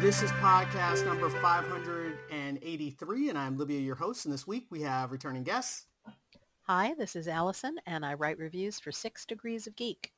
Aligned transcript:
This 0.00 0.22
is 0.22 0.30
podcast 0.30 1.04
number 1.04 1.28
583, 1.28 3.30
and 3.30 3.36
I'm 3.36 3.58
Libby, 3.58 3.74
your 3.74 3.96
host. 3.96 4.26
And 4.26 4.32
this 4.32 4.46
week 4.46 4.68
we 4.70 4.80
have 4.82 5.10
returning 5.10 5.42
guests. 5.42 5.86
Hi, 6.62 6.94
this 6.96 7.16
is 7.16 7.26
Allison, 7.26 7.80
and 7.84 8.06
I 8.06 8.14
write 8.14 8.38
reviews 8.38 8.78
for 8.78 8.92
Six 8.92 9.26
Degrees 9.26 9.66
of 9.66 9.74
Geek. 9.74 10.12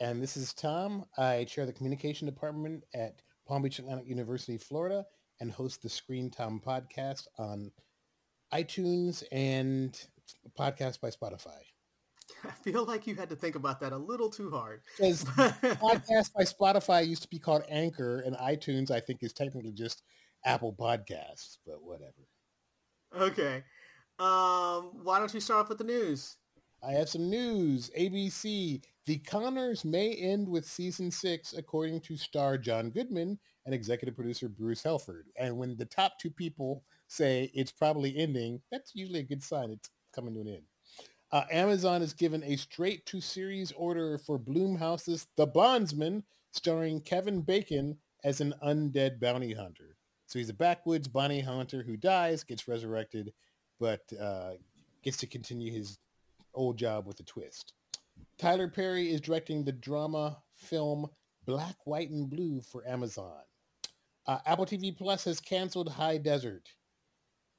And 0.00 0.20
this 0.20 0.36
is 0.36 0.52
Tom. 0.52 1.04
I 1.16 1.44
chair 1.44 1.64
the 1.64 1.72
communication 1.72 2.26
department 2.26 2.82
at 2.92 3.22
Palm 3.46 3.62
Beach 3.62 3.78
Atlantic 3.78 4.08
University, 4.08 4.58
Florida, 4.58 5.06
and 5.38 5.52
host 5.52 5.80
the 5.80 5.88
Screen 5.88 6.28
Tom 6.28 6.60
podcast 6.60 7.28
on 7.38 7.70
iTunes 8.52 9.22
and 9.30 10.08
podcast 10.58 11.00
by 11.00 11.10
Spotify. 11.10 11.60
I 12.48 12.50
feel 12.50 12.84
like 12.84 13.06
you 13.06 13.14
had 13.14 13.28
to 13.30 13.36
think 13.36 13.54
about 13.54 13.80
that 13.80 13.92
a 13.92 13.96
little 13.96 14.30
too 14.30 14.50
hard. 14.50 14.82
Because 14.96 15.24
podcast 15.24 16.32
by 16.32 16.42
Spotify 16.42 17.06
used 17.06 17.22
to 17.22 17.28
be 17.28 17.38
called 17.38 17.62
Anchor, 17.68 18.20
and 18.20 18.36
iTunes, 18.36 18.90
I 18.90 19.00
think, 19.00 19.22
is 19.22 19.32
technically 19.32 19.72
just 19.72 20.02
Apple 20.44 20.72
Podcasts, 20.72 21.58
but 21.66 21.82
whatever. 21.82 22.26
okay. 23.16 23.62
Um, 24.18 24.92
why 25.02 25.18
don't 25.18 25.32
you 25.32 25.40
start 25.40 25.64
off 25.64 25.68
with 25.68 25.78
the 25.78 25.84
news? 25.84 26.36
I 26.84 26.92
have 26.92 27.08
some 27.08 27.30
news. 27.30 27.90
ABC, 27.98 28.82
The 29.06 29.18
Connors 29.18 29.84
may 29.84 30.14
end 30.14 30.48
with 30.48 30.64
season 30.64 31.10
six, 31.10 31.52
according 31.52 32.00
to 32.02 32.16
star 32.16 32.58
John 32.58 32.90
Goodman 32.90 33.38
and 33.64 33.74
executive 33.74 34.16
producer 34.16 34.48
Bruce 34.48 34.82
Helford. 34.82 35.26
And 35.38 35.56
when 35.56 35.76
the 35.76 35.84
top 35.84 36.18
two 36.18 36.30
people 36.30 36.82
say 37.06 37.50
it's 37.54 37.70
probably 37.72 38.16
ending, 38.16 38.60
that's 38.70 38.94
usually 38.94 39.20
a 39.20 39.24
good 39.24 39.42
sign 39.42 39.70
it's 39.70 39.90
coming 40.12 40.34
to 40.34 40.40
an 40.40 40.48
end. 40.48 40.62
Uh, 41.32 41.44
Amazon 41.50 42.02
has 42.02 42.12
given 42.12 42.44
a 42.44 42.56
straight-to-series 42.56 43.72
order 43.72 44.18
for 44.18 44.38
Blumhouse's 44.38 45.26
The 45.36 45.46
Bondsman, 45.46 46.24
starring 46.52 47.00
Kevin 47.00 47.40
Bacon 47.40 47.96
as 48.22 48.42
an 48.42 48.52
undead 48.62 49.18
bounty 49.18 49.54
hunter. 49.54 49.96
So 50.26 50.38
he's 50.38 50.50
a 50.50 50.54
backwoods 50.54 51.08
bounty 51.08 51.40
hunter 51.40 51.82
who 51.82 51.96
dies, 51.96 52.44
gets 52.44 52.68
resurrected, 52.68 53.32
but 53.80 54.00
uh, 54.20 54.52
gets 55.02 55.16
to 55.18 55.26
continue 55.26 55.72
his 55.72 55.98
old 56.54 56.76
job 56.76 57.06
with 57.06 57.18
a 57.20 57.24
twist. 57.24 57.72
Tyler 58.38 58.68
Perry 58.68 59.10
is 59.10 59.20
directing 59.20 59.64
the 59.64 59.72
drama 59.72 60.38
film 60.54 61.06
Black, 61.46 61.76
White, 61.86 62.10
and 62.10 62.28
Blue 62.28 62.60
for 62.60 62.86
Amazon. 62.86 63.40
Uh, 64.26 64.38
Apple 64.46 64.66
TV 64.66 64.96
Plus 64.96 65.24
has 65.24 65.40
canceled 65.40 65.88
High 65.88 66.18
Desert. 66.18 66.68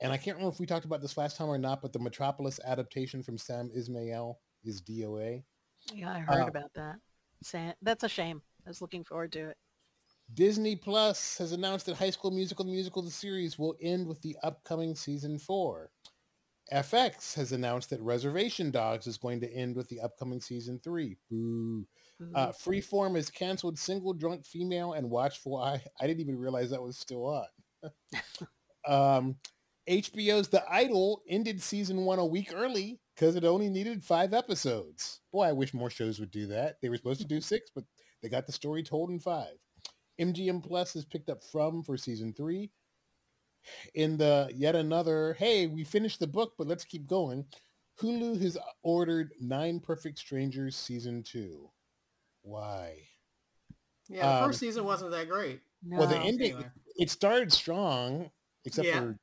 And 0.03 0.11
I 0.11 0.17
can't 0.17 0.35
remember 0.35 0.53
if 0.53 0.59
we 0.59 0.65
talked 0.65 0.85
about 0.85 1.01
this 1.01 1.17
last 1.17 1.37
time 1.37 1.47
or 1.47 1.57
not, 1.57 1.81
but 1.81 1.93
the 1.93 1.99
Metropolis 1.99 2.59
adaptation 2.65 3.23
from 3.23 3.37
Sam 3.37 3.71
Esmail 3.75 4.35
is 4.65 4.81
DOA. 4.81 5.43
Yeah, 5.93 6.11
I 6.11 6.19
heard 6.19 6.43
Uh, 6.43 6.47
about 6.47 6.73
that. 6.73 6.97
Sa- 7.41 7.73
That's 7.81 8.03
a 8.03 8.09
shame. 8.09 8.41
I 8.65 8.69
was 8.69 8.81
looking 8.81 9.05
forward 9.05 9.31
to 9.31 9.49
it. 9.49 9.57
Disney 10.33 10.75
Plus 10.75 11.37
has 11.37 11.53
announced 11.53 11.85
that 11.85 11.95
High 11.95 12.09
School 12.09 12.31
Musical, 12.31 12.65
the 12.65 12.71
musical, 12.71 13.01
the 13.01 13.11
series 13.11 13.57
will 13.57 13.75
end 13.81 14.05
with 14.07 14.21
the 14.21 14.37
upcoming 14.43 14.93
season 14.95 15.39
four. 15.39 15.89
FX 16.71 17.33
has 17.35 17.51
announced 17.51 17.89
that 17.89 18.01
Reservation 18.01 18.71
Dogs 18.71 19.05
is 19.07 19.17
going 19.17 19.39
to 19.41 19.53
end 19.53 19.75
with 19.75 19.87
the 19.89 19.99
upcoming 20.01 20.41
season 20.41 20.79
three. 20.83 21.17
Boo. 21.29 21.85
Uh, 22.35 22.47
Freeform 22.51 23.15
has 23.15 23.29
canceled 23.29 23.77
Single 23.77 24.13
Drunk 24.13 24.45
Female 24.45 24.93
and 24.93 25.09
Watchful 25.09 25.57
Eye. 25.57 25.83
I 25.99 26.07
didn't 26.07 26.21
even 26.21 26.37
realize 26.37 26.69
that 26.71 26.81
was 26.81 26.97
still 26.97 27.25
on. 27.25 27.91
um, 28.87 29.35
HBO's 29.89 30.47
The 30.47 30.63
Idol 30.71 31.21
ended 31.27 31.61
season 31.61 32.05
one 32.05 32.19
a 32.19 32.25
week 32.25 32.51
early 32.55 32.99
because 33.15 33.35
it 33.35 33.43
only 33.43 33.69
needed 33.69 34.03
five 34.03 34.33
episodes. 34.33 35.19
Boy, 35.31 35.43
I 35.43 35.51
wish 35.51 35.73
more 35.73 35.89
shows 35.89 36.19
would 36.19 36.31
do 36.31 36.47
that. 36.47 36.77
They 36.81 36.89
were 36.89 36.97
supposed 36.97 37.21
to 37.21 37.27
do 37.27 37.41
six, 37.41 37.69
but 37.73 37.83
they 38.21 38.29
got 38.29 38.45
the 38.45 38.53
story 38.53 38.83
told 38.83 39.09
in 39.09 39.19
five. 39.19 39.55
MGM 40.19 40.63
Plus 40.65 40.93
has 40.93 41.05
picked 41.05 41.29
up 41.29 41.43
From 41.43 41.83
for 41.83 41.97
season 41.97 42.33
three. 42.33 42.71
In 43.93 44.17
the 44.17 44.49
yet 44.53 44.75
another, 44.75 45.35
hey, 45.39 45.67
we 45.67 45.83
finished 45.83 46.19
the 46.19 46.27
book, 46.27 46.53
but 46.57 46.67
let's 46.67 46.83
keep 46.85 47.07
going. 47.07 47.45
Hulu 48.01 48.41
has 48.41 48.57
ordered 48.83 49.31
Nine 49.39 49.79
Perfect 49.79 50.17
Strangers 50.19 50.75
season 50.75 51.23
two. 51.23 51.69
Why? 52.41 52.97
Yeah, 54.09 54.27
the 54.27 54.43
Um, 54.43 54.49
first 54.49 54.59
season 54.59 54.83
wasn't 54.83 55.11
that 55.11 55.29
great. 55.29 55.61
no. 55.81 55.99
Well, 55.99 56.07
the 56.07 56.17
ending, 56.17 56.53
Anyway. 56.55 56.69
it 56.97 57.09
started 57.09 57.53
strong, 57.53 58.31
except 58.65 58.87
Yeah. 58.87 58.99
for 58.99 59.19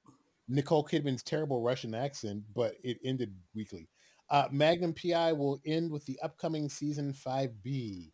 Nicole 0.50 0.84
Kidman's 0.84 1.22
terrible 1.22 1.62
Russian 1.62 1.94
accent, 1.94 2.42
but 2.54 2.74
it 2.82 2.98
ended 3.04 3.32
weakly. 3.54 3.88
Uh, 4.28 4.48
Magnum 4.50 4.94
PI 4.94 5.32
will 5.32 5.60
end 5.64 5.90
with 5.92 6.04
the 6.06 6.18
upcoming 6.22 6.68
season 6.68 7.12
5B. 7.12 8.10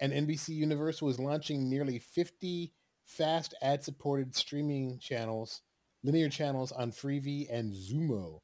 And 0.00 0.12
NBC 0.12 0.50
Universal 0.50 1.10
is 1.10 1.20
launching 1.20 1.68
nearly 1.68 1.98
50 1.98 2.72
fast 3.04 3.54
ad-supported 3.62 4.34
streaming 4.34 4.98
channels, 4.98 5.62
linear 6.02 6.28
channels 6.30 6.72
on 6.72 6.92
Freevee 6.92 7.46
and 7.50 7.72
Xumo. 7.72 8.38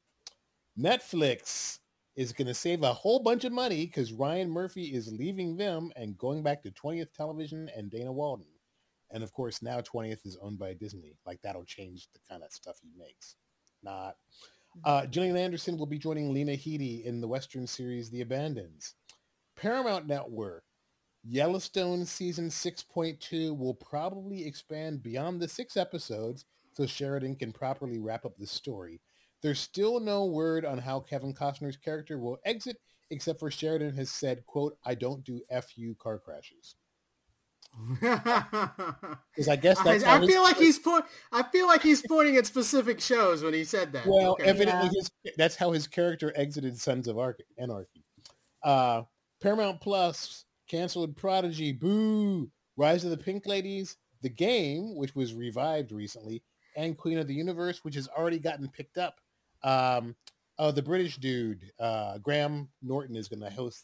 Netflix 0.79 1.79
is 2.15 2.33
going 2.33 2.47
to 2.47 2.53
save 2.53 2.83
a 2.83 2.93
whole 2.93 3.21
bunch 3.21 3.45
of 3.45 3.51
money 3.51 3.85
because 3.85 4.13
Ryan 4.13 4.49
Murphy 4.49 4.85
is 4.85 5.11
leaving 5.11 5.57
them 5.57 5.91
and 5.95 6.17
going 6.17 6.43
back 6.43 6.61
to 6.63 6.71
20th 6.71 7.13
Television 7.13 7.69
and 7.75 7.89
Dana 7.89 8.11
Walden. 8.11 8.52
And 9.13 9.23
of 9.23 9.31
course, 9.31 9.61
now 9.61 9.79
20th 9.79 10.25
is 10.25 10.37
owned 10.41 10.59
by 10.59 10.73
Disney. 10.73 11.15
Like 11.25 11.39
that'll 11.43 11.65
change 11.65 12.07
the 12.13 12.19
kind 12.29 12.43
of 12.43 12.51
stuff 12.51 12.77
he 12.81 12.89
makes. 12.97 13.35
Not. 13.81 14.15
Uh, 14.83 15.05
Gillian 15.05 15.37
Anderson 15.37 15.77
will 15.77 15.85
be 15.85 15.99
joining 15.99 16.33
Lena 16.33 16.53
Headey 16.53 17.05
in 17.05 17.21
the 17.21 17.27
Western 17.27 17.67
series 17.67 18.09
The 18.09 18.21
Abandons. 18.21 18.95
Paramount 19.55 20.07
Network, 20.07 20.63
Yellowstone 21.23 22.05
season 22.05 22.49
6.2 22.49 23.57
will 23.57 23.75
probably 23.75 24.45
expand 24.45 25.03
beyond 25.03 25.39
the 25.39 25.47
six 25.47 25.77
episodes 25.77 26.45
so 26.73 26.85
Sheridan 26.85 27.35
can 27.35 27.53
properly 27.53 27.99
wrap 27.99 28.25
up 28.25 28.35
the 28.37 28.47
story. 28.47 28.99
There's 29.41 29.59
still 29.59 29.99
no 29.99 30.25
word 30.25 30.65
on 30.65 30.79
how 30.79 31.01
Kevin 31.01 31.33
Costner's 31.33 31.77
character 31.77 32.17
will 32.17 32.39
exit, 32.45 32.77
except 33.11 33.39
for 33.39 33.51
Sheridan 33.51 33.95
has 33.95 34.09
said, 34.09 34.45
quote, 34.47 34.77
I 34.83 34.95
don't 34.95 35.23
do 35.23 35.41
FU 35.49 35.95
car 35.99 36.17
crashes. 36.17 36.75
Because 39.35 39.47
I 39.49 39.55
guess 39.55 39.81
that's 39.81 40.03
I, 40.03 40.17
I 40.17 40.25
feel 40.27 40.43
like 40.43 40.55
char- 40.55 40.63
he's 40.63 40.79
point. 40.79 41.05
I 41.31 41.43
feel 41.43 41.65
like 41.67 41.81
he's 41.81 42.03
pointing 42.07 42.37
at 42.37 42.45
specific 42.45 42.99
shows 43.01 43.41
when 43.43 43.53
he 43.53 43.63
said 43.63 43.91
that. 43.93 44.05
Well, 44.05 44.33
Okay. 44.33 44.43
evidently 44.45 44.89
his, 44.93 45.09
that's 45.37 45.55
how 45.55 45.71
his 45.71 45.87
character 45.87 46.31
exited 46.35 46.79
Sons 46.79 47.07
of 47.07 47.17
Arc- 47.17 47.41
Anarchy. 47.57 48.03
Uh, 48.63 49.03
Paramount 49.41 49.81
Plus 49.81 50.45
canceled 50.69 51.15
Prodigy, 51.17 51.71
Boo, 51.71 52.49
Rise 52.77 53.03
of 53.05 53.11
the 53.11 53.17
Pink 53.17 53.45
Ladies, 53.47 53.97
The 54.21 54.29
Game, 54.29 54.95
which 54.95 55.15
was 55.15 55.33
revived 55.33 55.91
recently, 55.91 56.43
and 56.77 56.97
Queen 56.97 57.17
of 57.17 57.27
the 57.27 57.33
Universe, 57.35 57.83
which 57.83 57.95
has 57.95 58.07
already 58.07 58.39
gotten 58.39 58.69
picked 58.69 58.97
up. 58.97 59.15
Um, 59.63 60.15
oh, 60.59 60.71
the 60.71 60.81
British 60.83 61.17
dude, 61.17 61.71
uh, 61.79 62.19
Graham 62.19 62.69
Norton, 62.81 63.15
is 63.15 63.27
going 63.27 63.41
to 63.41 63.49
host. 63.49 63.83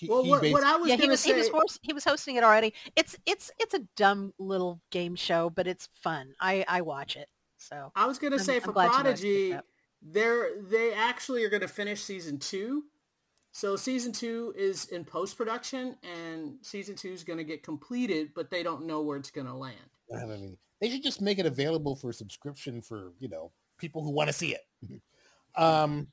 Great 0.00 0.08
note. 0.08 0.08
He, 0.08 0.08
well, 0.08 0.22
he 0.24 0.30
what, 0.30 0.40
based- 0.42 0.52
what 0.52 0.64
I 0.64 0.76
was 0.76 0.88
yeah, 0.88 0.96
he 0.96 1.08
was 1.08 1.20
say. 1.20 1.32
he 1.32 1.38
was 1.38 1.48
host, 1.48 1.78
he 1.82 1.92
was 1.92 2.04
hosting 2.04 2.36
it 2.36 2.44
already. 2.44 2.74
It's 2.96 3.16
it's 3.26 3.50
it's 3.58 3.74
a 3.74 3.80
dumb 3.96 4.32
little 4.38 4.80
game 4.90 5.14
show, 5.14 5.50
but 5.50 5.66
it's 5.66 5.88
fun. 5.94 6.34
I 6.40 6.64
I 6.68 6.80
watch 6.80 7.16
it. 7.16 7.28
So 7.58 7.92
I 7.94 8.06
was 8.06 8.18
gonna 8.18 8.36
I'm- 8.36 8.44
say 8.44 8.56
I'm 8.56 8.62
for 8.62 8.72
glad 8.72 8.86
you 8.86 8.90
Prodigy, 8.92 9.54
up. 9.54 9.64
they're 10.02 10.62
they 10.62 10.92
actually 10.94 11.44
are 11.44 11.50
gonna 11.50 11.68
finish 11.68 12.02
season 12.02 12.38
two. 12.38 12.84
So 13.52 13.76
season 13.76 14.12
two 14.12 14.54
is 14.56 14.86
in 14.86 15.04
post 15.04 15.36
production, 15.36 15.96
and 16.02 16.54
season 16.62 16.96
two 16.96 17.10
is 17.12 17.22
gonna 17.22 17.44
get 17.44 17.62
completed, 17.62 18.30
but 18.34 18.50
they 18.50 18.62
don't 18.62 18.86
know 18.86 19.02
where 19.02 19.18
it's 19.18 19.30
gonna 19.30 19.56
land. 19.56 19.76
I 20.16 20.24
mean, 20.24 20.56
they 20.80 20.88
should 20.90 21.02
just 21.02 21.20
make 21.20 21.38
it 21.38 21.46
available 21.46 21.94
for 21.94 22.12
subscription 22.12 22.80
for 22.80 23.12
you 23.18 23.28
know 23.28 23.52
people 23.78 24.02
who 24.02 24.10
want 24.10 24.28
to 24.28 24.32
see 24.32 24.54
it. 24.54 24.62
um, 25.56 26.08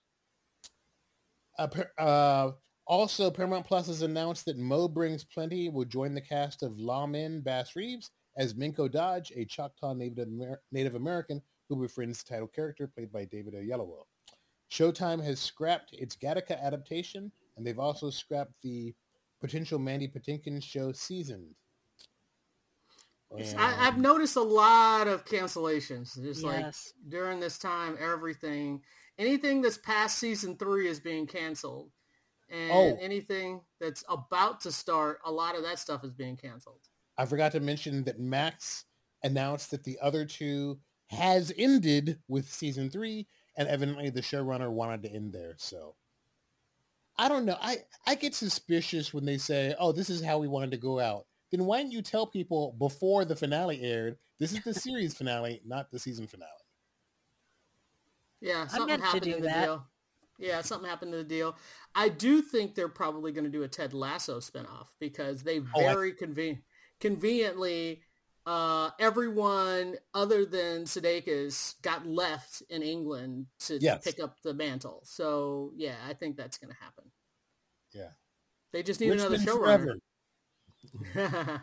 uh, 1.58 1.68
uh, 1.98 2.52
also, 2.90 3.30
Paramount 3.30 3.68
Plus 3.68 3.86
has 3.86 4.02
announced 4.02 4.46
that 4.46 4.58
Mo 4.58 4.88
Brings 4.88 5.24
Plenty 5.24 5.70
will 5.70 5.86
join 5.86 6.16
the 6.16 6.22
cast 6.22 6.64
of 6.64 6.74
Lawmen 6.74 7.44
Bass 7.44 7.76
Reeves 7.76 8.10
as 8.36 8.56
Minko 8.56 8.92
Dodge, 8.92 9.32
a 9.36 9.46
Choctaw 9.46 9.94
Native, 9.94 10.28
Amer- 10.28 10.62
Native 10.72 10.96
American 10.96 11.40
who 11.70 11.76
befriends 11.76 12.24
the 12.24 12.34
title 12.34 12.48
character 12.48 12.88
played 12.88 13.12
by 13.12 13.26
David 13.26 13.54
Oyelowo. 13.54 14.06
Showtime 14.72 15.24
has 15.24 15.40
scrapped 15.40 15.94
its 15.94 16.16
Gattaca 16.16 16.60
adaptation, 16.60 17.32
and 17.56 17.66
they've 17.66 17.78
also 17.78 18.10
scrapped 18.10 18.54
the 18.64 18.96
potential 19.40 19.78
Mandy 19.78 20.08
Patinkin 20.08 20.62
show 20.64 20.92
Seasoned. 20.92 21.54
And- 23.38 23.60
I, 23.60 23.88
I've 23.88 24.00
noticed 24.00 24.36
a 24.36 24.42
lot 24.42 25.08
of 25.08 25.26
cancellations. 25.26 26.20
Just 26.20 26.44
like 26.44 26.66
during 27.08 27.40
this 27.40 27.60
time, 27.60 27.98
everything, 28.00 28.82
anything 29.20 29.62
that's 29.62 29.78
past 29.78 30.18
season 30.18 30.58
three 30.58 30.88
is 30.88 31.00
being 31.00 31.28
canceled, 31.28 31.92
Oh. 32.52 32.56
and 32.56 32.72
Oh. 32.72 32.98
anything 33.02 33.62
that's 33.80 34.04
about 34.10 34.62
to 34.62 34.72
start, 34.72 35.20
a 35.26 35.32
lot 35.32 35.56
of 35.56 35.64
that 35.64 35.80
stuff 35.80 36.04
is 36.04 36.12
being 36.14 36.38
canceled. 36.38 36.80
I 37.18 37.26
forgot 37.26 37.52
to 37.54 37.60
mention 37.60 38.04
that 38.06 38.20
Max 38.20 38.86
announced 39.24 39.72
that 39.72 39.84
the 39.84 39.98
other 40.02 40.26
two 40.26 40.80
has 41.08 41.52
ended 41.58 42.20
with 42.28 42.50
season 42.50 42.90
three, 42.90 43.28
and 43.58 43.68
evidently 43.68 44.10
the 44.10 44.22
showrunner 44.22 44.72
wanted 44.72 45.04
to 45.04 45.12
end 45.12 45.34
there. 45.34 45.56
So 45.58 45.96
I 47.18 47.28
don't 47.28 47.46
know. 47.46 47.58
I, 47.62 47.78
I 48.08 48.16
get 48.16 48.34
suspicious 48.34 49.14
when 49.14 49.26
they 49.26 49.38
say, 49.38 49.76
oh, 49.78 49.92
this 49.92 50.10
is 50.10 50.24
how 50.24 50.38
we 50.38 50.48
wanted 50.48 50.72
to 50.72 50.78
go 50.78 51.00
out. 51.00 51.26
Then 51.52 51.66
why 51.66 51.80
didn't 51.80 51.92
you 51.92 52.02
tell 52.02 52.26
people 52.28 52.76
before 52.80 53.26
the 53.26 53.36
finale 53.36 53.82
aired, 53.82 54.18
this 54.40 54.54
is 54.54 54.64
the 54.64 54.74
series 54.74 55.16
finale, 55.16 55.62
not 55.66 55.92
the 55.92 56.00
season 56.00 56.28
finale? 56.28 56.50
Yeah, 58.40 58.64
I 58.64 58.68
something 58.68 58.88
meant 58.88 59.02
to 59.02 59.06
happened 59.08 59.24
do 59.24 59.36
in 59.36 59.42
the 59.42 59.48
that. 59.50 59.66
deal. 59.66 59.86
Yeah, 60.40 60.62
something 60.62 60.90
happened 60.90 61.12
to 61.12 61.18
the 61.18 61.24
deal. 61.26 61.56
I 61.94 62.08
do 62.10 62.42
think 62.42 62.74
they're 62.74 62.88
probably 62.88 63.32
going 63.34 63.44
to 63.44 63.50
do 63.52 63.64
a 63.64 63.68
Ted 63.68 63.94
Lasso 63.94 64.40
spinoff 64.40 64.88
because 65.00 65.44
they 65.44 65.60
Oh, 65.60 65.80
very 65.82 66.14
conven- 66.14 66.62
conveniently, 67.02 68.02
uh, 68.46 68.90
everyone 69.00 69.98
other 70.14 70.46
than 70.46 70.86
Sudeikis 70.86 71.80
got 71.82 72.08
left 72.08 72.64
in 72.70 72.82
England 72.82 73.48
to, 73.60 73.78
Yes. 73.80 74.04
pick 74.04 74.20
up 74.20 74.42
the 74.42 74.54
mantle. 74.54 75.02
So 75.04 75.74
yeah, 75.76 75.98
I 76.08 76.14
think 76.14 76.38
that's 76.38 76.58
going 76.58 76.74
to 76.74 76.80
happen. 76.82 77.12
Yeah. 77.92 78.12
They 78.72 78.82
just 78.82 79.02
need 79.02 79.12
another 79.12 79.38
showrunner. 79.38 80.00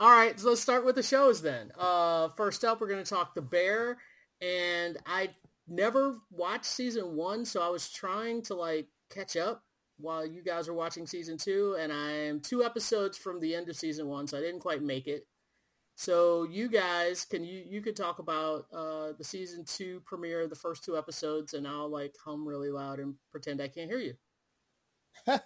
All 0.00 0.10
right, 0.10 0.38
so 0.38 0.50
let's 0.50 0.60
start 0.60 0.84
with 0.84 0.96
the 0.96 1.02
shows 1.02 1.40
then. 1.40 1.70
Uh, 1.78 2.28
first 2.30 2.64
up, 2.64 2.80
we're 2.80 2.88
going 2.88 3.02
to 3.04 3.08
talk 3.08 3.34
The 3.34 3.42
Bear, 3.42 3.96
and 4.40 4.98
I 5.06 5.30
never 5.68 6.16
watched 6.30 6.66
season 6.66 7.16
one, 7.16 7.44
so 7.44 7.62
I 7.62 7.68
was 7.68 7.90
trying 7.90 8.42
to 8.42 8.54
like 8.54 8.88
catch 9.10 9.36
up 9.36 9.64
while 9.98 10.26
you 10.26 10.42
guys 10.42 10.68
were 10.68 10.74
watching 10.74 11.06
season 11.06 11.38
two, 11.38 11.76
and 11.78 11.92
I 11.92 12.10
am 12.12 12.40
two 12.40 12.64
episodes 12.64 13.16
from 13.18 13.40
the 13.40 13.54
end 13.54 13.68
of 13.68 13.76
season 13.76 14.06
one, 14.08 14.26
so 14.26 14.38
I 14.38 14.40
didn't 14.40 14.60
quite 14.60 14.82
make 14.82 15.06
it. 15.06 15.26
So 15.96 16.44
you 16.44 16.68
guys, 16.68 17.24
can 17.24 17.44
you 17.44 17.62
you 17.66 17.80
could 17.82 17.96
talk 17.96 18.18
about 18.18 18.66
uh, 18.74 19.12
the 19.18 19.24
season 19.24 19.64
two 19.64 20.00
premiere, 20.06 20.46
the 20.48 20.56
first 20.56 20.84
two 20.84 20.96
episodes, 20.98 21.54
and 21.54 21.66
I'll 21.68 21.88
like 21.90 22.14
hum 22.24 22.46
really 22.48 22.70
loud 22.70 22.98
and 23.00 23.14
pretend 23.30 23.60
I 23.60 23.68
can't 23.68 23.90
hear 23.90 24.00
you. 24.00 24.14
Go 25.26 25.38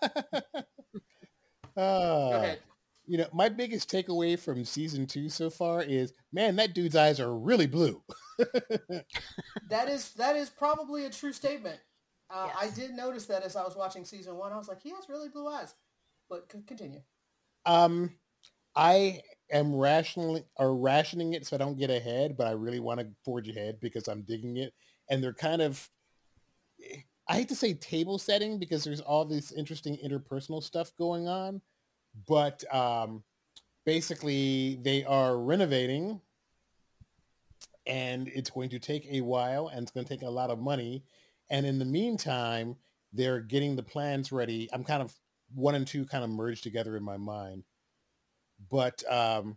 Uh, 1.76 2.30
ahead. 2.36 2.60
you 3.06 3.18
know, 3.18 3.28
my 3.32 3.48
biggest 3.48 3.90
takeaway 3.90 4.38
from 4.38 4.64
season 4.64 5.06
two 5.06 5.28
so 5.28 5.50
far 5.50 5.82
is, 5.82 6.12
man, 6.32 6.56
that 6.56 6.74
dude's 6.74 6.96
eyes 6.96 7.20
are 7.20 7.34
really 7.34 7.66
blue. 7.66 8.02
That 9.70 9.88
is 9.88 10.12
that 10.14 10.36
is 10.36 10.50
probably 10.50 11.04
a 11.04 11.10
true 11.10 11.32
statement. 11.32 11.78
Uh, 12.30 12.50
I 12.58 12.68
did 12.70 12.92
notice 12.92 13.26
that 13.26 13.42
as 13.42 13.56
I 13.56 13.62
was 13.64 13.76
watching 13.76 14.04
season 14.04 14.36
one. 14.36 14.52
I 14.52 14.56
was 14.56 14.68
like, 14.68 14.82
he 14.82 14.90
has 14.90 15.08
really 15.08 15.28
blue 15.28 15.48
eyes. 15.48 15.74
But 16.28 16.50
c- 16.52 16.62
continue. 16.66 17.00
Um, 17.64 18.12
I 18.76 19.20
am 19.50 19.74
rationally 19.74 20.44
or 20.56 20.76
rationing 20.76 21.32
it 21.34 21.46
so 21.46 21.56
I 21.56 21.58
don't 21.58 21.78
get 21.78 21.90
ahead, 21.90 22.36
but 22.36 22.46
I 22.46 22.52
really 22.52 22.80
want 22.80 23.00
to 23.00 23.08
forge 23.24 23.48
ahead 23.48 23.80
because 23.80 24.08
I'm 24.08 24.22
digging 24.22 24.58
it. 24.58 24.74
And 25.10 25.22
they're 25.22 25.32
kind 25.32 25.62
of, 25.62 25.88
I 27.28 27.34
hate 27.34 27.48
to 27.48 27.56
say 27.56 27.74
table 27.74 28.18
setting 28.18 28.58
because 28.58 28.84
there's 28.84 29.00
all 29.00 29.24
this 29.24 29.52
interesting 29.52 29.96
interpersonal 30.04 30.62
stuff 30.62 30.92
going 30.98 31.28
on, 31.28 31.62
but 32.26 32.62
um, 32.74 33.24
basically 33.86 34.78
they 34.82 35.02
are 35.04 35.38
renovating 35.38 36.20
and 37.88 38.28
it's 38.28 38.50
going 38.50 38.68
to 38.70 38.78
take 38.78 39.06
a 39.10 39.22
while 39.22 39.68
and 39.68 39.82
it's 39.82 39.90
going 39.90 40.06
to 40.06 40.12
take 40.12 40.22
a 40.22 40.30
lot 40.30 40.50
of 40.50 40.58
money. 40.58 41.02
And 41.50 41.64
in 41.66 41.78
the 41.78 41.84
meantime, 41.84 42.76
they're 43.12 43.40
getting 43.40 43.74
the 43.74 43.82
plans 43.82 44.30
ready. 44.30 44.68
I'm 44.72 44.84
kind 44.84 45.02
of 45.02 45.14
one 45.54 45.74
and 45.74 45.86
two 45.86 46.04
kind 46.04 46.22
of 46.22 46.30
merged 46.30 46.62
together 46.62 46.96
in 46.96 47.02
my 47.02 47.16
mind. 47.16 47.64
But 48.70 49.02
um, 49.10 49.56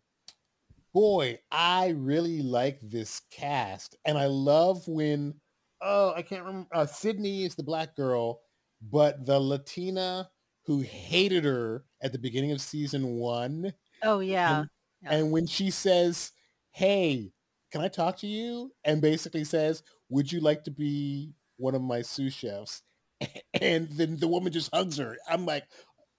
boy, 0.93 1.39
I 1.51 1.89
really 1.89 2.41
like 2.41 2.79
this 2.81 3.21
cast. 3.29 3.97
And 4.05 4.17
I 4.17 4.27
love 4.27 4.87
when, 4.87 5.33
oh, 5.81 6.13
I 6.15 6.21
can't 6.21 6.45
remember, 6.45 6.69
uh, 6.73 6.85
Sydney 6.85 7.43
is 7.43 7.55
the 7.55 7.63
black 7.63 7.95
girl, 7.95 8.41
but 8.81 9.25
the 9.25 9.39
Latina 9.39 10.29
who 10.65 10.79
hated 10.79 11.43
her 11.43 11.83
at 12.01 12.13
the 12.13 12.19
beginning 12.19 12.51
of 12.51 12.61
season 12.61 13.15
one. 13.15 13.73
Oh 14.03 14.19
yeah. 14.19 14.65
Yeah. 15.03 15.11
And 15.11 15.31
when 15.31 15.47
she 15.47 15.71
says, 15.71 16.31
hey, 16.71 17.33
can 17.71 17.81
I 17.81 17.87
talk 17.87 18.17
to 18.17 18.27
you? 18.27 18.71
And 18.83 19.01
basically 19.01 19.43
says, 19.43 19.83
would 20.09 20.31
you 20.31 20.39
like 20.41 20.63
to 20.65 20.71
be 20.71 21.33
one 21.57 21.75
of 21.75 21.81
my 21.81 22.01
sous 22.01 22.33
chefs? 22.33 22.83
And 23.61 23.89
then 23.91 24.17
the 24.17 24.27
woman 24.27 24.51
just 24.51 24.73
hugs 24.73 24.97
her. 24.97 25.15
I'm 25.29 25.45
like, 25.45 25.65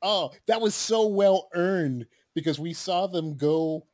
oh, 0.02 0.31
that 0.46 0.60
was 0.60 0.75
so 0.75 1.08
well 1.08 1.49
earned 1.54 2.06
because 2.34 2.60
we 2.60 2.72
saw 2.72 3.08
them 3.08 3.37
go 3.37 3.87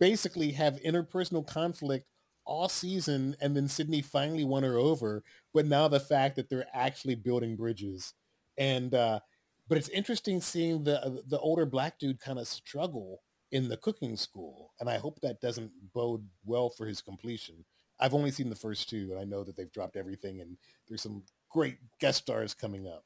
basically 0.00 0.52
have 0.52 0.80
interpersonal 0.80 1.46
conflict 1.46 2.06
all 2.46 2.68
season 2.68 3.36
and 3.40 3.56
then 3.56 3.68
Sydney 3.68 4.00
finally 4.02 4.44
won 4.44 4.62
her 4.62 4.78
over. 4.78 5.22
But 5.52 5.66
now 5.66 5.88
the 5.88 6.00
fact 6.00 6.36
that 6.36 6.48
they're 6.48 6.66
actually 6.72 7.16
building 7.16 7.56
bridges 7.56 8.14
and, 8.56 8.94
uh, 8.94 9.20
but 9.68 9.78
it's 9.78 9.88
interesting 9.88 10.40
seeing 10.40 10.84
the, 10.84 11.22
the 11.26 11.38
older 11.38 11.66
black 11.66 11.98
dude 11.98 12.20
kind 12.20 12.38
of 12.38 12.46
struggle 12.46 13.22
in 13.54 13.68
the 13.68 13.78
cooking 13.78 14.16
school. 14.18 14.72
And 14.80 14.90
I 14.90 14.98
hope 14.98 15.20
that 15.22 15.40
doesn't 15.40 15.72
bode 15.94 16.28
well 16.44 16.70
for 16.70 16.86
his 16.86 17.00
completion. 17.00 17.64
I've 18.00 18.14
only 18.14 18.32
seen 18.32 18.50
the 18.50 18.56
first 18.56 18.90
two 18.90 19.08
and 19.12 19.20
I 19.20 19.24
know 19.24 19.44
that 19.44 19.56
they've 19.56 19.72
dropped 19.72 19.96
everything 19.96 20.42
and 20.42 20.58
there's 20.88 21.02
some 21.02 21.24
great 21.50 21.78
guest 22.00 22.22
stars 22.22 22.54
coming 22.54 22.88
up. 22.88 23.04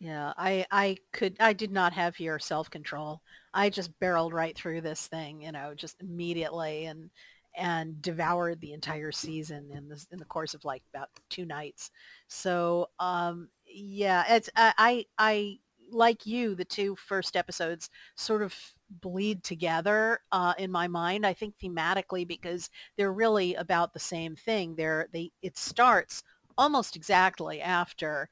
Yeah, 0.00 0.32
I 0.36 0.66
I 0.70 0.96
could 1.12 1.36
I 1.40 1.52
did 1.52 1.70
not 1.70 1.92
have 1.94 2.20
your 2.20 2.38
self-control. 2.38 3.22
I 3.54 3.70
just 3.70 3.98
barreled 4.00 4.34
right 4.34 4.56
through 4.56 4.82
this 4.82 5.06
thing, 5.06 5.42
you 5.42 5.52
know, 5.52 5.74
just 5.74 6.00
immediately 6.02 6.86
and 6.86 7.10
and 7.56 8.02
devoured 8.02 8.60
the 8.60 8.72
entire 8.72 9.12
season 9.12 9.70
in 9.72 9.88
this 9.88 10.06
in 10.10 10.18
the 10.18 10.24
course 10.24 10.54
of 10.54 10.64
like 10.64 10.82
about 10.92 11.10
two 11.30 11.46
nights. 11.46 11.90
So, 12.28 12.88
um 12.98 13.48
yeah, 13.66 14.24
it's 14.34 14.50
I 14.56 14.74
I, 14.78 15.06
I 15.18 15.58
like 15.94 16.26
you, 16.26 16.54
the 16.54 16.64
two 16.64 16.96
first 16.96 17.36
episodes 17.36 17.90
sort 18.16 18.42
of 18.42 18.54
bleed 18.90 19.42
together 19.44 20.20
uh, 20.32 20.54
in 20.58 20.70
my 20.70 20.88
mind. 20.88 21.26
I 21.26 21.32
think 21.34 21.56
thematically 21.58 22.26
because 22.26 22.70
they're 22.96 23.12
really 23.12 23.54
about 23.54 23.92
the 23.92 24.00
same 24.00 24.36
thing. 24.36 24.76
They're 24.76 25.08
they 25.12 25.32
it 25.42 25.56
starts 25.58 26.22
almost 26.58 26.96
exactly 26.96 27.60
after 27.60 28.28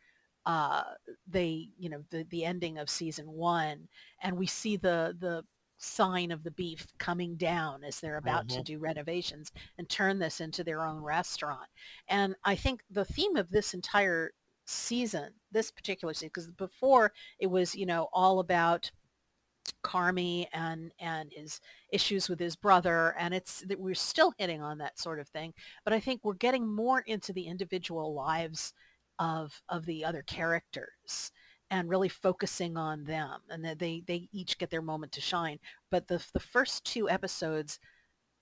uh, 0.46 0.82
they 1.26 1.70
you 1.78 1.88
know 1.88 2.02
the 2.10 2.24
the 2.24 2.44
ending 2.44 2.78
of 2.78 2.90
season 2.90 3.30
one, 3.32 3.88
and 4.20 4.36
we 4.38 4.46
see 4.46 4.76
the 4.76 5.16
the 5.18 5.44
sign 5.78 6.30
of 6.30 6.44
the 6.44 6.50
beef 6.52 6.86
coming 6.98 7.36
down 7.36 7.82
as 7.82 7.98
they're 8.00 8.16
about 8.16 8.46
to 8.48 8.62
Mhm. 8.62 8.62
do 8.62 8.78
renovations 8.78 9.50
and 9.78 9.88
turn 9.88 10.18
this 10.20 10.40
into 10.40 10.62
their 10.62 10.84
own 10.84 10.98
restaurant. 11.02 11.68
And 12.08 12.36
I 12.44 12.54
think 12.54 12.82
the 12.90 13.04
theme 13.04 13.36
of 13.36 13.50
this 13.50 13.74
entire 13.74 14.32
season, 14.72 15.30
this 15.50 15.70
particular 15.70 16.14
season, 16.14 16.28
because 16.28 16.50
before 16.50 17.12
it 17.38 17.48
was 17.48 17.74
you 17.74 17.86
know 17.86 18.08
all 18.12 18.40
about 18.40 18.90
Carmy 19.84 20.46
and 20.52 20.92
and 20.98 21.32
his 21.32 21.60
issues 21.92 22.28
with 22.28 22.40
his 22.40 22.56
brother 22.56 23.14
and 23.18 23.34
it's 23.34 23.60
that 23.68 23.78
we're 23.80 23.94
still 23.94 24.32
hitting 24.38 24.62
on 24.62 24.78
that 24.78 24.98
sort 24.98 25.20
of 25.20 25.28
thing 25.28 25.52
but 25.84 25.92
I 25.92 26.00
think 26.00 26.20
we're 26.24 26.34
getting 26.34 26.66
more 26.66 27.00
into 27.00 27.32
the 27.32 27.46
individual 27.46 28.14
lives 28.14 28.72
of 29.18 29.62
of 29.68 29.86
the 29.86 30.04
other 30.04 30.22
characters 30.22 31.32
and 31.70 31.88
really 31.88 32.08
focusing 32.08 32.76
on 32.76 33.04
them 33.04 33.40
and 33.50 33.64
that 33.64 33.78
they 33.78 34.02
they 34.06 34.28
each 34.32 34.58
get 34.58 34.70
their 34.70 34.82
moment 34.82 35.12
to 35.12 35.20
shine 35.20 35.58
but 35.90 36.08
the 36.08 36.24
the 36.32 36.40
first 36.40 36.84
two 36.84 37.08
episodes 37.08 37.78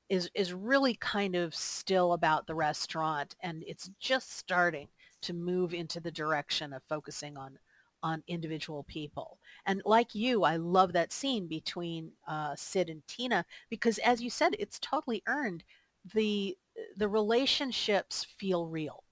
is 0.09 0.31
is 0.35 0.53
really 0.53 0.95
kind 0.95 1.37
of 1.37 1.55
still 1.55 2.13
about 2.13 2.47
the 2.47 2.55
restaurant 2.55 3.35
and 3.43 3.63
it's 3.67 3.91
just 3.99 4.37
starting 4.37 4.89
to 5.23 5.33
move 5.33 5.75
into 5.75 6.01
the 6.01 6.11
direction 6.11 6.73
of 6.73 6.83
focusing 6.89 7.37
on 7.37 7.59
on 8.03 8.23
individual 8.27 8.83
people. 8.85 9.39
And 9.67 9.83
like 9.85 10.15
you, 10.15 10.43
I 10.43 10.57
love 10.57 10.95
that 10.95 11.13
scene 11.13 11.47
between 11.47 12.13
uh, 12.27 12.55
Sid 12.57 12.89
and 12.89 13.07
Tina 13.07 13.45
because, 13.69 13.99
as 13.99 14.23
you 14.23 14.31
said, 14.31 14.57
it's 14.59 14.79
totally 14.79 15.23
earned. 15.27 15.65
the 16.15 16.57
The 16.97 17.09
relationships 17.09 18.25
feel 18.39 18.67
real. 18.67 19.05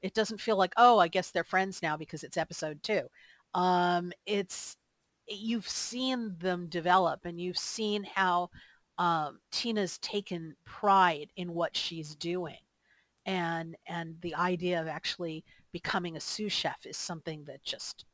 It 0.00 0.14
doesn't 0.14 0.40
feel 0.40 0.56
like, 0.56 0.72
oh, 0.78 0.98
I 0.98 1.08
guess 1.08 1.30
they're 1.30 1.44
friends 1.44 1.82
now 1.82 1.96
because 1.98 2.24
it's 2.24 2.38
episode 2.38 2.82
two. 2.82 3.10
Um, 3.54 4.12
it's 4.24 4.78
you've 5.28 5.68
seen 5.68 6.36
them 6.38 6.66
develop, 6.68 7.26
and 7.26 7.38
you've 7.38 7.58
seen 7.58 8.04
how 8.04 8.50
um, 8.96 9.40
Tina's 9.50 9.98
taken 9.98 10.56
pride 10.64 11.28
in 11.36 11.54
what 11.54 11.76
she's 11.76 12.14
doing, 12.14 12.56
and 13.26 13.76
and 13.86 14.16
the 14.20 14.34
idea 14.34 14.80
of 14.80 14.88
actually 14.88 15.44
becoming 15.72 16.16
a 16.16 16.20
sous 16.20 16.52
chef 16.52 16.84
is 16.84 16.96
something 16.96 17.44
that 17.44 17.62
just 17.62 18.04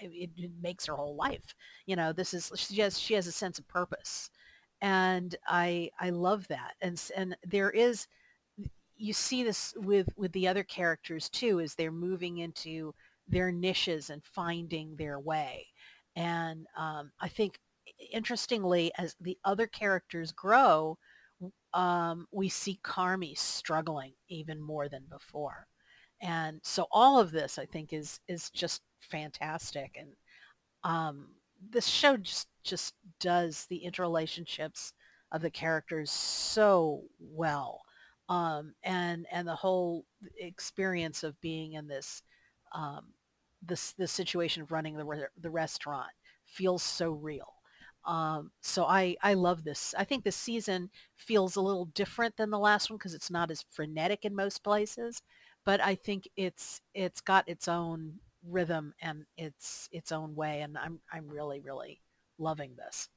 it, 0.00 0.30
it 0.36 0.50
makes 0.60 0.86
her 0.86 0.96
whole 0.96 1.16
life. 1.16 1.54
You 1.86 1.96
know, 1.96 2.12
this 2.12 2.34
is 2.34 2.50
she 2.56 2.80
has 2.80 2.98
she 2.98 3.14
has 3.14 3.26
a 3.26 3.32
sense 3.32 3.58
of 3.58 3.68
purpose, 3.68 4.30
and 4.80 5.34
I 5.46 5.90
I 6.00 6.10
love 6.10 6.48
that. 6.48 6.74
And 6.80 7.00
and 7.16 7.36
there 7.46 7.70
is 7.70 8.06
you 8.96 9.12
see 9.12 9.42
this 9.42 9.74
with 9.76 10.08
with 10.16 10.32
the 10.32 10.48
other 10.48 10.64
characters 10.64 11.28
too 11.28 11.60
as 11.60 11.74
they're 11.74 11.92
moving 11.92 12.38
into 12.38 12.94
their 13.28 13.50
niches 13.50 14.10
and 14.10 14.22
finding 14.24 14.96
their 14.96 15.18
way. 15.18 15.66
And 16.16 16.66
um, 16.76 17.10
I 17.20 17.28
think 17.28 17.58
interestingly, 18.12 18.92
as 18.98 19.16
the 19.20 19.38
other 19.44 19.66
characters 19.66 20.32
grow, 20.32 20.98
um, 21.74 22.26
we 22.32 22.48
see 22.48 22.78
Carmy 22.84 23.36
struggling 23.36 24.12
even 24.28 24.60
more 24.60 24.88
than 24.88 25.04
before. 25.10 25.66
And 26.22 26.60
so 26.62 26.86
all 26.90 27.20
of 27.20 27.32
this, 27.32 27.58
I 27.58 27.66
think, 27.66 27.92
is 27.92 28.20
is 28.28 28.50
just 28.50 28.82
fantastic. 29.00 29.96
And 29.98 30.10
um, 30.84 31.28
this 31.70 31.86
show 31.86 32.16
just 32.16 32.48
just 32.62 32.94
does 33.20 33.66
the 33.68 33.82
interrelationships 33.84 34.92
of 35.32 35.42
the 35.42 35.50
characters 35.50 36.10
so 36.10 37.02
well, 37.20 37.82
um, 38.28 38.74
and 38.84 39.26
and 39.32 39.46
the 39.46 39.54
whole 39.56 40.06
experience 40.38 41.24
of 41.24 41.40
being 41.40 41.72
in 41.74 41.88
this 41.88 42.22
um, 42.72 43.12
this 43.62 43.92
this 43.94 44.12
situation 44.12 44.62
of 44.62 44.72
running 44.72 44.96
the 44.96 45.28
the 45.40 45.50
restaurant 45.50 46.10
feels 46.44 46.82
so 46.82 47.10
real. 47.10 47.53
Um, 48.06 48.50
so 48.60 48.84
I 48.84 49.16
I 49.22 49.34
love 49.34 49.64
this. 49.64 49.94
I 49.96 50.04
think 50.04 50.24
this 50.24 50.36
season 50.36 50.90
feels 51.16 51.56
a 51.56 51.60
little 51.60 51.86
different 51.86 52.36
than 52.36 52.50
the 52.50 52.58
last 52.58 52.90
one 52.90 52.98
because 52.98 53.14
it's 53.14 53.30
not 53.30 53.50
as 53.50 53.64
frenetic 53.70 54.24
in 54.24 54.34
most 54.34 54.62
places, 54.62 55.22
but 55.64 55.80
I 55.80 55.94
think 55.94 56.28
it's 56.36 56.80
it's 56.94 57.20
got 57.20 57.48
its 57.48 57.66
own 57.68 58.14
rhythm 58.46 58.92
and 59.00 59.24
its 59.38 59.88
its 59.90 60.12
own 60.12 60.34
way, 60.34 60.60
and 60.60 60.76
I'm 60.76 61.00
I'm 61.12 61.28
really 61.28 61.60
really 61.60 62.00
loving 62.38 62.76
this. 62.76 63.08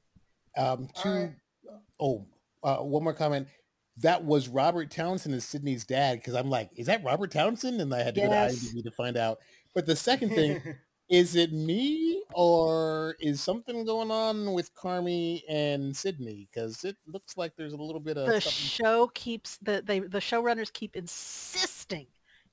Um, 0.56 0.88
two, 0.94 1.08
right. 1.10 1.34
oh, 2.00 2.26
uh, 2.62 2.78
one 2.78 3.04
more 3.04 3.12
comment. 3.12 3.48
That 3.98 4.24
was 4.24 4.48
Robert 4.48 4.90
Townsend 4.90 5.34
as 5.34 5.44
Sydney's 5.44 5.84
dad 5.84 6.18
because 6.20 6.34
I'm 6.34 6.48
like, 6.48 6.70
is 6.76 6.86
that 6.86 7.04
Robert 7.04 7.32
Townsend? 7.32 7.80
And 7.80 7.92
I 7.92 8.02
had 8.02 8.14
to 8.14 8.20
go 8.22 8.28
to 8.28 8.34
IMDb 8.34 8.82
to 8.84 8.90
find 8.92 9.16
out. 9.16 9.38
But 9.74 9.86
the 9.86 9.96
second 9.96 10.30
thing, 10.30 10.62
is 11.08 11.34
it 11.36 11.52
me 11.52 12.22
or 12.34 13.16
is 13.20 13.40
something 13.40 13.84
going 13.84 14.10
on 14.10 14.52
with 14.52 14.74
Carmy 14.74 15.42
and 15.48 15.96
Sydney? 15.96 16.48
Because 16.52 16.84
it 16.84 16.96
looks 17.06 17.36
like 17.36 17.54
there's 17.56 17.72
a 17.72 17.76
little 17.76 18.00
bit 18.00 18.18
of 18.18 18.26
the 18.26 18.40
something. 18.40 18.70
show 18.70 19.08
keeps 19.14 19.58
the 19.62 19.82
they 19.84 20.00
the 20.00 20.18
showrunners 20.18 20.72
keep 20.72 20.96
insisting 20.96 22.06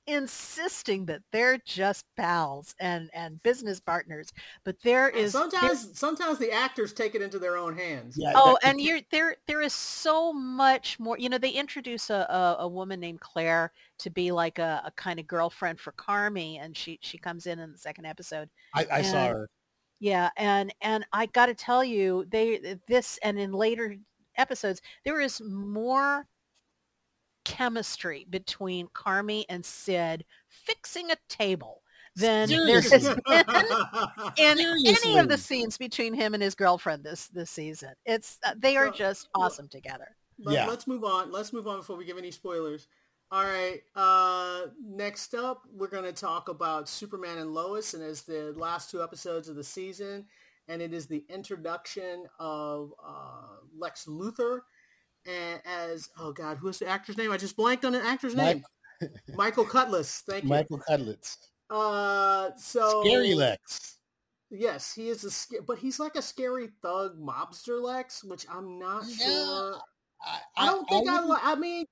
insisting 0.07 1.05
that 1.05 1.21
they're 1.31 1.57
just 1.65 2.05
pals 2.15 2.75
and 2.79 3.09
and 3.13 3.41
business 3.41 3.79
partners 3.79 4.31
but 4.63 4.75
there 4.83 5.11
oh, 5.13 5.17
is 5.17 5.33
there- 5.33 5.41
sometimes 5.41 5.97
sometimes 5.99 6.37
the 6.37 6.51
actors 6.51 6.93
take 6.93 7.15
it 7.15 7.21
into 7.21 7.39
their 7.39 7.57
own 7.57 7.75
hands. 7.75 8.15
Yeah, 8.17 8.33
oh 8.35 8.57
and 8.63 8.79
you're 8.79 8.99
there 9.11 9.37
there 9.47 9.61
is 9.61 9.73
so 9.73 10.31
much 10.31 10.99
more 10.99 11.17
you 11.17 11.29
know 11.29 11.37
they 11.37 11.49
introduce 11.49 12.09
a, 12.09 12.27
a, 12.29 12.57
a 12.63 12.67
woman 12.67 12.99
named 12.99 13.19
claire 13.19 13.71
to 13.99 14.09
be 14.09 14.31
like 14.31 14.59
a, 14.59 14.83
a 14.85 14.91
kind 14.91 15.19
of 15.19 15.27
girlfriend 15.27 15.79
for 15.79 15.91
carmy 15.93 16.59
and 16.59 16.77
she 16.77 16.99
she 17.01 17.17
comes 17.17 17.47
in 17.47 17.59
in 17.59 17.71
the 17.71 17.77
second 17.77 18.05
episode 18.05 18.49
I, 18.73 18.85
I 18.91 19.01
saw 19.01 19.27
her. 19.29 19.49
yeah, 19.99 20.29
and 20.37 20.73
and 20.81 21.05
I 21.13 21.25
got 21.27 21.47
to 21.47 21.53
tell 21.55 21.83
you, 21.83 22.25
they 22.29 22.77
this 22.87 23.17
and 23.23 23.39
in 23.39 23.51
later 23.53 23.95
episodes 24.37 24.81
there 25.03 25.19
is 25.21 25.41
more 25.41 26.27
chemistry 27.45 28.25
between 28.29 28.87
Carmy 28.89 29.45
and 29.47 29.63
Sid 29.63 30.25
fixing 30.49 31.11
a 31.11 31.15
table 31.29 31.81
than 32.15 32.49
there 32.49 32.81
has 32.81 33.09
been 33.27 33.45
in 34.37 34.59
any 34.59 35.17
of 35.17 35.29
the 35.29 35.37
scenes 35.37 35.77
between 35.77 36.13
him 36.13 36.33
and 36.33 36.41
his 36.41 36.55
girlfriend 36.55 37.03
this 37.03 37.27
this 37.27 37.51
season. 37.51 37.93
It's 38.05 38.39
uh, 38.45 38.53
they 38.57 38.77
are 38.77 38.85
Well, 38.85 38.93
just 38.93 39.29
well, 39.35 39.45
awesome 39.45 39.67
together. 39.67 40.15
Let, 40.39 40.53
Yeah. 40.53 40.67
Let's 40.67 40.87
move 40.87 41.03
on. 41.03 41.31
Let's 41.31 41.53
move 41.53 41.67
on 41.67 41.77
before 41.77 41.97
we 41.97 42.05
give 42.05 42.17
any 42.17 42.31
spoilers. 42.31 42.87
All 43.31 43.43
right. 43.43 43.81
Uh, 43.95 44.67
next 44.83 45.33
up, 45.33 45.63
we're 45.73 45.87
going 45.87 46.03
to 46.03 46.13
talk 46.13 46.47
about 46.47 46.87
Superman 46.87 47.37
and 47.39 47.53
Lois, 47.53 47.93
and 47.93 48.03
it's 48.03 48.21
the 48.21 48.53
last 48.55 48.91
two 48.91 49.01
episodes 49.01 49.49
of 49.49 49.55
the 49.55 49.63
season, 49.63 50.25
and 50.67 50.81
it 50.81 50.93
is 50.93 51.07
the 51.07 51.25
introduction 51.29 52.25
of 52.39 52.93
uh, 53.05 53.57
Lex 53.77 54.05
Luthor, 54.05 54.53
and 54.53 54.61
as 55.27 56.09
oh 56.19 56.31
god, 56.31 56.57
who's 56.57 56.79
the 56.79 56.87
actor's 56.87 57.17
name? 57.17 57.31
I 57.31 57.37
just 57.37 57.55
blanked 57.57 57.85
on 57.85 57.95
an 57.95 58.01
actor's 58.01 58.35
Mike- 58.35 58.57
name. 59.01 59.09
Michael 59.35 59.65
Cudlitz. 59.65 60.21
Thank 60.21 60.43
you. 60.43 60.49
Michael 60.49 60.79
Cudlitz. 60.89 61.37
Uh, 61.69 62.51
so 62.57 63.03
Scary 63.03 63.33
Lex. 63.33 63.97
Yes, 64.51 64.93
he 64.93 65.09
is 65.09 65.23
a 65.23 65.31
sca- 65.31 65.63
but 65.67 65.79
he's 65.79 65.99
like 65.99 66.15
a 66.15 66.21
scary 66.21 66.69
thug 66.81 67.19
mobster 67.19 67.81
Lex, 67.81 68.23
which 68.23 68.45
I'm 68.49 68.79
not 68.79 69.03
Yeah. 69.07 69.25
sure. 69.25 69.79
I, 70.25 70.39
I 70.57 70.65
don't 70.67 70.87
think 70.87 71.09
I. 71.09 71.21
li- 71.25 71.37
I 71.41 71.55
mean, 71.55 71.85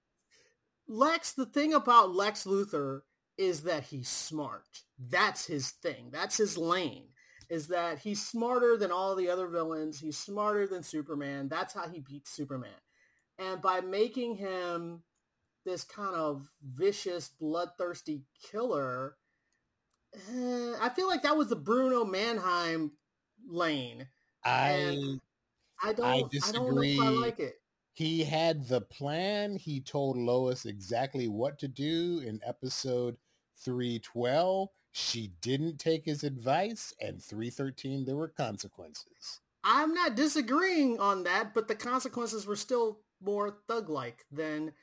Lex. 0.88 1.34
The 1.34 1.46
thing 1.48 1.74
about 1.74 2.14
Lex 2.16 2.46
Luthor 2.46 3.02
is 3.38 3.64
that 3.64 3.84
he's 3.84 4.08
smart. 4.10 4.64
That's 5.10 5.46
his 5.46 5.72
thing. 5.72 6.10
That's 6.12 6.38
his 6.38 6.58
lane. 6.58 7.08
Is 7.50 7.68
that 7.68 8.00
he's 8.00 8.26
smarter 8.26 8.78
than 8.78 8.92
all 8.92 9.16
the 9.16 9.30
other 9.30 9.48
villains. 9.48 10.00
He's 10.00 10.18
smarter 10.18 10.66
than 10.68 10.82
Superman. 10.84 11.50
That's 11.50 11.74
how 11.74 11.88
he 11.90 12.00
beats 12.00 12.32
Superman. 12.32 12.72
And 13.40 13.62
by 13.62 13.82
making 13.82 14.36
him 14.36 15.04
this 15.66 15.84
kind 15.84 16.16
of 16.16 16.50
vicious, 16.64 17.30
bloodthirsty 17.40 18.24
killer, 18.44 19.16
eh, 20.16 20.74
I 20.80 20.90
feel 20.96 21.08
like 21.08 21.24
that 21.24 21.38
was 21.38 21.50
the 21.50 21.56
Bruno 21.56 22.06
Mannheim 22.06 22.92
lane. 23.48 24.08
I 24.44 24.72
and 24.72 25.22
I 25.84 25.94
don't. 25.94 26.06
I, 26.06 26.52
don't 26.52 26.76
know 26.76 26.82
if 26.82 27.00
I 27.00 27.10
like 27.10 27.40
it. 27.40 27.56
he 27.94 28.24
had 28.24 28.68
the 28.68 28.82
plan. 28.82 29.56
He 29.56 29.82
told 29.82 30.18
Lois 30.18 30.66
exactly 30.66 31.28
what 31.28 31.60
to 31.60 31.68
do 31.68 32.22
in 32.26 32.40
episode 32.46 33.18
312. 33.64 34.70
She 34.92 35.34
didn't 35.42 35.80
take 35.80 36.06
his 36.06 36.24
advice, 36.24 36.94
and 37.02 37.22
313 37.22 38.06
there 38.06 38.16
were 38.16 38.28
consequences. 38.28 39.40
I'm 39.64 39.94
not 39.94 40.16
disagreeing 40.16 41.00
on 41.00 41.24
that, 41.24 41.54
but 41.54 41.68
the 41.68 41.76
consequences 41.76 42.46
were 42.46 42.58
still 42.58 43.00
more 43.24 43.58
thug-like 43.68 44.26
than 44.32 44.74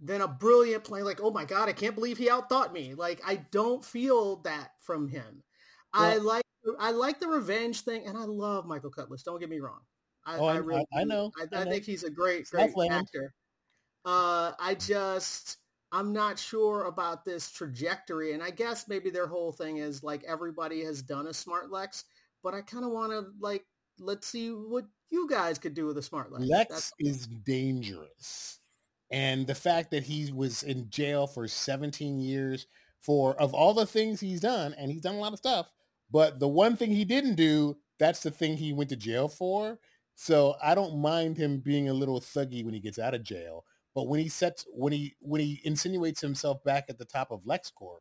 than 0.00 0.20
a 0.20 0.28
brilliant 0.28 0.84
play 0.84 1.02
Like, 1.02 1.20
oh 1.22 1.30
my 1.32 1.44
god, 1.44 1.68
I 1.68 1.72
can't 1.72 1.94
believe 1.94 2.18
he 2.18 2.28
outthought 2.28 2.72
me. 2.72 2.94
Like, 2.94 3.20
I 3.26 3.36
don't 3.50 3.84
feel 3.84 4.36
that 4.42 4.72
from 4.80 5.08
him. 5.08 5.42
I 5.92 6.16
like 6.18 6.44
I 6.78 6.90
like 6.92 7.18
the 7.20 7.28
revenge 7.28 7.80
thing, 7.82 8.06
and 8.06 8.16
I 8.18 8.24
love 8.24 8.66
Michael 8.66 8.90
Cudlitz. 8.90 9.24
Don't 9.24 9.40
get 9.40 9.48
me 9.50 9.60
wrong. 9.60 9.80
I, 10.26 10.36
Oh, 10.38 10.44
I- 10.46 10.54
I 10.54 10.56
really 10.58 10.84
I- 10.94 11.00
I 11.00 11.04
know, 11.04 11.32
I, 11.40 11.46
know. 11.64 11.70
think 11.70 11.84
he's 11.84 12.04
a 12.04 12.10
great, 12.10 12.48
great 12.50 12.68
Southland. 12.70 12.92
actor. 12.92 13.34
Uh, 14.04 14.52
I 14.58 14.74
just 14.74 15.58
I'm 15.90 16.12
not 16.12 16.38
sure 16.38 16.84
about 16.84 17.24
this 17.24 17.50
trajectory, 17.50 18.32
and 18.34 18.42
I 18.42 18.50
guess 18.50 18.88
maybe 18.88 19.10
their 19.10 19.26
whole 19.26 19.52
thing 19.52 19.78
is 19.78 20.02
like 20.02 20.22
everybody 20.24 20.84
has 20.84 21.02
done 21.02 21.26
a 21.26 21.34
smart 21.34 21.70
Lex, 21.70 22.04
but 22.42 22.54
I 22.54 22.60
kind 22.60 22.84
of 22.84 22.90
want 22.90 23.12
to 23.12 23.32
like 23.40 23.64
let's 23.98 24.26
see 24.28 24.50
what 24.50 24.84
you 25.10 25.28
guys 25.28 25.58
could 25.58 25.74
do 25.74 25.86
with 25.86 25.98
a 25.98 26.02
smart 26.02 26.30
Lex. 26.32 26.44
Lex 26.46 26.68
That's- 26.68 26.92
is 26.98 27.26
dangerous. 27.26 28.60
And 29.10 29.46
the 29.46 29.54
fact 29.54 29.90
that 29.92 30.02
he 30.02 30.30
was 30.32 30.62
in 30.62 30.90
jail 30.90 31.26
for 31.26 31.48
17 31.48 32.20
years 32.20 32.66
for, 33.00 33.40
of 33.40 33.54
all 33.54 33.72
the 33.72 33.86
things 33.86 34.20
he's 34.20 34.40
done, 34.40 34.74
and 34.74 34.90
he's 34.90 35.00
done 35.00 35.14
a 35.14 35.18
lot 35.18 35.32
of 35.32 35.38
stuff, 35.38 35.70
but 36.10 36.38
the 36.40 36.48
one 36.48 36.76
thing 36.76 36.90
he 36.90 37.04
didn't 37.04 37.36
do, 37.36 37.76
that's 37.98 38.22
the 38.22 38.30
thing 38.30 38.56
he 38.56 38.72
went 38.72 38.90
to 38.90 38.96
jail 38.96 39.28
for. 39.28 39.78
So 40.14 40.56
I 40.62 40.74
don't 40.74 40.98
mind 41.00 41.36
him 41.38 41.60
being 41.60 41.88
a 41.88 41.94
little 41.94 42.20
thuggy 42.20 42.64
when 42.64 42.74
he 42.74 42.80
gets 42.80 42.98
out 42.98 43.14
of 43.14 43.22
jail. 43.22 43.64
But 43.94 44.08
when 44.08 44.20
he 44.20 44.28
sets, 44.28 44.66
when 44.72 44.92
he, 44.92 45.14
when 45.20 45.40
he 45.40 45.60
insinuates 45.64 46.20
himself 46.20 46.62
back 46.64 46.86
at 46.88 46.98
the 46.98 47.04
top 47.04 47.30
of 47.30 47.44
LexCorp, 47.44 48.00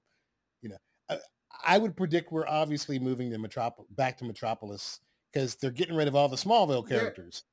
you 0.61 0.69
know, 0.69 0.77
I, 1.09 1.17
I 1.65 1.77
would 1.77 1.95
predict 1.95 2.31
we're 2.31 2.47
obviously 2.47 2.99
moving 2.99 3.31
to 3.31 3.37
Metrop- 3.37 3.85
back 3.91 4.17
to 4.17 4.25
Metropolis 4.25 4.99
because 5.31 5.55
they're 5.55 5.71
getting 5.71 5.95
rid 5.95 6.07
of 6.07 6.15
all 6.15 6.29
the 6.29 6.35
Smallville 6.37 6.87
characters. 6.87 7.43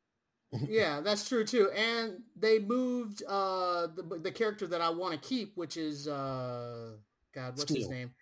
yeah, 0.68 1.00
that's 1.00 1.28
true 1.28 1.44
too. 1.44 1.70
And 1.72 2.22
they 2.36 2.58
moved 2.58 3.22
uh 3.28 3.88
the 3.88 4.20
the 4.22 4.30
character 4.30 4.66
that 4.68 4.80
I 4.80 4.88
want 4.90 5.20
to 5.20 5.28
keep, 5.28 5.56
which 5.56 5.76
is 5.76 6.06
uh 6.08 6.92
God, 7.34 7.56
what's 7.58 7.74
his 7.74 7.88
name? 7.88 8.12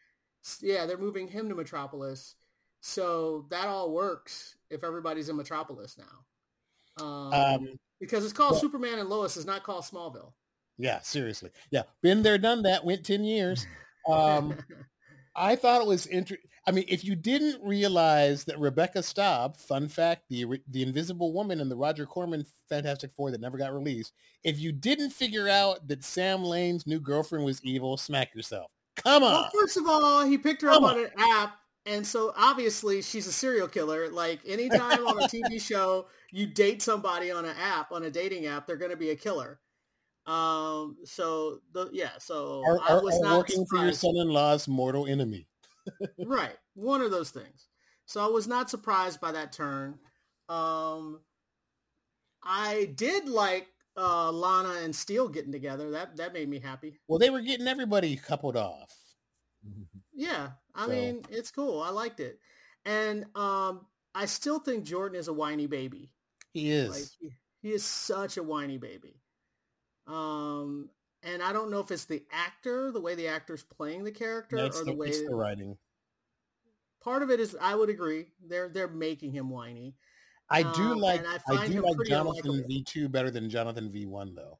Yeah, 0.61 0.87
they're 0.87 0.97
moving 0.99 1.28
him 1.28 1.49
to 1.49 1.54
Metropolis. 1.54 2.35
So 2.80 3.47
that 3.50 3.68
all 3.68 3.92
works 3.92 4.56
if 4.71 4.82
everybody's 4.82 5.28
in 5.28 5.37
Metropolis 5.37 5.99
now. 5.99 7.04
Um, 7.04 7.32
Um, 7.32 7.68
because 8.00 8.25
it's 8.25 8.32
called 8.32 8.52
well- 8.52 8.61
Superman 8.61 8.99
and 8.99 9.09
Lois, 9.09 9.37
it's 9.37 9.47
not 9.47 9.62
called 9.62 9.85
Smallville. 9.85 10.32
Yeah, 10.78 11.00
seriously. 11.00 11.50
Yeah, 11.71 11.82
been 12.02 12.23
there, 12.23 12.38
done 12.38 12.62
that. 12.62 12.85
Went 12.85 13.04
ten 13.04 13.25
years. 13.25 13.66
Um, 14.09 14.56
I 15.34 15.56
thought 15.56 15.80
it 15.80 15.86
was 15.86 16.06
interesting. 16.06 16.50
I 16.66 16.70
mean, 16.70 16.84
if 16.88 17.04
you 17.04 17.16
didn't 17.16 17.60
realize 17.62 18.44
that 18.44 18.58
Rebecca 18.58 19.00
Staab, 19.00 19.56
fun 19.56 19.88
fact, 19.88 20.24
the 20.28 20.46
the 20.68 20.82
Invisible 20.82 21.32
Woman 21.32 21.60
in 21.60 21.68
the 21.68 21.76
Roger 21.76 22.06
Corman 22.06 22.44
Fantastic 22.68 23.10
Four 23.12 23.30
that 23.30 23.40
never 23.40 23.58
got 23.58 23.74
released, 23.74 24.12
if 24.44 24.60
you 24.60 24.72
didn't 24.72 25.10
figure 25.10 25.48
out 25.48 25.88
that 25.88 26.04
Sam 26.04 26.44
Lane's 26.44 26.86
new 26.86 27.00
girlfriend 27.00 27.44
was 27.44 27.62
evil, 27.64 27.96
smack 27.96 28.34
yourself. 28.34 28.70
Come 28.96 29.22
on. 29.22 29.32
well, 29.32 29.50
first 29.52 29.76
of 29.76 29.88
all, 29.88 30.24
he 30.24 30.38
picked 30.38 30.62
her 30.62 30.68
up 30.68 30.74
Come 30.76 30.84
on 30.84 30.98
an 30.98 31.10
app 31.18 31.56
and 31.84 32.06
so 32.06 32.32
obviously 32.36 33.02
she's 33.02 33.26
a 33.26 33.32
serial 33.32 33.68
killer. 33.68 34.08
Like 34.08 34.40
anytime 34.46 35.06
on 35.06 35.22
a 35.22 35.26
TV 35.26 35.60
show 35.66 36.06
you 36.30 36.46
date 36.46 36.82
somebody 36.82 37.30
on 37.30 37.44
an 37.44 37.56
app, 37.60 37.92
on 37.92 38.04
a 38.04 38.10
dating 38.10 38.46
app, 38.46 38.66
they're 38.66 38.76
going 38.76 38.90
to 38.90 38.96
be 38.96 39.10
a 39.10 39.16
killer. 39.16 39.58
Um. 40.26 40.97
So 41.05 41.59
the 41.73 41.88
yeah. 41.93 42.12
So 42.19 42.62
Or, 42.64 42.81
I 42.88 42.95
was 42.95 43.19
not 43.21 43.38
working 43.38 43.67
for 43.67 43.79
your 43.79 43.93
son-in-law's 43.93 44.69
mortal 44.69 45.07
enemy. 45.07 45.49
right 46.25 46.57
one 46.75 47.00
of 47.00 47.11
those 47.11 47.31
things 47.31 47.67
so 48.07 48.23
i 48.25 48.26
was 48.29 48.47
not 48.47 48.71
surprised 48.71 49.21
by 49.21 49.33
that 49.33 49.50
turn 49.52 49.99
um 50.49 51.19
i 52.45 52.88
did 52.95 53.29
like 53.29 53.67
uh 53.97 54.31
lana 54.31 54.75
and 54.85 54.95
steele 54.95 55.26
getting 55.29 55.50
together 55.50 55.91
that 55.91 56.17
that 56.17 56.33
made 56.33 56.49
me 56.49 56.61
happy 56.61 57.00
Well, 57.09 57.19
they 57.19 57.31
were 57.31 57.41
getting 57.41 57.67
everybody 57.67 58.14
coupled 58.14 58.57
off. 58.57 58.95
yeah 60.14 60.50
i 60.76 60.85
So- 60.87 60.93
mean 60.93 61.25
it's 61.31 61.50
cool 61.50 61.83
i 61.83 61.91
liked 61.91 62.21
it 62.21 62.38
and 62.85 63.25
um 63.35 63.85
i 64.14 64.25
still 64.26 64.61
think 64.61 64.85
jordan 64.85 65.19
is 65.19 65.26
a 65.26 65.33
whiny 65.33 65.67
baby 65.67 66.12
He 66.52 66.71
is. 66.71 66.91
like 66.91 67.05
he, 67.19 67.31
he 67.61 67.75
is 67.75 67.83
such 67.85 68.37
a 68.37 68.43
whiny 68.45 68.79
baby 68.79 69.21
um 70.12 70.88
and 71.23 71.42
i 71.42 71.52
don't 71.52 71.71
know 71.71 71.81
if 71.81 71.90
it's 71.90 72.04
the 72.04 72.23
actor 72.31 72.90
the 72.92 73.00
way 73.00 73.14
the 73.14 73.26
actor's 73.28 73.62
playing 73.62 74.04
the 74.04 74.12
character 74.12 74.57
That's 74.57 74.81
or 74.81 74.85
the 74.85 74.90
the, 74.92 74.97
way 74.97 75.09
it's 75.09 75.23
the 75.26 75.35
writing. 75.35 75.76
part 77.02 77.23
of 77.23 77.31
it 77.31 77.40
is 77.40 77.57
i 77.61 77.75
would 77.75 77.88
agree 77.88 78.26
they're 78.47 78.69
they're 78.69 78.88
making 78.88 79.33
him 79.33 79.50
whiny 79.50 79.95
I 80.50 80.64
do 80.75 80.92
Um, 80.92 80.99
like 80.99 81.25
I 81.26 81.38
I, 81.49 81.66
do 81.66 81.81
like 81.81 81.97
Jonathan. 82.07 82.62
V 82.69 82.85
two 82.85 83.09
better 83.09 83.31
than 83.31 83.49
Jonathan 83.49 83.88
V 83.90 84.04
one 84.04 84.35
though. 84.35 84.59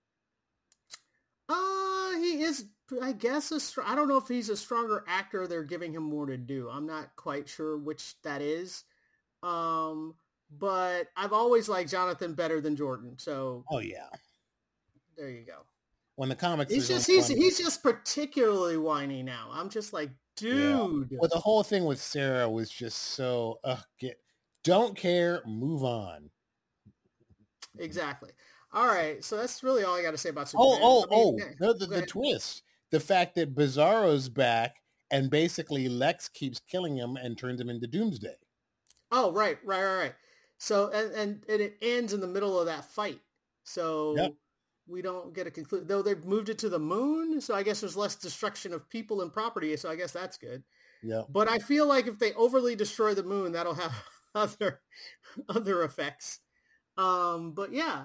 Uh, 1.51 2.13
he 2.19 2.41
is, 2.43 2.65
I 3.03 3.13
guess, 3.13 3.51
a 3.53 3.61
str- 3.61 3.83
I 3.85 3.95
don't 3.95 4.09
know 4.09 4.17
if 4.17 4.27
he's 4.27 4.49
a 4.49 4.57
stronger 4.57 5.05
actor. 5.07 5.47
They're 5.47 5.65
giving 5.65 5.93
him 5.93 6.05
more 6.05 6.25
to 6.25 6.39
do. 6.39 6.71
I'm 6.71 6.87
not 6.87 7.15
quite 7.17 7.47
sure 7.47 7.77
which 7.77 8.15
that 8.23 8.41
is. 8.41 8.85
Um, 9.43 10.15
but 10.59 11.09
I've 11.15 11.35
always 11.35 11.69
liked 11.69 11.91
Jonathan 11.91 12.33
better 12.33 12.63
than 12.63 12.75
Jordan. 12.75 13.19
So 13.19 13.65
Oh 13.71 13.81
yeah. 13.81 14.09
There 15.17 15.31
you 15.31 15.45
go. 15.45 15.59
When 16.17 16.29
the 16.29 16.35
comics 16.37 16.73
He's 16.73 16.89
just 16.89 17.07
he's 17.07 17.29
he's 17.29 17.59
just 17.59 17.83
particularly 17.83 18.77
whiny 18.77 19.23
now. 19.23 19.49
I'm 19.53 19.71
just 19.71 19.93
like, 19.93 20.11
dude. 20.37 21.09
Well, 21.11 21.31
the 21.33 21.39
whole 21.41 21.63
thing 21.63 21.85
with 21.85 22.01
Sarah 22.01 22.49
was 22.49 22.69
just 22.71 22.99
so 22.99 23.59
uh, 23.65 23.77
get 23.99 24.21
don't 24.65 24.97
care, 24.97 25.43
move 25.47 25.83
on. 25.85 26.31
Exactly. 27.79 28.31
All 28.73 28.87
right. 28.87 29.23
So 29.25 29.37
that's 29.37 29.63
really 29.63 29.85
all 29.85 29.95
I 29.95 30.03
got 30.03 30.13
to 30.13 30.19
say 30.19 30.29
about 30.29 30.53
Oh, 30.55 30.75
Superman. 30.75 30.81
oh, 30.83 31.05
I 31.05 31.15
mean, 31.15 31.35
oh! 31.35 31.37
yeah, 31.39 31.69
The, 31.73 31.75
the, 31.75 31.87
the 32.01 32.07
twist, 32.07 32.63
the 32.91 33.01
fact 33.01 33.35
that 33.37 33.55
Bizarro's 33.55 34.29
back, 34.29 34.77
and 35.11 35.31
basically 35.31 35.89
Lex 35.89 36.29
keeps 36.29 36.61
killing 36.61 36.97
him 36.97 37.17
and 37.17 37.37
turns 37.37 37.61
him 37.61 37.69
into 37.69 37.87
Doomsday. 37.87 38.35
Oh, 39.11 39.33
right, 39.33 39.59
right, 39.65 39.83
right, 39.83 39.99
right. 39.99 40.15
So 40.59 40.91
and 40.91 41.13
and, 41.13 41.45
and 41.49 41.61
it 41.61 41.77
ends 41.83 42.13
in 42.13 42.21
the 42.21 42.27
middle 42.27 42.59
of 42.59 42.67
that 42.67 42.85
fight. 42.85 43.21
So 43.65 44.15
Yep. 44.17 44.35
We 44.87 45.03
don't 45.03 45.35
get 45.35 45.47
a 45.47 45.51
conclusion. 45.51 45.87
Though 45.87 46.03
they've 46.03 46.25
moved 46.25 46.49
it 46.49 46.59
to 46.59 46.69
the 46.69 46.79
moon, 46.79 47.41
so 47.41 47.55
I 47.55 47.63
guess 47.63 47.81
there's 47.81 47.97
less 47.97 48.17
destruction 48.17 48.73
of 48.73 48.89
people 48.91 49.21
and 49.23 49.33
property. 49.33 49.77
So 49.77 49.91
I 49.91 49.97
guess 49.97 50.13
that's 50.13 50.37
good. 50.39 50.65
Yeah, 51.03 51.23
But 51.29 51.49
I 51.49 51.59
feel 51.59 51.87
like 51.87 52.07
if 52.07 52.19
they 52.19 52.33
overly 52.35 52.77
destroy 52.77 53.15
the 53.15 53.25
moon, 53.25 53.53
that'll 53.53 53.75
have 53.75 53.93
other 54.35 54.81
other 55.49 55.83
effects. 55.83 56.41
Um, 56.97 57.53
but 57.55 57.73
yeah, 57.73 58.05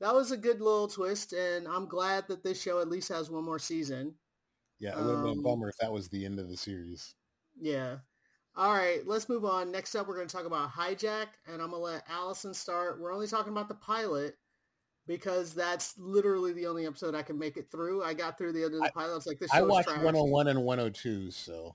that 0.00 0.14
was 0.14 0.30
a 0.30 0.36
good 0.36 0.60
little 0.60 0.88
twist, 0.88 1.32
and 1.32 1.66
I'm 1.66 1.86
glad 1.88 2.28
that 2.28 2.44
this 2.44 2.60
show 2.60 2.80
at 2.80 2.88
least 2.88 3.08
has 3.08 3.30
one 3.30 3.44
more 3.44 3.58
season. 3.58 4.14
yeah. 4.78 4.98
It 4.98 5.04
would 5.04 5.14
have 5.16 5.22
been 5.24 5.32
Um, 5.32 5.38
a 5.38 5.42
bummer 5.42 5.68
if 5.68 5.76
that 5.78 5.92
was 5.92 6.08
the 6.08 6.24
end 6.24 6.38
of 6.38 6.48
the 6.48 6.56
series. 6.56 7.14
Yeah. 7.58 7.98
All 8.56 8.72
right, 8.72 9.06
let's 9.06 9.28
move 9.28 9.44
on. 9.44 9.70
Next 9.70 9.94
up, 9.94 10.06
we're 10.08 10.16
going 10.16 10.28
to 10.28 10.34
talk 10.36 10.46
about 10.46 10.70
Hijack, 10.72 11.26
and 11.46 11.60
I'm 11.60 11.70
going 11.70 11.72
to 11.72 11.76
let 11.78 12.04
Allison 12.08 12.54
start. 12.54 13.00
We're 13.00 13.12
only 13.12 13.26
talking 13.26 13.52
about 13.52 13.68
the 13.68 13.74
pilot 13.74 14.36
because 15.06 15.54
that's 15.54 15.94
literally 15.98 16.52
the 16.52 16.66
only 16.66 16.86
episode 16.86 17.14
I 17.14 17.22
can 17.22 17.38
make 17.38 17.56
it 17.56 17.70
through. 17.70 18.02
I 18.02 18.14
got 18.14 18.38
through 18.38 18.52
the 18.52 18.64
end 18.64 18.74
of 18.74 18.80
the 18.80 18.90
pilot. 18.94 19.12
I 19.12 19.14
was 19.14 19.26
like, 19.26 19.38
this 19.38 19.50
I 19.52 19.58
show's 19.58 19.70
watched 19.70 19.88
trash. 19.88 20.02
101 20.02 20.48
and 20.48 20.62
102, 20.62 21.30
so 21.30 21.74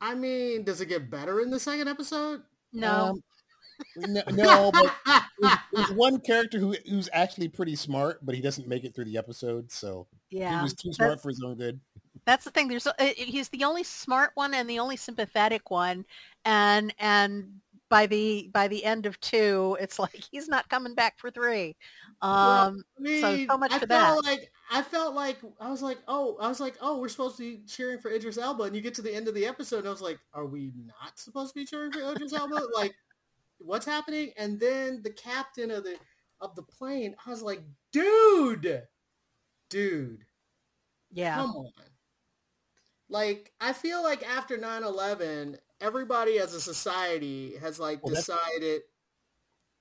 I 0.00 0.14
mean, 0.14 0.64
does 0.64 0.80
it 0.80 0.86
get 0.86 1.10
better 1.10 1.40
in 1.40 1.50
the 1.50 1.60
second 1.60 1.88
episode? 1.88 2.42
No. 2.72 2.90
Um, 2.90 3.22
no, 3.96 4.22
no, 4.30 4.72
but 4.72 4.92
there's, 5.40 5.56
there's 5.72 5.92
one 5.92 6.20
character 6.20 6.58
who 6.58 6.74
who's 6.88 7.08
actually 7.12 7.48
pretty 7.48 7.76
smart, 7.76 8.24
but 8.24 8.34
he 8.34 8.40
doesn't 8.40 8.66
make 8.68 8.84
it 8.84 8.94
through 8.94 9.04
the 9.04 9.18
episode, 9.18 9.70
so 9.70 10.06
yeah. 10.30 10.58
he 10.58 10.62
was 10.62 10.74
too 10.74 10.90
That's- 10.90 10.96
smart 10.96 11.22
for 11.22 11.28
his 11.28 11.42
own 11.44 11.56
good. 11.56 11.80
That's 12.24 12.44
the 12.44 12.50
thing. 12.50 12.66
There's 12.66 12.86
uh, 12.86 12.92
he's 13.16 13.50
the 13.50 13.62
only 13.62 13.84
smart 13.84 14.32
one 14.34 14.52
and 14.52 14.68
the 14.68 14.80
only 14.80 14.96
sympathetic 14.96 15.70
one, 15.70 16.04
and 16.44 16.92
and 16.98 17.60
by 17.88 18.06
the 18.06 18.50
by 18.52 18.68
the 18.68 18.84
end 18.84 19.06
of 19.06 19.18
two, 19.20 19.76
it's 19.80 19.98
like 19.98 20.14
he's 20.30 20.48
not 20.48 20.68
coming 20.68 20.94
back 20.94 21.18
for 21.18 21.30
three. 21.30 21.76
Um, 22.22 22.84
I 22.98 23.00
mean, 23.00 23.20
So- 23.20 23.46
so 23.46 23.58
much 23.58 23.72
I 23.72 23.78
for 23.78 23.86
felt 23.86 24.24
like 24.24 24.50
I 24.70 24.82
felt 24.82 25.14
like 25.14 25.38
I 25.60 25.70
was 25.70 25.82
like, 25.82 25.98
oh, 26.08 26.36
I 26.40 26.48
was 26.48 26.58
like, 26.60 26.74
oh, 26.80 26.98
we're 27.00 27.08
supposed 27.08 27.36
to 27.36 27.42
be 27.42 27.62
cheering 27.66 27.98
for 28.00 28.10
Idris 28.10 28.38
Elba, 28.38 28.64
and 28.64 28.74
you 28.74 28.82
get 28.82 28.94
to 28.94 29.02
the 29.02 29.14
end 29.14 29.28
of 29.28 29.34
the 29.34 29.46
episode, 29.46 29.78
and 29.80 29.88
I 29.88 29.90
was 29.92 30.00
like, 30.02 30.18
are 30.34 30.46
we 30.46 30.72
not 30.84 31.18
supposed 31.18 31.54
to 31.54 31.60
be 31.60 31.64
cheering 31.66 31.92
for 31.92 32.00
Idris 32.00 32.32
Elba? 32.32 32.60
Like, 32.74 32.94
what's 33.58 33.86
happening? 33.86 34.32
And 34.36 34.58
then 34.58 35.02
the 35.04 35.10
captain 35.12 35.70
of 35.70 35.84
the 35.84 35.96
of 36.40 36.54
the 36.56 36.62
plane, 36.64 37.14
I 37.24 37.30
was 37.30 37.42
like, 37.42 37.62
dude, 37.92 38.82
dude, 39.70 40.24
yeah, 41.12 41.36
come 41.36 41.50
on. 41.50 41.70
Like, 43.08 43.52
I 43.60 43.72
feel 43.72 44.02
like 44.02 44.26
after 44.28 44.58
9-11, 44.58 45.58
everybody 45.80 46.38
as 46.38 46.54
a 46.54 46.60
society 46.60 47.56
has 47.60 47.78
like 47.78 48.02
Well, 48.02 48.14
decided, 48.14 48.82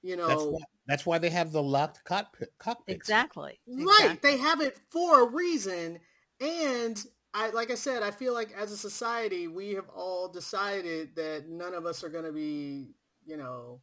you 0.01 0.15
know, 0.15 0.27
That's 0.27 0.43
why, 0.43 0.59
that's 0.87 1.05
why 1.05 1.17
they 1.17 1.29
have 1.29 1.51
the 1.51 1.63
locked 1.63 2.03
cockpit, 2.03 2.53
cockpits. 2.57 2.95
exactly. 2.95 3.59
Right. 3.67 3.83
exactly. 3.83 4.31
They 4.31 4.37
have 4.37 4.61
it 4.61 4.77
for 4.89 5.23
a 5.23 5.27
reason. 5.27 5.99
And 6.39 7.03
I 7.33 7.49
like 7.49 7.71
I 7.71 7.75
said, 7.75 8.03
I 8.03 8.11
feel 8.11 8.33
like 8.33 8.51
as 8.53 8.71
a 8.71 8.77
society 8.77 9.47
we 9.47 9.71
have 9.73 9.89
all 9.89 10.27
decided 10.27 11.15
that 11.15 11.47
none 11.49 11.73
of 11.73 11.85
us 11.85 12.03
are 12.03 12.09
gonna 12.09 12.31
be, 12.31 12.95
you 13.25 13.37
know 13.37 13.81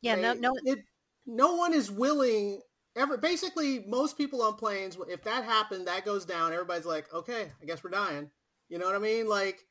Yeah, 0.00 0.14
no, 0.16 0.32
no, 0.34 0.52
it, 0.64 0.78
no 1.26 1.54
one 1.54 1.74
is 1.74 1.90
willing 1.90 2.60
ever 2.96 3.16
basically 3.16 3.80
most 3.86 4.16
people 4.16 4.42
on 4.42 4.54
planes 4.54 4.96
if 5.08 5.22
that 5.24 5.44
happened, 5.44 5.86
that 5.86 6.04
goes 6.04 6.24
down, 6.24 6.52
everybody's 6.52 6.86
like, 6.86 7.12
Okay, 7.12 7.50
I 7.60 7.64
guess 7.64 7.82
we're 7.82 7.90
dying. 7.90 8.30
You 8.68 8.78
know 8.78 8.86
what 8.86 8.94
I 8.94 8.98
mean? 8.98 9.28
Like 9.28 9.66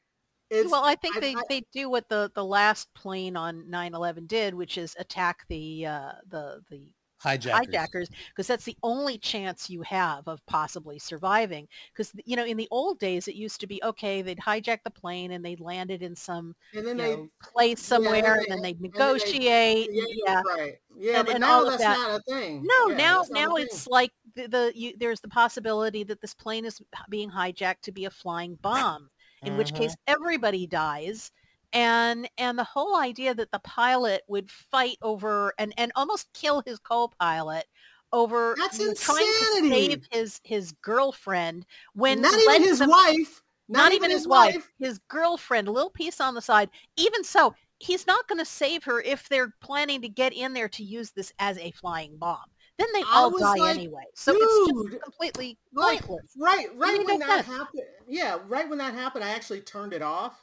it's 0.49 0.71
well, 0.71 0.83
I 0.83 0.95
think 0.95 1.17
I- 1.17 1.19
they, 1.19 1.36
I- 1.36 1.41
they 1.49 1.63
do 1.73 1.89
what 1.89 2.07
the, 2.10 2.31
the 2.36 2.45
last 2.45 2.93
plane 2.93 3.36
on 3.36 3.63
9/11 3.69 4.27
did, 4.27 4.53
which 4.53 4.77
is 4.77 4.95
attack 4.99 5.45
the 5.49 5.86
uh, 5.86 6.12
the 6.29 6.62
the 6.69 6.81
Hijackers. 7.19 8.10
because 8.29 8.45
that's 8.45 8.63
the 8.63 8.77
only 8.83 9.17
chance 9.17 9.71
you 9.71 9.81
have 9.81 10.27
of 10.27 10.39
possibly 10.45 10.99
surviving 10.99 11.67
because 11.91 12.12
you 12.25 12.36
know 12.36 12.45
in 12.45 12.57
the 12.57 12.67
old 12.69 12.99
days 12.99 13.27
it 13.27 13.33
used 13.33 13.60
to 13.62 13.65
be 13.65 13.81
okay 13.83 14.21
they'd 14.21 14.38
hijack 14.38 14.83
the 14.83 14.91
plane 14.91 15.31
and 15.31 15.43
they'd 15.43 15.60
land 15.60 15.89
it 15.89 16.03
in 16.03 16.15
some 16.15 16.55
and 16.75 16.86
you 16.86 16.93
know, 16.93 17.27
place 17.41 17.81
somewhere 17.81 18.21
then 18.21 18.31
and 18.31 18.41
they- 18.41 18.49
then 18.49 18.62
they'd 18.62 18.75
and 18.75 18.83
they- 18.83 18.88
negotiate 18.99 19.89
yeah, 19.91 20.03
yeah 20.27 20.41
right. 20.45 20.75
Yeah, 20.95 21.17
And- 21.17 21.25
but 21.25 21.36
and 21.38 21.41
now 21.41 21.53
all 21.53 21.65
that's 21.65 21.81
that. 21.81 21.97
not 21.97 22.19
a 22.19 22.23
thing. 22.31 22.62
no 22.63 22.89
Yeah, 22.89 22.97
now 22.97 23.23
now 23.31 23.55
it's 23.55 23.88
like 23.88 24.12
the, 24.36 24.47
the 24.47 24.71
you, 24.75 24.93
there's 24.99 25.19
the 25.19 25.27
possibility 25.27 26.03
that 26.03 26.21
this 26.21 26.36
plane 26.36 26.65
is 26.65 26.79
being 27.10 27.31
hijacked 27.31 27.81
to 27.83 27.91
be 27.91 28.05
a 28.05 28.12
flying 28.12 28.60
bomb 28.62 29.10
in 29.43 29.58
which 29.58 29.71
Mhm. 29.73 29.78
case 29.78 29.95
everybody 30.08 30.65
dies 30.67 31.32
and 31.73 32.30
and 32.38 32.58
the 32.58 32.63
whole 32.63 32.95
idea 32.97 33.34
that 33.36 33.52
the 33.52 33.60
pilot 33.60 34.23
would 34.28 34.50
fight 34.50 34.97
over 35.02 35.54
and 35.60 35.73
and 35.78 35.91
almost 35.95 36.32
kill 36.34 36.63
his 36.65 36.80
co-pilot 36.80 37.65
over 38.13 38.56
That's 38.58 38.80
you 38.80 38.88
know, 38.88 38.93
trying 38.93 39.17
to 39.19 39.58
insanity. 39.58 39.69
save 39.69 40.08
his 40.12 40.41
his 40.43 40.71
girlfriend 40.82 41.65
when 41.93 42.21
not 42.21 42.34
even 42.39 42.63
his 42.63 42.80
them- 42.80 42.89
wife. 42.89 43.41
not, 43.69 43.91
even 43.91 44.10
his 44.10 44.26
wife, 44.26 44.71
his 44.80 44.97
girlfriend 45.10 45.67
a 45.67 45.71
little 45.71 45.89
piece 45.89 46.21
on 46.21 46.34
the 46.36 46.41
side 46.41 46.69
even 46.95 47.21
so 47.26 47.54
he's 47.80 48.08
not 48.08 48.26
going 48.30 48.39
to 48.39 48.45
save 48.45 48.86
her 48.86 49.02
if 49.02 49.28
they're 49.28 49.54
planning 49.62 50.02
to 50.02 50.08
get 50.10 50.32
in 50.34 50.54
there 50.54 50.69
to 50.69 50.84
use 50.84 51.12
this 51.12 51.34
as 51.38 51.58
a 51.58 51.69
flying 51.71 52.17
bomb 52.17 52.45
then 52.77 52.87
they 52.93 53.03
all 53.11 53.31
die 53.37 53.55
like, 53.57 53.75
anyway 53.75 54.03
so 54.13 54.33
it's 54.35 54.67
just 54.91 55.03
completely 55.03 55.57
like, 55.73 56.01
pointless 56.01 56.31
Right, 56.37 56.67
right 56.75 57.05
when 57.05 57.19
that 57.19 57.45
sense. 57.45 57.47
happened. 57.47 57.83
Yeah, 58.07 58.37
right 58.47 58.67
when 58.69 58.77
that 58.77 58.93
happened, 58.93 59.23
I 59.23 59.29
actually 59.29 59.61
turned 59.61 59.93
it 59.93 60.01
off, 60.01 60.39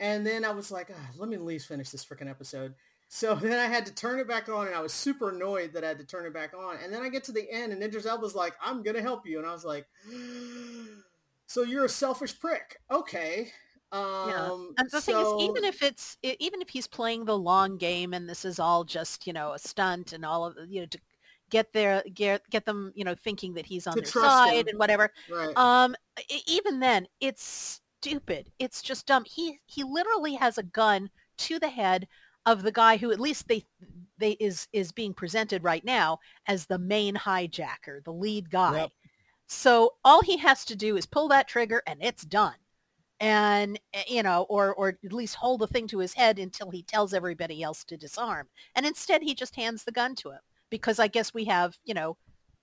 and 0.00 0.26
then 0.26 0.44
I 0.44 0.50
was 0.50 0.70
like, 0.70 0.90
ah, 0.94 1.10
"Let 1.16 1.28
me 1.28 1.36
at 1.36 1.42
least 1.42 1.66
finish 1.68 1.90
this 1.90 2.04
freaking 2.04 2.30
episode." 2.30 2.74
So 3.08 3.34
then 3.42 3.58
I 3.58 3.66
had 3.66 3.86
to 3.86 3.94
turn 3.94 4.18
it 4.18 4.28
back 4.28 4.48
on, 4.48 4.66
and 4.66 4.74
I 4.76 4.80
was 4.80 4.92
super 4.92 5.30
annoyed 5.30 5.72
that 5.72 5.84
I 5.84 5.88
had 5.88 5.98
to 5.98 6.04
turn 6.06 6.26
it 6.26 6.32
back 6.34 6.52
on. 6.54 6.76
And 6.82 6.92
then 6.92 7.02
I 7.02 7.08
get 7.08 7.24
to 7.24 7.32
the 7.32 7.50
end, 7.50 7.72
and 7.72 7.82
Idris 7.82 8.06
Elba's 8.06 8.34
like, 8.34 8.54
"I'm 8.62 8.82
gonna 8.82 9.02
help 9.02 9.26
you," 9.26 9.38
and 9.38 9.46
I 9.46 9.52
was 9.52 9.64
like, 9.64 9.86
"So 11.46 11.62
you're 11.62 11.84
a 11.84 11.88
selfish 11.88 12.38
prick, 12.38 12.80
okay?" 12.90 13.52
Um, 13.92 14.74
And 14.78 14.90
the 14.90 15.00
thing 15.00 15.14
so- 15.14 15.38
is, 15.38 15.50
even 15.50 15.64
if 15.64 15.82
it's 15.82 16.18
even 16.22 16.60
if 16.60 16.68
he's 16.68 16.86
playing 16.86 17.24
the 17.24 17.38
long 17.38 17.78
game 17.78 18.12
and 18.14 18.28
this 18.28 18.44
is 18.44 18.58
all 18.58 18.84
just 18.84 19.26
you 19.26 19.32
know 19.32 19.52
a 19.52 19.58
stunt 19.58 20.12
and 20.12 20.24
all 20.24 20.44
of 20.44 20.56
you 20.68 20.80
know 20.80 20.86
to 20.86 20.98
get 21.50 21.72
their 21.72 22.02
get 22.14 22.48
get 22.50 22.64
them 22.64 22.92
you 22.94 23.04
know 23.04 23.14
thinking 23.14 23.54
that 23.54 23.66
he's 23.66 23.86
on 23.86 23.94
their 23.94 24.04
side 24.04 24.60
him. 24.60 24.68
and 24.68 24.78
whatever, 24.78 25.12
right, 25.30 25.56
um, 25.56 25.94
even 26.46 26.80
then 26.80 27.06
it's 27.20 27.80
stupid. 28.00 28.50
It's 28.58 28.82
just 28.82 29.06
dumb. 29.06 29.24
He 29.24 29.58
he 29.66 29.84
literally 29.84 30.34
has 30.34 30.58
a 30.58 30.62
gun 30.62 31.10
to 31.38 31.58
the 31.58 31.68
head 31.68 32.06
of 32.44 32.62
the 32.62 32.72
guy 32.72 32.96
who 32.96 33.10
at 33.10 33.20
least 33.20 33.48
they 33.48 33.64
they 34.18 34.32
is 34.32 34.68
is 34.72 34.92
being 34.92 35.14
presented 35.14 35.62
right 35.64 35.84
now 35.84 36.18
as 36.46 36.66
the 36.66 36.78
main 36.78 37.14
hijacker, 37.14 38.02
the 38.04 38.12
lead 38.12 38.50
guy. 38.50 38.82
Yep. 38.82 38.92
So 39.48 39.94
all 40.04 40.22
he 40.22 40.36
has 40.38 40.64
to 40.66 40.76
do 40.76 40.96
is 40.96 41.06
pull 41.06 41.28
that 41.28 41.48
trigger 41.48 41.82
and 41.86 42.02
it's 42.02 42.24
done. 42.24 42.54
And 43.20 43.78
eh, 43.94 44.02
you 44.08 44.22
know, 44.22 44.46
or 44.48 44.74
or 44.74 44.98
at 45.04 45.12
least 45.12 45.36
hold 45.36 45.60
the 45.60 45.66
thing 45.66 45.86
to 45.88 45.98
his 45.98 46.14
head 46.14 46.38
until 46.38 46.70
he 46.70 46.82
tells 46.82 47.14
everybody 47.14 47.62
else 47.62 47.84
to 47.84 47.96
disarm. 47.96 48.48
And 48.74 48.84
instead 48.84 49.22
he 49.22 49.34
just 49.34 49.56
hands 49.56 49.84
the 49.84 49.92
gun 49.92 50.14
to 50.16 50.30
him 50.30 50.40
because 50.70 50.98
I 50.98 51.08
guess 51.08 51.32
we 51.34 51.44
have, 51.46 51.76
you 51.84 51.94
know, 51.94 52.16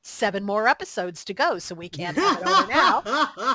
seven 0.06 0.44
more 0.44 0.68
episodes 0.68 1.24
to 1.24 1.34
go, 1.34 1.58
so 1.60 1.74
we 1.74 1.88
can't 1.88 2.18
have 2.18 2.42
it 2.42 2.46
over 2.48 2.68
now 2.68 3.02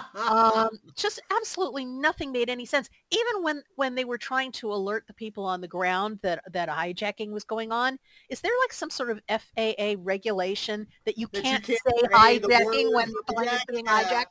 um, 0.15 0.71
just 0.97 1.21
absolutely 1.31 1.85
nothing 1.85 2.33
made 2.33 2.49
any 2.49 2.65
sense. 2.65 2.89
Even 3.11 3.43
when 3.43 3.63
when 3.77 3.95
they 3.95 4.05
were 4.07 4.17
trying 4.17 4.51
to 4.53 4.73
alert 4.73 5.05
the 5.07 5.13
people 5.13 5.45
on 5.45 5.61
the 5.61 5.69
ground 5.69 6.19
that 6.23 6.43
that 6.53 6.69
hijacking 6.71 7.31
was 7.33 7.45
going 7.45 7.71
on, 7.71 7.99
is 8.31 8.41
there 8.41 8.53
like 8.63 8.73
some 8.73 8.89
sort 8.89 9.11
of 9.11 9.21
FAA 9.29 9.97
regulation 9.99 10.87
that 11.05 11.19
you 11.19 11.29
That 11.33 11.43
can't, 11.43 11.63
can't 11.65 11.79
say 11.87 12.01
say 12.01 12.09
hijacking 12.09 12.95
when 12.95 13.09
word 13.11 13.15
the 13.27 13.33
plane 13.35 13.49
is 13.49 13.53
hijack, 13.61 13.67
being 13.71 13.85
hijacked? 13.85 14.25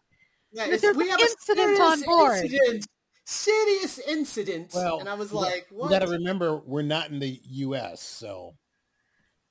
Yeah, 0.52 0.64
But 0.66 0.74
it's- 0.74 0.82
there's 0.82 0.98
we 0.98 1.04
an 1.04 1.10
have 1.12 1.20
a 1.20 1.24
incident 1.24 1.80
on 1.82 1.98
serious 2.00 2.06
board. 2.08 2.46
Incident, 2.46 2.88
serious 3.26 4.00
incident. 4.00 4.72
Well, 4.74 5.00
and 5.02 5.10
I 5.10 5.14
was 5.14 5.32
we 5.32 5.36
got- 5.40 5.52
like, 5.52 5.68
You 5.72 5.90
got 5.90 6.00
to 6.00 6.08
remember, 6.08 6.58
we're 6.66 6.82
not 6.82 7.10
in 7.12 7.20
the 7.20 7.40
U.S., 7.44 8.02
so 8.02 8.56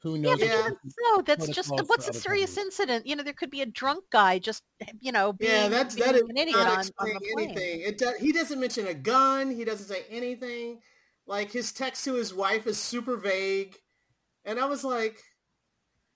who 0.06 0.14
Yeah, 0.16 0.30
knows? 0.30 0.38
but 0.40 0.48
Yeah. 0.48 0.60
even 0.60 0.76
so, 0.90 1.22
that's 1.22 1.48
just 1.48 1.68
Protocols 1.68 1.88
what's 1.88 2.08
a 2.08 2.12
serious 2.12 2.54
countries. 2.54 2.66
incident. 2.66 3.06
You 3.06 3.16
know, 3.16 3.22
there 3.22 3.32
could 3.32 3.50
be 3.50 3.62
a 3.62 3.66
drunk 3.66 4.04
guy 4.10 4.38
just, 4.38 4.62
you 5.00 5.12
know, 5.12 5.32
being, 5.32 5.52
yeah, 5.52 5.68
that's 5.68 5.94
being 5.94 6.06
that 6.06 6.14
is 6.16 6.22
an 6.22 6.36
idiot 6.36 6.56
not 6.56 6.66
on, 6.66 6.72
on 6.72 6.78
explaining 6.80 7.14
the 7.20 7.32
plane. 7.34 7.50
anything. 7.50 7.80
It 7.80 7.98
does, 7.98 8.16
he 8.16 8.32
doesn't 8.32 8.60
mention 8.60 8.86
a 8.86 8.94
gun. 8.94 9.50
He 9.50 9.64
doesn't 9.64 9.86
say 9.86 10.04
anything. 10.10 10.80
Like 11.26 11.50
his 11.50 11.72
text 11.72 12.04
to 12.04 12.14
his 12.14 12.32
wife 12.32 12.66
is 12.66 12.78
super 12.78 13.16
vague, 13.16 13.76
and 14.44 14.60
I 14.60 14.66
was 14.66 14.84
like, 14.84 15.20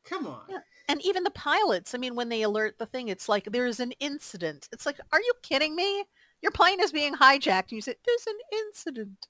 come 0.05 0.26
on. 0.26 0.42
Yeah. 0.48 0.59
And 0.88 1.05
even 1.05 1.24
the 1.24 1.31
pilots, 1.31 1.94
I 1.94 1.98
mean, 1.98 2.14
when 2.14 2.29
they 2.29 2.42
alert 2.42 2.79
the 2.79 2.87
thing, 2.87 3.09
it's 3.09 3.29
like 3.29 3.44
there's 3.44 3.81
an 3.81 3.92
incident. 4.00 4.68
It's 4.72 4.87
like, 4.87 4.98
are 5.12 5.20
you 5.20 5.33
kidding 5.42 5.74
me? 5.76 6.05
Your 6.42 6.53
plane 6.53 6.81
is 6.81 6.90
being 6.92 7.14
hijacked. 7.14 7.70
And 7.70 7.72
you 7.72 7.81
say, 7.81 7.94
there's 8.05 8.26
an 8.26 8.38
incident. 8.53 9.26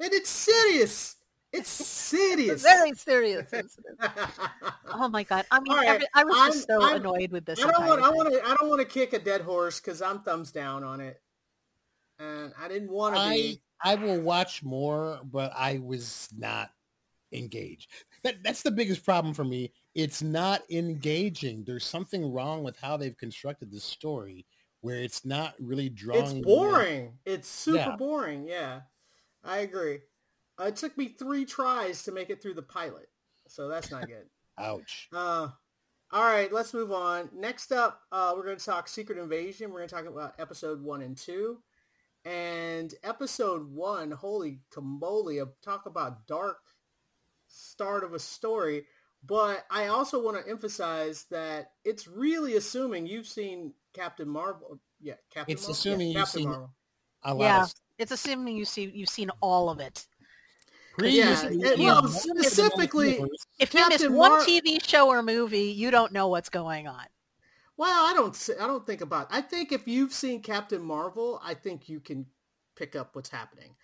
And 0.00 0.12
it's 0.12 0.30
serious. 0.30 1.16
It's 1.52 1.80
A 1.80 1.84
serious. 2.08 2.62
very 2.62 2.92
serious 2.92 3.50
incident. 3.52 3.98
Oh 4.92 5.08
my 5.08 5.22
God. 5.22 5.46
I 5.50 5.60
mean, 5.60 5.72
All 5.72 5.78
right, 5.78 5.88
every, 5.88 6.06
I 6.14 6.24
was 6.24 6.36
I'm- 6.36 6.52
so 6.52 6.82
I'm- 6.82 6.96
annoyed 6.96 7.30
with 7.32 7.44
this. 7.46 7.62
I 7.64 7.70
don't 7.70 7.86
want. 7.86 8.02
I 8.02 8.10
want 8.10 8.32
to. 8.32 8.42
I 8.44 8.54
don't 8.56 8.68
want 8.68 8.80
to 8.80 8.86
kick 8.86 9.12
a 9.14 9.18
dead 9.18 9.40
horse 9.40 9.80
because 9.80 10.02
I'm 10.02 10.20
thumbs 10.20 10.52
down 10.52 10.84
on 10.84 11.00
it, 11.00 11.20
and 12.18 12.52
I 12.60 12.68
didn't 12.68 12.90
want 12.90 13.14
to 13.14 13.20
I 13.20 13.34
be. 13.34 13.62
I 13.82 13.94
will 13.94 14.20
watch 14.20 14.62
more, 14.62 15.20
but 15.24 15.52
I 15.56 15.78
was 15.78 16.28
not 16.36 16.70
engaged. 17.32 17.90
That 18.24 18.42
that's 18.42 18.62
the 18.62 18.70
biggest 18.70 19.04
problem 19.04 19.32
for 19.32 19.44
me. 19.44 19.72
It's 19.94 20.22
not 20.22 20.62
engaging. 20.70 21.64
There's 21.64 21.84
something 21.86 22.30
wrong 22.32 22.62
with 22.62 22.76
how 22.78 22.96
they've 22.96 23.16
constructed 23.16 23.70
the 23.70 23.80
story, 23.80 24.44
where 24.80 24.96
it's 24.96 25.24
not 25.24 25.54
really 25.60 25.88
drawing. 25.88 26.38
It's 26.38 26.46
boring. 26.46 27.12
It's 27.24 27.48
super 27.48 27.78
Yeah. 27.78 27.96
boring. 27.96 28.44
Yeah, 28.46 28.80
I 29.44 29.58
agree. 29.58 30.00
Uh, 30.60 30.64
it 30.64 30.76
took 30.76 30.96
me 30.98 31.08
three 31.08 31.44
tries 31.44 32.02
to 32.04 32.12
make 32.12 32.30
it 32.30 32.42
through 32.42 32.54
the 32.54 32.62
pilot, 32.62 33.08
so 33.46 33.68
that's 33.68 33.90
not 33.90 34.06
good. 34.06 34.26
Ouch. 34.58 35.08
Uh, 35.12 35.48
all 36.10 36.24
right, 36.24 36.52
let's 36.52 36.74
move 36.74 36.90
on. 36.90 37.28
Next 37.34 37.70
up, 37.70 38.00
uh, 38.10 38.32
we're 38.36 38.44
going 38.44 38.56
to 38.58 38.64
talk 38.64 38.88
Secret 38.88 39.18
Invasion. 39.18 39.70
We're 39.70 39.78
going 39.78 39.88
to 39.88 39.94
talk 39.94 40.06
about 40.06 40.34
episode 40.38 40.82
one 40.82 41.02
and 41.02 41.16
two. 41.16 41.58
And 42.24 42.92
episode 43.04 43.72
one, 43.72 44.10
holy 44.10 44.58
cambolia, 44.74 45.48
talk 45.62 45.86
about 45.86 46.26
dark 46.26 46.58
start 47.46 48.04
of 48.04 48.12
a 48.14 48.18
story. 48.18 48.84
But 49.24 49.64
I 49.70 49.86
also 49.86 50.22
want 50.22 50.42
to 50.42 50.50
emphasize 50.50 51.24
that 51.30 51.72
it's 51.84 52.06
really 52.08 52.56
assuming 52.56 53.06
you've 53.06 53.26
seen 53.26 53.72
Captain 53.94 54.28
Marvel. 54.28 54.78
Yeah, 55.00 55.14
Captain 55.32 55.52
It's 55.52 55.62
Marvel. 55.62 55.72
assuming 55.72 56.00
yeah, 56.00 56.06
you've 56.18 56.24
Captain 56.26 56.40
seen- 56.40 56.48
Marvel. 56.50 56.70
A 57.22 57.34
lot 57.34 57.44
Yeah. 57.44 57.62
of 57.64 57.74
It's 57.98 58.12
assuming 58.12 58.56
you 58.56 58.64
see 58.64 58.90
you've 58.94 59.08
seen 59.08 59.30
all 59.40 59.70
of 59.70 59.80
it. 59.80 60.06
Yeah, 61.00 61.42
it- 61.50 61.78
well, 61.78 62.08
specifically- 62.08 63.22
If 63.58 63.74
you 63.74 63.80
miss 63.88 63.98
Captain 64.00 64.14
one 64.14 64.30
Mar- 64.32 64.40
TV 64.44 64.78
show 64.86 65.08
or 65.08 65.22
movie, 65.22 65.70
you 65.70 65.90
don't 65.90 66.12
know 66.12 66.28
what's 66.28 66.48
going 66.48 66.86
on. 66.88 67.06
Well, 67.76 68.06
I 68.06 68.12
don't. 68.12 68.34
s- 68.34 68.50
I 68.58 68.66
don't 68.66 68.84
think 68.86 69.00
about. 69.00 69.28
I 69.30 69.40
think 69.40 69.70
if 69.70 69.86
you've 69.86 70.12
seen 70.12 70.42
Captain 70.42 70.82
Marvel, 70.82 71.40
I 71.44 71.54
think 71.54 71.88
you 71.88 72.00
can 72.00 72.26
pick 72.74 72.96
up 72.96 73.14
what's 73.14 73.28
happening. 73.30 73.76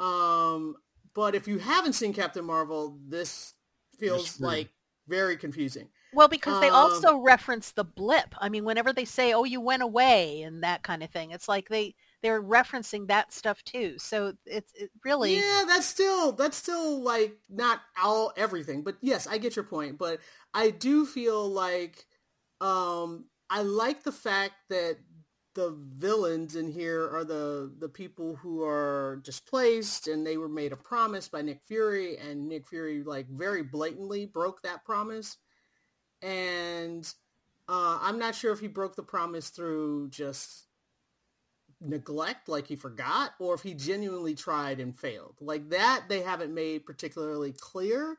Um, 0.00 0.76
but 1.14 1.34
if 1.34 1.46
you 1.46 1.58
haven't 1.58 1.92
seen 1.92 2.12
Captain 2.14 2.44
Marvel, 2.44 2.98
this 3.06 3.54
feels 3.98 4.40
like 4.40 4.70
very 5.06 5.36
confusing. 5.36 5.90
Well, 6.12 6.28
because 6.28 6.60
they 6.60 6.68
Um, 6.68 6.74
also 6.74 7.18
reference 7.18 7.72
the 7.72 7.84
blip. 7.84 8.34
I 8.38 8.48
mean, 8.48 8.64
whenever 8.64 8.92
they 8.92 9.04
say, 9.04 9.32
"Oh, 9.34 9.44
you 9.44 9.60
went 9.60 9.82
away," 9.82 10.42
and 10.42 10.62
that 10.62 10.82
kind 10.82 11.02
of 11.02 11.10
thing, 11.10 11.30
it's 11.30 11.48
like 11.48 11.68
they 11.68 11.94
they're 12.24 12.42
referencing 12.42 13.08
that 13.08 13.34
stuff 13.34 13.62
too. 13.64 13.98
So 13.98 14.32
it's 14.46 14.72
it 14.74 14.90
really 15.04 15.36
Yeah, 15.36 15.64
that's 15.68 15.84
still 15.84 16.32
that's 16.32 16.56
still 16.56 17.02
like 17.02 17.36
not 17.50 17.82
all 18.02 18.32
everything, 18.34 18.82
but 18.82 18.96
yes, 19.02 19.26
I 19.26 19.36
get 19.36 19.56
your 19.56 19.66
point. 19.66 19.98
But 19.98 20.20
I 20.54 20.70
do 20.70 21.04
feel 21.04 21.46
like 21.46 22.06
um 22.62 23.26
I 23.50 23.60
like 23.60 24.04
the 24.04 24.10
fact 24.12 24.54
that 24.70 24.96
the 25.54 25.76
villains 25.78 26.56
in 26.56 26.72
here 26.72 27.06
are 27.14 27.24
the 27.24 27.70
the 27.78 27.90
people 27.90 28.36
who 28.36 28.64
are 28.64 29.20
displaced 29.22 30.08
and 30.08 30.26
they 30.26 30.38
were 30.38 30.48
made 30.48 30.72
a 30.72 30.76
promise 30.76 31.28
by 31.28 31.42
Nick 31.42 31.62
Fury 31.62 32.16
and 32.16 32.48
Nick 32.48 32.66
Fury 32.66 33.02
like 33.04 33.28
very 33.28 33.62
blatantly 33.62 34.24
broke 34.24 34.62
that 34.62 34.86
promise. 34.86 35.36
And 36.22 37.06
uh, 37.68 37.98
I'm 38.00 38.18
not 38.18 38.34
sure 38.34 38.52
if 38.52 38.60
he 38.60 38.66
broke 38.66 38.96
the 38.96 39.02
promise 39.02 39.50
through 39.50 40.08
just 40.08 40.63
neglect, 41.84 42.48
like 42.48 42.66
he 42.66 42.76
forgot, 42.76 43.32
or 43.38 43.54
if 43.54 43.62
he 43.62 43.74
genuinely 43.74 44.34
tried 44.34 44.80
and 44.80 44.96
failed. 44.98 45.36
Like 45.40 45.70
that, 45.70 46.04
they 46.08 46.22
haven't 46.22 46.54
made 46.54 46.86
particularly 46.86 47.52
clear. 47.52 48.18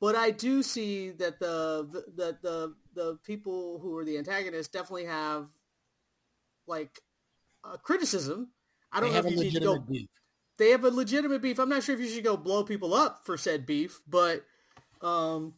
But 0.00 0.16
I 0.16 0.30
do 0.32 0.62
see 0.62 1.10
that 1.12 1.38
the 1.40 2.04
that 2.16 2.42
the 2.42 2.74
the 2.94 3.18
people 3.24 3.78
who 3.80 3.96
are 3.96 4.04
the 4.04 4.18
antagonists 4.18 4.68
definitely 4.68 5.06
have 5.06 5.48
like 6.66 7.00
uh, 7.64 7.76
criticism. 7.78 8.50
I 8.92 9.00
don't 9.00 9.10
they 9.10 9.14
know 9.14 9.16
have 9.16 9.26
if 9.26 9.32
a 9.32 9.34
you 9.34 9.60
go 9.60 9.78
legitimate 9.78 9.86
beef. 9.88 10.08
they 10.58 10.70
have 10.70 10.84
a 10.84 10.90
legitimate 10.90 11.42
beef. 11.42 11.58
I'm 11.58 11.68
not 11.68 11.82
sure 11.82 11.94
if 11.94 12.00
you 12.00 12.08
should 12.08 12.24
go 12.24 12.36
blow 12.36 12.64
people 12.64 12.94
up 12.94 13.24
for 13.24 13.36
said 13.36 13.66
beef, 13.66 14.00
but 14.08 14.44
um, 15.00 15.54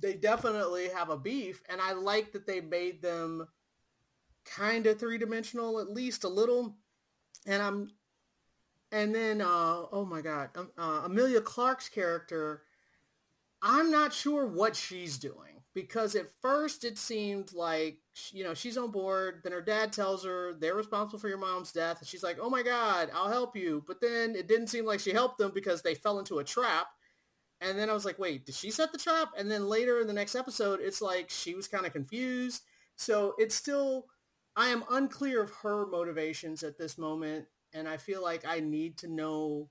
they 0.00 0.14
definitely 0.14 0.88
have 0.88 1.10
a 1.10 1.16
beef, 1.16 1.62
and 1.68 1.80
I 1.80 1.92
like 1.92 2.32
that 2.32 2.46
they 2.46 2.60
made 2.60 3.02
them 3.02 3.48
kind 4.46 4.86
of 4.86 4.98
three 4.98 5.18
dimensional, 5.18 5.78
at 5.80 5.90
least 5.90 6.24
a 6.24 6.28
little. 6.28 6.76
And 7.46 7.62
I'm, 7.62 7.90
and 8.92 9.14
then 9.14 9.40
uh, 9.40 9.84
oh 9.92 10.06
my 10.08 10.20
god, 10.20 10.50
um, 10.56 10.70
uh, 10.78 11.02
Emilia 11.04 11.40
Clarke's 11.40 11.88
character. 11.88 12.62
I'm 13.62 13.90
not 13.90 14.12
sure 14.12 14.46
what 14.46 14.76
she's 14.76 15.18
doing 15.18 15.62
because 15.74 16.14
at 16.14 16.30
first 16.40 16.84
it 16.84 16.96
seemed 16.96 17.52
like 17.52 17.98
you 18.32 18.44
know 18.44 18.54
she's 18.54 18.78
on 18.78 18.90
board. 18.90 19.40
Then 19.42 19.52
her 19.52 19.60
dad 19.60 19.92
tells 19.92 20.24
her 20.24 20.54
they're 20.54 20.74
responsible 20.74 21.18
for 21.18 21.28
your 21.28 21.38
mom's 21.38 21.72
death, 21.72 21.98
and 21.98 22.08
she's 22.08 22.22
like, 22.22 22.38
"Oh 22.40 22.50
my 22.50 22.62
god, 22.62 23.10
I'll 23.14 23.30
help 23.30 23.56
you." 23.56 23.84
But 23.86 24.00
then 24.00 24.34
it 24.34 24.48
didn't 24.48 24.68
seem 24.68 24.86
like 24.86 25.00
she 25.00 25.12
helped 25.12 25.38
them 25.38 25.52
because 25.54 25.82
they 25.82 25.94
fell 25.94 26.18
into 26.18 26.38
a 26.38 26.44
trap. 26.44 26.88
And 27.60 27.78
then 27.78 27.90
I 27.90 27.94
was 27.94 28.04
like, 28.04 28.18
"Wait, 28.18 28.46
did 28.46 28.54
she 28.54 28.70
set 28.70 28.92
the 28.92 28.98
trap?" 28.98 29.30
And 29.36 29.50
then 29.50 29.68
later 29.68 30.00
in 30.00 30.06
the 30.06 30.12
next 30.12 30.34
episode, 30.34 30.80
it's 30.80 31.02
like 31.02 31.30
she 31.30 31.54
was 31.54 31.68
kind 31.68 31.86
of 31.86 31.92
confused. 31.92 32.62
So 32.96 33.34
it's 33.38 33.54
still 33.54 34.06
I 34.56 34.68
am 34.68 34.84
unclear 34.90 35.42
of 35.42 35.50
her 35.62 35.86
motivations 35.86 36.62
at 36.62 36.78
this 36.78 36.96
moment, 36.96 37.46
and 37.74 37.88
I 37.88 37.96
feel 37.98 38.22
like 38.22 38.46
I 38.46 38.60
need 38.60 38.96
to 38.98 39.08
know 39.08 39.68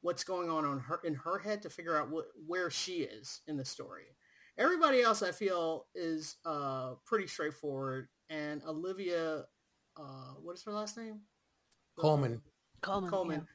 what's 0.00 0.24
going 0.24 0.50
on 0.50 0.64
on 0.64 0.80
her 0.80 1.00
in 1.04 1.14
her 1.14 1.38
head 1.38 1.62
to 1.62 1.70
figure 1.70 1.96
out 1.96 2.10
what, 2.10 2.26
where 2.46 2.70
she 2.70 3.02
is 3.02 3.40
in 3.46 3.56
the 3.56 3.64
story. 3.64 4.16
Everybody 4.58 5.02
else, 5.02 5.22
I 5.22 5.32
feel, 5.32 5.86
is 5.94 6.36
uh, 6.44 6.94
pretty 7.04 7.26
straightforward. 7.26 8.08
And 8.28 8.62
Olivia, 8.66 9.44
uh, 9.96 10.34
what 10.42 10.54
is 10.54 10.62
her 10.64 10.72
last 10.72 10.96
name? 10.96 11.20
Colman. 11.98 12.40
Colman. 12.80 13.10
Colman. 13.10 13.46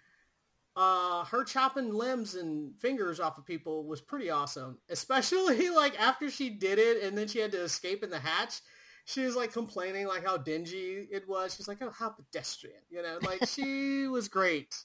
Uh, 0.75 1.25
her 1.25 1.43
chopping 1.43 1.91
limbs 1.91 2.35
and 2.35 2.71
fingers 2.79 3.19
off 3.19 3.39
of 3.39 3.45
people 3.45 3.85
was 3.85 3.99
pretty 3.99 4.29
awesome. 4.29 4.77
Especially 4.89 5.69
like 5.75 5.99
after 5.99 6.29
she 6.29 6.49
did 6.49 6.77
it 6.77 7.03
and 7.03 7.17
then 7.17 7.27
she 7.27 7.39
had 7.39 7.51
to 7.51 7.63
escape 7.63 8.03
in 8.03 8.09
the 8.09 8.19
hatch. 8.19 8.61
She 9.07 9.21
was 9.21 9.37
like 9.37 9.53
complaining 9.53 10.05
like 10.05 10.25
how 10.25 10.35
dingy 10.35 11.07
it 11.09 11.29
was. 11.29 11.55
She's 11.55 11.69
like, 11.69 11.81
oh, 11.81 11.91
how 11.91 12.09
pedestrian, 12.09 12.81
you 12.89 13.01
know, 13.01 13.19
like 13.21 13.47
she 13.47 14.05
was 14.11 14.27
great. 14.27 14.75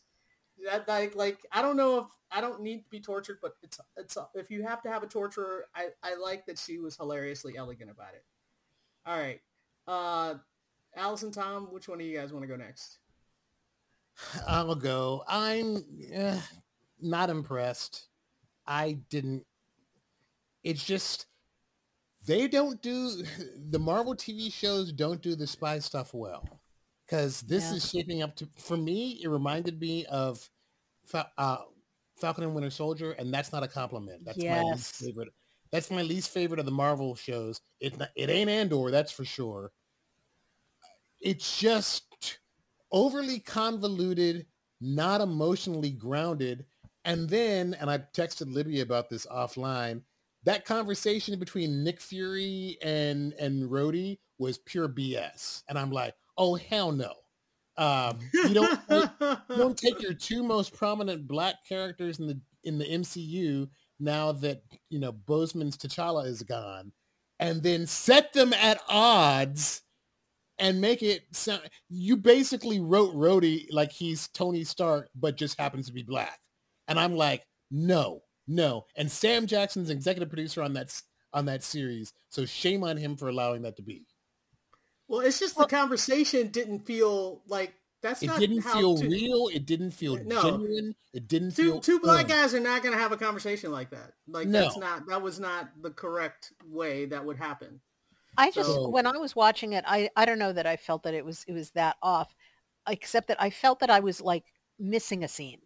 That 0.65 0.87
like 0.87 1.17
like 1.17 1.41
I 1.51 1.61
don't 1.61 1.77
know 1.77 1.99
if 1.99 2.07
I 2.31 2.41
don't 2.41 2.63
need 2.63 2.85
to 2.85 2.89
be 2.89 3.01
tortured, 3.01 3.39
but 3.43 3.57
it's 3.65 3.81
it's 3.97 4.17
if 4.37 4.49
you 4.49 4.63
have 4.63 4.81
to 4.83 4.89
have 4.89 5.03
a 5.03 5.09
torturer, 5.09 5.67
I 5.75 5.89
I 6.05 6.15
like 6.15 6.47
that 6.47 6.57
she 6.57 6.79
was 6.79 6.97
hilariously 6.97 7.57
elegant 7.57 7.91
about 7.91 8.15
it. 8.15 8.25
All 9.05 9.19
right, 9.19 9.41
uh, 9.89 10.35
Allison, 10.95 11.33
Tom, 11.33 11.67
which 11.73 11.89
one 11.89 12.01
of 12.01 12.07
you 12.07 12.17
guys 12.17 12.33
want 12.33 12.45
to 12.45 12.47
go 12.47 12.55
next? 12.55 12.99
I'll 14.47 14.77
go. 14.77 15.25
I'm 15.27 15.85
uh, 16.17 16.41
not 17.01 17.29
impressed. 17.29 18.07
I 18.69 18.99
didn't. 19.11 19.45
It's 20.63 20.85
just 20.85 21.27
they 22.27 22.49
don't 22.49 22.81
do 22.83 23.23
the 23.71 23.79
Marvel 23.79 24.15
TV 24.15 24.53
shows 24.53 24.93
don't 24.93 25.21
do 25.23 25.35
the 25.35 25.47
spy 25.47 25.79
stuff 25.79 26.15
well 26.15 26.45
because 27.07 27.43
this 27.43 27.65
Yeah. 27.71 27.77
is 27.77 27.91
shaping 27.91 28.23
up 28.23 28.37
to 28.37 28.49
for 28.59 28.77
me. 28.77 29.21
It 29.23 29.29
reminded 29.29 29.81
me 29.81 30.07
of 30.07 30.49
Fa- 31.05 31.31
uh, 31.37 31.59
Falcon 32.17 32.45
and 32.45 32.55
Winter 32.55 32.71
Soldier, 32.71 33.13
and 33.13 33.33
that's 33.35 33.53
not 33.53 33.63
a 33.65 33.69
compliment. 33.69 34.25
That's 34.25 34.39
my 34.39 34.63
least 34.63 34.95
favorite. 34.97 35.29
That's 35.71 35.91
my 35.91 36.03
least 36.03 36.31
favorite 36.31 36.61
of 36.61 36.67
the 36.67 36.73
Marvel 36.73 37.15
shows. 37.15 37.61
It 37.81 37.95
it 38.15 38.31
ain't 38.31 38.51
Andor, 38.51 38.91
that's 38.91 39.11
for 39.11 39.25
sure. 39.25 39.73
It's 41.21 41.59
just 41.59 42.39
overly 42.91 43.41
convoluted, 43.41 44.47
not 44.81 45.21
emotionally 45.21 45.91
grounded. 45.91 46.67
And 47.05 47.29
then, 47.29 47.75
and 47.75 47.91
I 47.91 47.99
texted 47.99 48.53
Libby 48.53 48.81
about 48.81 49.09
this 49.09 49.27
offline, 49.27 50.03
that 50.45 50.65
conversation 50.65 51.39
between 51.39 51.85
Nick 51.85 52.01
Fury 52.01 52.79
and 52.83 53.33
and 53.35 53.71
Rhodey 53.71 54.19
was 54.39 54.59
pure 54.59 54.89
BS. 54.89 55.63
And 55.69 55.79
I'm 55.79 55.91
like, 55.91 56.15
oh 56.37 56.55
hell 56.55 56.93
no. 56.93 57.13
Um, 57.77 58.19
you 58.33 58.55
don't 58.55 58.81
you 58.91 59.37
don't 59.57 59.79
take 59.79 60.03
your 60.03 60.15
two 60.15 60.43
most 60.43 60.75
prominent 60.75 61.27
black 61.27 61.57
characters 61.67 62.19
in 62.19 62.27
the 62.27 62.41
in 62.65 62.79
the 62.79 62.85
MCU 62.85 63.69
now 63.99 64.33
that 64.33 64.63
you 64.91 64.99
know 64.99 65.13
Boseman's 65.13 65.79
T'Challa 65.79 66.27
is 66.27 66.43
gone, 66.43 66.93
and 67.39 67.63
then 67.63 67.87
set 67.87 68.33
them 68.33 68.53
at 68.53 68.81
odds 68.91 69.83
and 70.59 70.81
make 70.81 71.03
it 71.03 71.23
sound. 71.33 71.63
You 71.89 72.17
basically 72.17 72.81
wrote 72.81 73.15
Rhodey 73.15 73.67
like 73.71 73.91
he's 73.91 74.29
Tony 74.29 74.65
Stark, 74.65 75.09
but 75.15 75.37
just 75.37 75.59
happens 75.59 75.87
to 75.87 75.93
be 75.95 76.03
black, 76.03 76.39
and 76.89 76.99
I'm 77.01 77.17
like, 77.17 77.47
no, 77.71 78.21
no. 78.47 78.87
And 78.97 79.11
Sam 79.11 79.47
Jackson's 79.47 79.91
executive 79.91 80.29
producer 80.29 80.63
on 80.63 80.73
that 80.75 81.01
on 81.35 81.47
that 81.47 81.63
series, 81.63 82.13
so 82.29 82.45
shame 82.45 82.85
on 82.85 82.97
him 82.97 83.17
for 83.17 83.29
allowing 83.29 83.63
that 83.63 83.77
to 83.77 83.83
be. 83.83 84.07
well, 85.09 85.21
it's 85.21 85.39
just 85.39 85.57
Well- 85.57 85.67
the 85.67 85.71
conversation 85.77 86.49
didn't 86.49 86.81
feel 86.81 87.43
like 87.47 87.75
that's 88.01 88.23
It 88.23 88.27
not 88.27 88.41
didn't 88.41 88.63
how 88.63 88.75
feel 88.79 88.97
two, 88.99 89.09
real. 89.09 89.49
It 89.53 89.65
didn't 89.67 89.93
feel 89.93 90.17
No. 90.25 90.43
genuine. 90.43 90.95
It 91.13 91.29
didn't 91.29 91.53
Two, 91.55 91.73
feel 91.73 91.81
two 91.81 92.01
black 92.01 92.21
earned. 92.21 92.29
guys 92.31 92.55
are 92.55 92.61
not 92.61 92.83
going 92.83 92.93
to 92.95 92.99
have 93.01 93.13
a 93.13 93.17
conversation 93.17 93.71
like 93.71 93.91
that. 93.91 94.15
Like 94.27 94.49
No. 94.49 94.63
that's 94.63 94.77
not 94.77 95.07
that 95.07 95.23
was 95.23 95.39
not 95.39 95.71
the 95.83 95.91
correct 95.91 96.53
way 96.65 97.05
that 97.07 97.25
would 97.25 97.37
happen. 97.37 97.81
I 98.37 98.51
just 98.51 98.69
So- 98.71 98.89
when 98.89 99.07
I 99.07 99.17
was 99.19 99.37
watching 99.37 99.73
it, 99.75 99.85
I 99.87 100.11
I 100.17 100.25
don't 100.25 100.39
know 100.39 100.53
that 100.53 100.67
I 100.67 100.77
felt 100.77 101.03
that 101.05 101.15
it 101.15 101.25
was 101.25 101.45
it 101.47 101.53
was 101.53 101.71
that 101.73 101.97
off, 102.03 102.35
except 102.89 103.29
that 103.29 103.41
I 103.41 103.51
felt 103.51 103.79
that 103.81 103.91
I 103.91 104.01
was 104.01 104.21
like 104.21 104.45
missing 104.79 105.23
a 105.23 105.29
scene. 105.29 105.61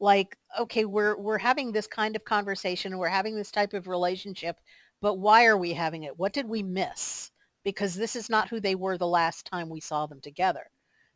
Like, 0.00 0.36
okay, 0.58 0.84
we're 0.84 1.16
we're 1.18 1.38
having 1.38 1.72
this 1.72 1.86
kind 1.86 2.16
of 2.16 2.24
conversation, 2.24 2.98
we're 2.98 3.08
having 3.08 3.36
this 3.36 3.50
type 3.50 3.72
of 3.74 3.88
relationship, 3.88 4.56
but 5.00 5.18
why 5.18 5.46
are 5.46 5.56
we 5.56 5.72
having 5.72 6.02
it? 6.04 6.18
What 6.18 6.32
did 6.32 6.48
we 6.48 6.62
miss? 6.62 7.30
Because 7.64 7.94
this 7.94 8.14
is 8.16 8.30
not 8.30 8.48
who 8.48 8.60
they 8.60 8.74
were 8.74 8.98
the 8.98 9.06
last 9.06 9.46
time 9.46 9.68
we 9.68 9.80
saw 9.80 10.06
them 10.06 10.20
together. 10.20 10.66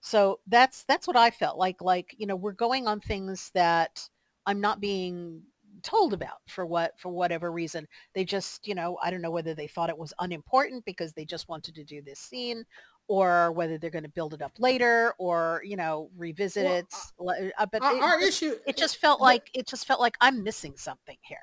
So 0.01 0.40
that's 0.47 0.85
that's 0.85 1.07
what 1.07 1.16
I 1.16 1.31
felt 1.31 1.59
like. 1.59 1.83
Like 1.83 2.14
you 2.19 2.27
know, 2.27 2.37
we're 2.37 2.53
going 2.53 2.87
on 2.88 3.01
things 3.01 3.51
that 3.55 4.09
I'm 4.47 4.61
not 4.61 4.81
being 4.81 5.43
told 5.83 6.12
about 6.12 6.38
for 6.49 6.66
what 6.66 6.99
for 6.99 7.11
whatever 7.11 7.51
reason 7.51 7.87
they 8.14 8.25
just 8.25 8.66
you 8.66 8.75
know 8.75 8.99
i 9.03 9.11
don't 9.11 9.23
know 9.23 9.31
whether 9.31 9.55
they 9.55 9.66
thought 9.66 9.88
it 9.88 9.97
was 9.97 10.12
unimportant 10.19 10.85
because 10.85 11.12
they 11.12 11.25
just 11.25 11.49
wanted 11.49 11.75
to 11.75 11.85
do 11.85 12.03
this 12.03 12.19
scene 12.19 12.64
or 13.11 13.51
whether 13.51 13.77
they're 13.77 13.90
going 13.90 14.05
to 14.05 14.09
build 14.09 14.35
it 14.35 14.40
up 14.40 14.53
later 14.61 15.14
or 15.18 15.61
you 15.64 15.75
know 15.75 16.09
revisit 16.16 16.87
Well, 17.18 17.35
it 17.37 17.53
uh, 17.59 17.66
but 17.66 17.83
Our, 17.83 17.96
it, 17.96 18.03
our 18.03 18.20
just, 18.20 18.40
issue 18.40 18.55
it 18.68 18.77
just 18.77 18.99
felt 18.99 19.20
like 19.20 19.51
it 19.53 19.66
just 19.66 19.85
felt 19.85 19.99
like 19.99 20.16
i'm 20.20 20.44
missing 20.44 20.75
something 20.77 21.16
here 21.23 21.38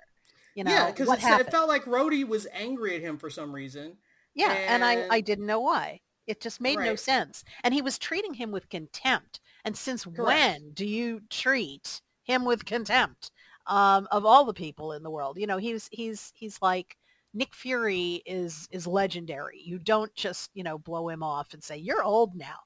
you 0.56 0.63
know 0.63 0.71
yeah, 0.71 0.89
because 0.89 1.10
it 1.12 1.51
felt 1.51 1.67
like 1.67 1.84
Rhodey 1.84 2.25
was 2.25 2.47
angry 2.53 2.95
at 2.95 3.01
him 3.01 3.17
for 3.17 3.30
some 3.30 3.53
reason. 3.53 3.97
yeah 4.34 4.53
and 4.53 4.86
i 4.86 5.06
i 5.12 5.19
didn't 5.19 5.45
know 5.45 5.60
why 5.60 5.99
it 6.25 6.39
just 6.39 6.62
made 6.62 6.80
no 6.80 6.95
sense 6.95 7.43
and 7.65 7.73
he 7.73 7.82
was 7.82 7.97
treating 7.97 8.34
him 8.34 8.49
with 8.49 8.69
contempt 8.69 9.41
and 9.65 9.75
since 9.75 10.06
Correct. 10.06 10.19
when 10.19 10.71
do 10.71 10.86
you 10.86 11.19
treat 11.30 12.01
him 12.23 12.45
with 12.45 12.63
contempt 12.63 13.30
um, 13.67 14.08
of 14.12 14.25
all 14.25 14.45
the 14.45 14.53
people 14.53 14.93
in 14.93 15.03
the 15.03 15.12
world 15.12 15.38
you 15.38 15.47
know 15.47 15.58
he's 15.58 15.89
he's 15.91 16.32
he's 16.34 16.62
like 16.62 16.95
Nick 17.38 17.54
Fury 17.54 18.23
is 18.26 18.67
is 18.71 18.88
legendary. 18.88 19.62
You 19.63 19.78
don't 19.78 20.13
just 20.15 20.50
you 20.56 20.63
know 20.63 20.80
blow 20.80 21.08
him 21.08 21.21
off 21.21 21.54
and 21.54 21.63
say 21.63 21.78
you're 21.78 22.04
old 22.04 22.34
now. 22.36 22.58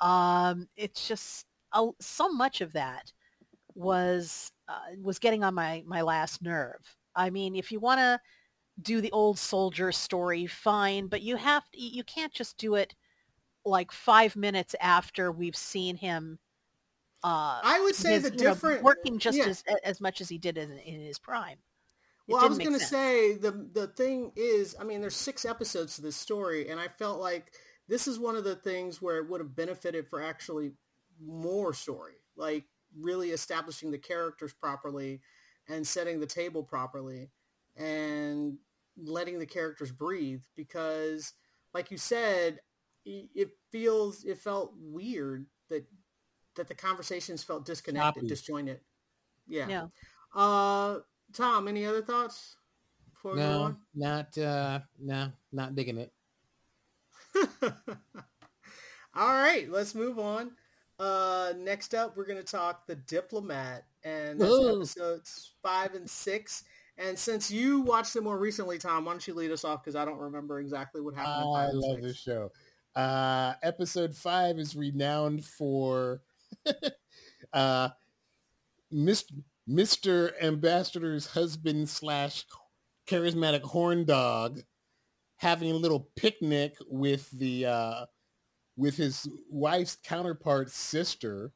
Um, 0.00 0.68
it's 0.76 1.06
just 1.06 1.46
uh, 1.72 1.86
so 2.00 2.28
much 2.28 2.60
of 2.60 2.72
that 2.72 3.12
was 3.76 4.50
uh, 4.68 4.96
was 5.00 5.20
getting 5.20 5.44
on 5.44 5.54
my 5.54 5.84
my 5.86 6.02
last 6.02 6.42
nerve. 6.42 6.96
I 7.14 7.30
mean, 7.30 7.54
if 7.54 7.70
you 7.70 7.78
want 7.78 8.00
to 8.00 8.20
do 8.82 9.00
the 9.00 9.12
old 9.12 9.38
soldier 9.38 9.92
story, 9.92 10.46
fine, 10.46 11.06
but 11.06 11.22
you 11.22 11.36
have 11.36 11.70
to, 11.70 11.80
you 11.80 12.02
can't 12.02 12.32
just 12.32 12.58
do 12.58 12.74
it 12.74 12.96
like 13.64 13.92
five 13.92 14.34
minutes 14.34 14.74
after 14.80 15.30
we've 15.30 15.56
seen 15.56 15.96
him. 15.96 16.40
Uh, 17.22 17.60
I 17.62 17.80
would 17.80 17.94
say 17.94 18.14
his- 18.14 18.24
the 18.24 18.30
you 18.30 18.38
know, 18.38 18.54
different 18.54 18.82
working 18.82 19.20
just 19.20 19.38
yeah. 19.38 19.46
as 19.46 19.62
as 19.84 20.00
much 20.00 20.20
as 20.20 20.28
he 20.28 20.36
did 20.36 20.58
in, 20.58 20.72
in 20.78 21.00
his 21.00 21.20
prime. 21.20 21.58
Well, 22.28 22.44
I 22.44 22.48
was 22.48 22.58
going 22.58 22.72
to 22.72 22.80
say 22.80 23.34
the 23.36 23.68
the 23.72 23.86
thing 23.88 24.32
is, 24.36 24.74
I 24.80 24.84
mean, 24.84 25.00
there's 25.00 25.16
six 25.16 25.44
episodes 25.44 25.96
to 25.96 26.02
this 26.02 26.16
story, 26.16 26.68
and 26.68 26.80
I 26.80 26.88
felt 26.88 27.20
like 27.20 27.52
this 27.88 28.08
is 28.08 28.18
one 28.18 28.36
of 28.36 28.44
the 28.44 28.56
things 28.56 29.00
where 29.00 29.18
it 29.18 29.28
would 29.28 29.40
have 29.40 29.54
benefited 29.54 30.08
for 30.08 30.20
actually 30.20 30.72
more 31.24 31.72
story, 31.72 32.14
like 32.36 32.64
really 32.98 33.30
establishing 33.30 33.90
the 33.90 33.98
characters 33.98 34.52
properly 34.52 35.20
and 35.68 35.86
setting 35.86 36.18
the 36.20 36.26
table 36.26 36.62
properly 36.62 37.30
and 37.76 38.58
letting 38.96 39.38
the 39.38 39.46
characters 39.46 39.92
breathe. 39.92 40.40
Because, 40.56 41.32
like 41.74 41.90
you 41.90 41.98
said, 41.98 42.58
it 43.04 43.50
feels 43.70 44.24
it 44.24 44.38
felt 44.38 44.74
weird 44.76 45.46
that 45.68 45.86
that 46.56 46.66
the 46.66 46.74
conversations 46.74 47.44
felt 47.44 47.64
disconnected, 47.64 48.26
disjointed. 48.26 48.80
Yeah. 49.46 49.68
Yeah. 49.68 49.86
Uh, 50.34 50.98
Tom, 51.36 51.68
any 51.68 51.84
other 51.84 52.02
thoughts 52.02 52.56
before 53.12 53.32
we 53.32 53.38
No, 53.38 53.76
not 53.94 54.36
uh 54.38 54.80
no, 54.98 55.30
not 55.52 55.74
digging 55.74 55.98
it. 55.98 56.12
All 59.14 59.34
right, 59.34 59.70
let's 59.70 59.94
move 59.94 60.18
on. 60.18 60.52
Uh, 60.98 61.52
next 61.58 61.94
up, 61.94 62.16
we're 62.16 62.26
going 62.26 62.38
to 62.38 62.44
talk 62.44 62.86
the 62.86 62.96
diplomat, 62.96 63.84
and 64.04 64.40
that's 64.40 64.50
Ooh. 64.50 64.76
episodes 64.76 65.52
five 65.62 65.94
and 65.94 66.08
six. 66.08 66.64
And 66.98 67.18
since 67.18 67.50
you 67.50 67.80
watched 67.80 68.16
it 68.16 68.22
more 68.22 68.38
recently, 68.38 68.78
Tom, 68.78 69.04
why 69.04 69.12
don't 69.12 69.26
you 69.26 69.34
lead 69.34 69.50
us 69.50 69.64
off? 69.64 69.82
Because 69.82 69.96
I 69.96 70.06
don't 70.06 70.18
remember 70.18 70.60
exactly 70.60 71.02
what 71.02 71.14
happened. 71.14 71.44
Oh, 71.44 71.52
I 71.52 71.68
love 71.72 71.96
six. 71.96 72.06
this 72.06 72.16
show. 72.18 72.50
Uh 72.94 73.52
episode 73.62 74.14
five 74.14 74.58
is 74.58 74.74
renowned 74.74 75.44
for 75.44 76.22
uh 77.52 77.90
Mr. 78.90 79.32
Mr. 79.68 80.32
Ambassador's 80.42 81.26
husband 81.26 81.88
slash 81.88 82.44
charismatic 83.08 83.62
horn 83.62 84.04
dog 84.04 84.60
having 85.38 85.70
a 85.70 85.76
little 85.76 86.08
picnic 86.16 86.74
with 86.88 87.30
the 87.30 87.66
uh 87.66 88.06
with 88.76 88.96
his 88.96 89.28
wife's 89.50 89.96
counterpart's 90.04 90.74
sister 90.74 91.52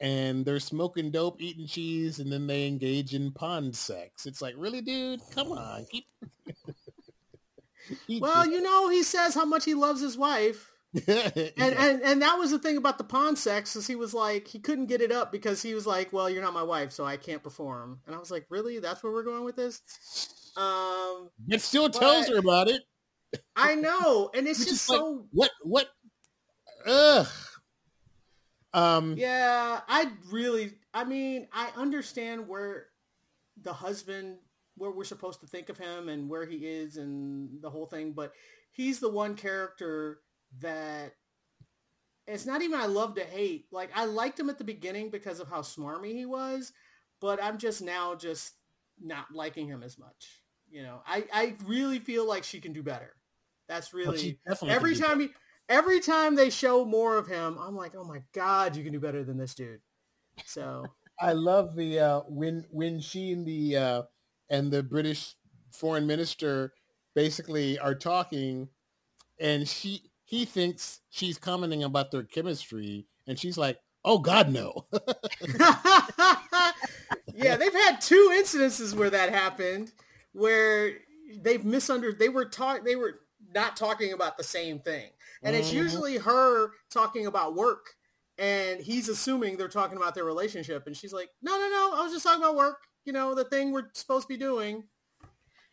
and 0.00 0.44
they're 0.44 0.58
smoking 0.58 1.12
dope, 1.12 1.40
eating 1.40 1.66
cheese, 1.66 2.18
and 2.18 2.30
then 2.30 2.48
they 2.48 2.66
engage 2.66 3.14
in 3.14 3.30
pond 3.30 3.74
sex. 3.76 4.26
It's 4.26 4.42
like, 4.42 4.54
really, 4.58 4.80
dude? 4.80 5.20
Come 5.32 5.52
on. 5.52 5.86
Well, 8.08 8.46
you 8.46 8.62
know, 8.62 8.88
he 8.88 9.02
says 9.02 9.34
how 9.34 9.44
much 9.44 9.64
he 9.64 9.74
loves 9.74 10.00
his 10.00 10.16
wife. 10.16 10.71
And, 11.06 11.74
and 11.74 12.02
and 12.02 12.22
that 12.22 12.36
was 12.38 12.50
the 12.50 12.58
thing 12.58 12.76
about 12.76 12.98
the 12.98 13.04
pawn 13.04 13.34
sex 13.34 13.76
is 13.76 13.86
he 13.86 13.96
was 13.96 14.12
like 14.12 14.46
he 14.46 14.58
couldn't 14.58 14.86
get 14.86 15.00
it 15.00 15.10
up 15.10 15.32
because 15.32 15.62
he 15.62 15.74
was 15.74 15.86
like, 15.86 16.12
well, 16.12 16.28
you're 16.28 16.42
not 16.42 16.52
my 16.52 16.62
wife, 16.62 16.92
so 16.92 17.04
I 17.04 17.16
can't 17.16 17.42
perform. 17.42 18.00
And 18.06 18.14
I 18.14 18.18
was 18.18 18.30
like, 18.30 18.46
really? 18.50 18.78
That's 18.78 19.02
where 19.02 19.12
we're 19.12 19.22
going 19.22 19.44
with 19.44 19.56
this? 19.56 19.80
Um, 20.56 21.30
It 21.48 21.62
still 21.62 21.88
tells 21.88 22.28
her 22.28 22.36
about 22.36 22.68
it. 22.68 22.82
I 23.56 23.74
know, 23.74 24.30
and 24.34 24.46
it's 24.46 24.66
just 24.66 24.88
like, 24.90 24.98
so 24.98 25.26
what 25.32 25.50
what 25.62 25.88
ugh. 26.86 27.26
Um 28.74 29.14
yeah. 29.16 29.80
I 29.88 30.10
really, 30.30 30.74
I 30.94 31.04
mean, 31.04 31.48
I 31.52 31.70
understand 31.76 32.48
where 32.48 32.86
the 33.62 33.72
husband, 33.72 34.38
where 34.76 34.90
we're 34.90 35.04
supposed 35.04 35.40
to 35.40 35.46
think 35.46 35.68
of 35.68 35.78
him 35.78 36.08
and 36.08 36.28
where 36.28 36.46
he 36.46 36.66
is 36.66 36.96
and 36.96 37.60
the 37.62 37.70
whole 37.70 37.86
thing, 37.86 38.12
but 38.12 38.32
he's 38.72 39.00
the 39.00 39.10
one 39.10 39.34
character 39.36 40.20
that 40.60 41.14
it's 42.26 42.46
not 42.46 42.62
even 42.62 42.78
I 42.78 42.86
love 42.86 43.14
to 43.16 43.24
hate. 43.24 43.66
Like 43.70 43.90
I 43.94 44.04
liked 44.04 44.38
him 44.38 44.50
at 44.50 44.58
the 44.58 44.64
beginning 44.64 45.10
because 45.10 45.40
of 45.40 45.48
how 45.48 45.60
smarmy 45.60 46.12
he 46.12 46.26
was, 46.26 46.72
but 47.20 47.42
I'm 47.42 47.58
just 47.58 47.82
now 47.82 48.14
just 48.14 48.54
not 49.00 49.26
liking 49.32 49.66
him 49.66 49.82
as 49.82 49.98
much. 49.98 50.42
You 50.70 50.82
know, 50.82 51.02
I, 51.06 51.24
I 51.32 51.54
really 51.66 51.98
feel 51.98 52.26
like 52.26 52.44
she 52.44 52.60
can 52.60 52.72
do 52.72 52.82
better. 52.82 53.14
That's 53.68 53.92
really 53.92 54.38
definitely 54.46 54.74
every 54.74 54.96
time 54.96 55.20
he 55.20 55.28
every 55.68 56.00
time 56.00 56.34
they 56.34 56.50
show 56.50 56.84
more 56.84 57.16
of 57.18 57.26
him, 57.26 57.58
I'm 57.58 57.76
like, 57.76 57.94
oh 57.96 58.04
my 58.04 58.22
god, 58.32 58.76
you 58.76 58.84
can 58.84 58.92
do 58.92 59.00
better 59.00 59.24
than 59.24 59.38
this 59.38 59.54
dude. 59.54 59.80
So 60.46 60.84
I 61.20 61.32
love 61.32 61.74
the 61.74 61.98
uh, 61.98 62.20
when 62.28 62.64
when 62.70 63.00
she 63.00 63.32
and 63.32 63.46
the 63.46 63.76
uh, 63.76 64.02
and 64.50 64.70
the 64.70 64.82
British 64.82 65.34
foreign 65.72 66.06
minister 66.06 66.72
basically 67.14 67.78
are 67.78 67.94
talking, 67.94 68.68
and 69.38 69.68
she 69.68 70.11
he 70.32 70.46
thinks 70.46 71.02
she's 71.10 71.36
commenting 71.36 71.84
about 71.84 72.10
their 72.10 72.22
chemistry, 72.22 73.06
and 73.26 73.38
she's 73.38 73.58
like, 73.58 73.78
"Oh 74.02 74.16
God, 74.18 74.50
no!" 74.50 74.86
yeah, 77.34 77.56
they've 77.58 77.74
had 77.74 78.00
two 78.00 78.30
incidences 78.32 78.94
where 78.94 79.10
that 79.10 79.28
happened, 79.28 79.92
where 80.32 80.94
they've 81.42 81.62
misunderstood. 81.62 82.18
They 82.18 82.30
were 82.30 82.46
talk. 82.46 82.82
They 82.82 82.96
were 82.96 83.20
not 83.54 83.76
talking 83.76 84.14
about 84.14 84.38
the 84.38 84.42
same 84.42 84.78
thing, 84.78 85.10
and 85.42 85.54
it's 85.54 85.68
Mhm. 85.70 85.74
usually 85.74 86.16
her 86.16 86.70
talking 86.88 87.26
about 87.26 87.54
work, 87.54 87.94
and 88.38 88.80
he's 88.80 89.10
assuming 89.10 89.58
they're 89.58 89.68
talking 89.68 89.98
about 89.98 90.14
their 90.14 90.24
relationship, 90.24 90.86
and 90.86 90.96
she's 90.96 91.12
like, 91.12 91.28
"No, 91.42 91.58
no, 91.58 91.68
no, 91.68 91.92
I 91.94 92.02
was 92.04 92.12
just 92.12 92.24
talking 92.24 92.42
about 92.42 92.56
work. 92.56 92.78
You 93.04 93.12
know, 93.12 93.34
the 93.34 93.44
thing 93.44 93.70
we're 93.70 93.90
supposed 93.92 94.28
to 94.28 94.32
be 94.32 94.38
doing." 94.38 94.84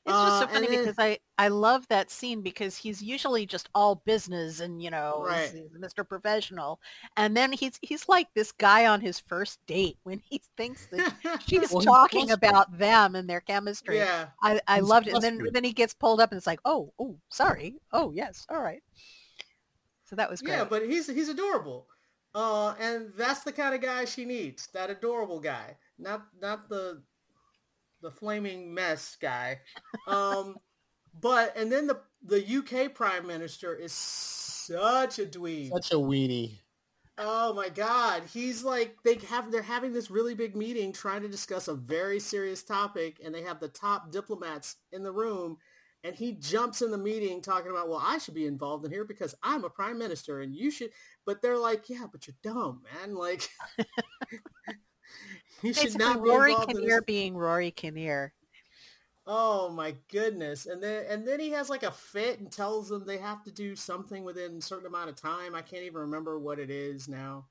It's 0.10 0.18
just 0.18 0.34
Uh, 0.34 0.40
so 0.42 0.48
funny 0.54 0.68
then- 0.68 0.80
because 0.80 0.96
I, 1.00 1.20
I 1.38 1.48
love 1.48 1.88
that 1.90 2.10
scene 2.12 2.42
because 2.42 2.76
he's 2.76 3.02
usually 3.02 3.46
just 3.46 3.70
all 3.76 3.96
business 4.06 4.60
and 4.60 4.82
you 4.82 4.90
know 4.90 5.26
he's- 5.30 5.54
Right. 5.54 5.64
he's 5.72 5.80
Mr. 5.94 6.08
Professional, 6.08 6.80
and 7.18 7.36
then 7.38 7.52
he's 7.52 7.80
he's 7.82 8.08
like 8.10 8.28
this 8.34 8.52
guy 8.52 8.86
on 8.88 9.02
his 9.02 9.20
first 9.20 9.60
date 9.68 9.98
when 10.04 10.20
he 10.20 10.42
thinks 10.58 10.88
that 10.88 11.14
she's 11.48 11.72
Well, 11.72 11.82
talking 11.84 12.32
about 12.32 12.78
them 12.78 13.16
and 13.16 13.30
their 13.30 13.42
chemistry. 13.42 13.98
yeah, 13.98 14.28
I, 14.42 14.60
I 14.68 14.76
He's 14.80 14.86
loved 14.88 15.08
it, 15.08 15.14
and 15.14 15.24
then 15.24 15.48
then 15.54 15.64
he 15.64 15.74
gets 15.74 15.94
pulled 15.94 16.20
up 16.20 16.32
and 16.32 16.38
it's 16.38 16.48
like, 16.48 16.60
oh 16.66 16.92
oh 17.00 17.18
sorry, 17.30 17.76
oh 17.94 18.12
yes, 18.12 18.46
all 18.50 18.62
right. 18.62 18.82
So 20.06 20.16
that 20.16 20.30
was 20.30 20.42
great. 20.42 20.54
yeah, 20.54 20.64
but 20.64 20.86
he's 20.88 21.08
he's 21.08 21.30
adorable, 21.30 21.88
uh, 22.34 22.74
and 22.80 23.12
that's 23.16 23.44
the 23.44 23.52
kind 23.52 23.76
of 23.76 23.82
guy 23.82 24.06
she 24.06 24.26
needs. 24.26 24.68
That 24.74 24.90
adorable 24.90 25.40
guy, 25.40 25.78
not 26.00 26.26
not 26.42 26.68
the 26.68 27.04
the 28.02 28.12
flaming 28.12 28.74
mess 28.74 29.18
guy. 29.22 29.60
Um, 30.08 30.58
but 31.20 31.56
and 31.58 31.72
then 31.72 31.88
the 31.88 32.00
the 32.24 32.44
UK 32.44 32.94
Prime 32.94 33.28
Minister 33.28 33.74
is 33.76 33.92
such 33.94 35.20
a 35.20 35.26
dweeb. 35.26 35.70
Such 35.70 35.92
a 35.92 35.96
weenie. 35.96 36.60
Oh 37.18 37.54
my 37.54 37.68
God, 37.68 38.24
he's 38.32 38.64
like 38.64 38.96
they 39.04 39.16
have 39.30 39.52
they're 39.52 39.62
having 39.62 39.92
this 39.92 40.10
really 40.10 40.36
big 40.36 40.56
meeting 40.56 40.94
trying 40.94 41.22
to 41.22 41.28
discuss 41.28 41.68
a 41.68 41.74
very 41.74 42.20
serious 42.20 42.64
topic, 42.64 43.20
and 43.24 43.36
they 43.36 43.42
have 43.42 43.60
the 43.60 43.68
top 43.68 44.12
diplomats 44.12 44.78
in 44.92 45.04
the 45.04 45.12
room. 45.12 45.58
And 46.02 46.16
he 46.16 46.32
jumps 46.32 46.82
in 46.82 46.92
the 46.92 46.98
meeting 46.98 47.42
talking 47.42 47.72
about, 47.72 47.90
well, 47.90 48.02
I 48.02 48.20
should 48.20 48.34
be 48.34 48.46
involved 48.46 48.86
in 48.86 48.92
here 48.92 49.04
because 49.04 49.36
I'm 49.44 49.66
a 49.66 49.70
prime 49.70 50.00
minister 50.00 50.40
and 50.40 50.56
you 50.56 50.72
should. 50.72 50.92
But 51.26 51.42
they're 51.42 51.58
like, 51.58 51.90
yeah, 51.90 52.06
but 52.10 52.26
you're 52.26 52.38
dumb, 52.42 52.84
man. 52.84 53.16
Like, 53.16 53.50
you 55.62 55.74
should 55.74 55.98
not 55.98 56.24
be 56.24 56.30
Rory 56.30 56.52
involved 56.52 56.72
in 56.72 56.78
this. 56.78 56.84
Kinnear 56.84 57.02
being 57.02 57.38
Rory 57.38 57.72
Kinnear. 57.72 58.34
Oh 59.28 59.70
my 59.70 59.96
goodness. 60.12 60.66
And 60.66 60.82
then 60.82 61.06
and 61.08 61.28
then 61.28 61.40
he 61.40 61.52
has 61.52 61.70
like 61.70 61.84
a 61.84 61.92
fit 61.92 62.40
and 62.40 62.52
tells 62.52 62.90
them 62.90 63.06
they 63.06 63.20
have 63.20 63.44
to 63.44 63.52
do 63.52 63.76
something 63.76 64.24
within 64.24 64.58
a 64.58 64.62
certain 64.62 64.88
amount 64.88 65.10
of 65.10 65.16
time. 65.16 65.54
I 65.54 65.62
can't 65.62 65.84
even 65.84 66.02
remember 66.02 66.40
what 66.40 66.60
it 66.60 66.72
is 66.72 67.08
now. 67.08 67.46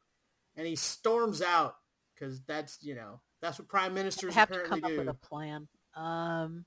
And 0.56 0.66
he 0.66 0.74
storms 0.74 1.40
out 1.40 1.76
because 2.14 2.40
that's, 2.42 2.78
you 2.82 2.96
know, 2.96 3.20
that's 3.40 3.58
what 3.58 3.68
prime 3.68 3.94
ministers 3.94 4.34
have 4.34 4.48
to 4.48 4.54
apparently 4.54 4.80
come 4.80 4.90
up 4.90 4.98
with 4.98 5.08
a 5.08 5.14
plan. 5.14 5.68
Um, 5.94 6.64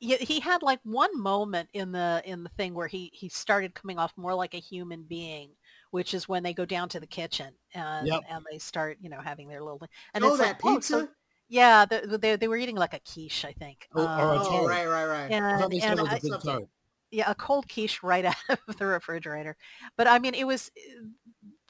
yeah, 0.00 0.18
he 0.18 0.40
had 0.40 0.62
like 0.62 0.80
one 0.82 1.18
moment 1.18 1.70
in 1.72 1.92
the 1.92 2.22
in 2.26 2.42
the 2.42 2.50
thing 2.50 2.74
where 2.74 2.88
he 2.88 3.10
he 3.14 3.30
started 3.30 3.74
coming 3.74 3.98
off 3.98 4.12
more 4.16 4.34
like 4.34 4.52
a 4.52 4.58
human 4.58 5.04
being, 5.04 5.50
which 5.94 6.12
is 6.12 6.28
when 6.28 6.42
they 6.42 6.52
go 6.52 6.64
down 6.64 6.88
to 6.88 6.98
the 6.98 7.06
kitchen 7.06 7.54
and 7.72 8.08
Yep. 8.08 8.20
and 8.28 8.44
they 8.50 8.58
start 8.58 8.98
you 9.00 9.08
know 9.08 9.20
having 9.22 9.46
their 9.48 9.62
little 9.62 9.80
and 10.12 10.24
oh, 10.24 10.28
it's 10.30 10.38
that 10.38 10.46
like, 10.62 10.64
oh, 10.64 10.74
pizza? 10.74 10.92
so- 11.00 11.08
yeah, 11.48 11.84
the, 11.84 12.18
they 12.18 12.34
they 12.36 12.48
were 12.48 12.56
eating 12.56 12.74
like 12.74 12.94
a 12.94 13.00
quiche, 13.00 13.44
I 13.44 13.52
think. 13.52 13.86
Oh, 13.94 14.04
Um, 14.06 14.40
oh, 14.44 14.66
right, 14.66 14.86
right, 14.86 15.06
right. 15.06 15.30
And, 15.30 15.60
thought 15.60 15.72
and 15.72 15.98
it 16.00 16.02
was 16.02 16.10
I- 16.12 16.16
a 16.16 16.20
big 16.20 16.30
something. 16.32 16.50
tart. 16.50 16.68
yeah, 17.12 17.30
a 17.30 17.34
cold 17.34 17.68
quiche 17.68 18.02
right 18.02 18.24
out 18.30 18.34
of 18.68 18.76
the 18.78 18.86
refrigerator. 18.86 19.56
But 19.96 20.08
I 20.08 20.18
mean, 20.18 20.34
it 20.34 20.46
was 20.48 20.70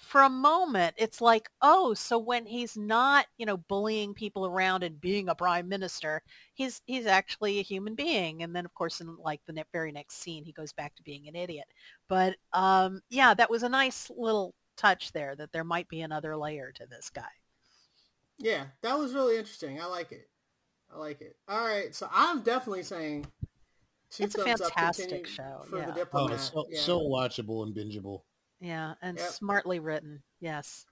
for 0.05 0.23
a 0.23 0.31
moment. 0.31 0.95
It's 0.97 1.21
like, 1.21 1.49
oh, 1.62 1.95
so 1.95 2.19
when 2.19 2.47
he's 2.47 2.77
not, 2.77 3.27
you 3.38 3.47
know, 3.47 3.57
bullying 3.57 4.14
people 4.14 4.47
around 4.47 4.83
and 4.83 5.01
being 5.01 5.29
a 5.29 5.35
prime 5.35 5.69
minister, 5.69 6.23
he's 6.55 6.81
he's 6.87 7.07
actually 7.07 7.59
a 7.59 7.62
human 7.62 7.95
being. 7.95 8.43
And 8.43 8.55
then, 8.55 8.64
of 8.64 8.75
course, 8.75 9.01
in 9.01 9.17
like 9.17 9.40
the 9.47 9.53
ne- 9.53 9.64
very 9.73 9.93
next 9.93 10.17
scene, 10.23 10.45
he 10.45 10.53
goes 10.53 10.73
back 10.73 10.95
to 10.97 11.03
being 11.03 11.27
an 11.29 11.37
idiot. 11.37 11.67
But 12.09 12.37
um, 12.53 13.01
yeah, 13.11 13.35
that 13.35 13.51
was 13.51 13.62
a 13.62 13.69
nice 13.69 14.11
little 14.17 14.55
touch 14.77 15.12
there. 15.12 15.35
That 15.37 15.53
there 15.53 15.64
might 15.64 15.88
be 15.88 16.03
another 16.03 16.37
layer 16.37 16.73
to 16.73 16.87
this 16.87 17.11
guy. 17.11 17.23
Yeah, 18.38 18.64
that 18.83 18.99
was 18.99 19.14
really 19.14 19.37
interesting. 19.38 19.81
I 19.81 19.87
like 19.87 20.12
it. 20.12 20.29
I 20.95 20.99
like 20.99 21.21
it. 21.21 21.37
All 21.49 21.64
right, 21.64 21.95
so 21.95 22.09
I'm 22.12 22.43
definitely 22.43 22.83
saying 22.83 23.27
two 24.11 24.25
It's 24.25 24.35
a 24.35 24.45
thumbs 24.45 24.61
up 24.61 24.73
fantastic 24.73 25.09
continue 25.09 25.27
show, 25.27 25.64
for 25.69 25.79
yeah. 25.79 25.90
the 25.90 26.09
Oh, 26.12 26.37
so, 26.37 26.67
yeah. 26.69 26.81
so 26.81 27.01
watchable 27.01 27.64
and 27.64 27.75
bingeable. 27.75 28.23
Yeah, 28.64 28.94
and 29.03 29.18
Yep. 29.18 29.31
smartly 29.33 29.79
written. 29.79 30.22
Yes. 30.40 30.87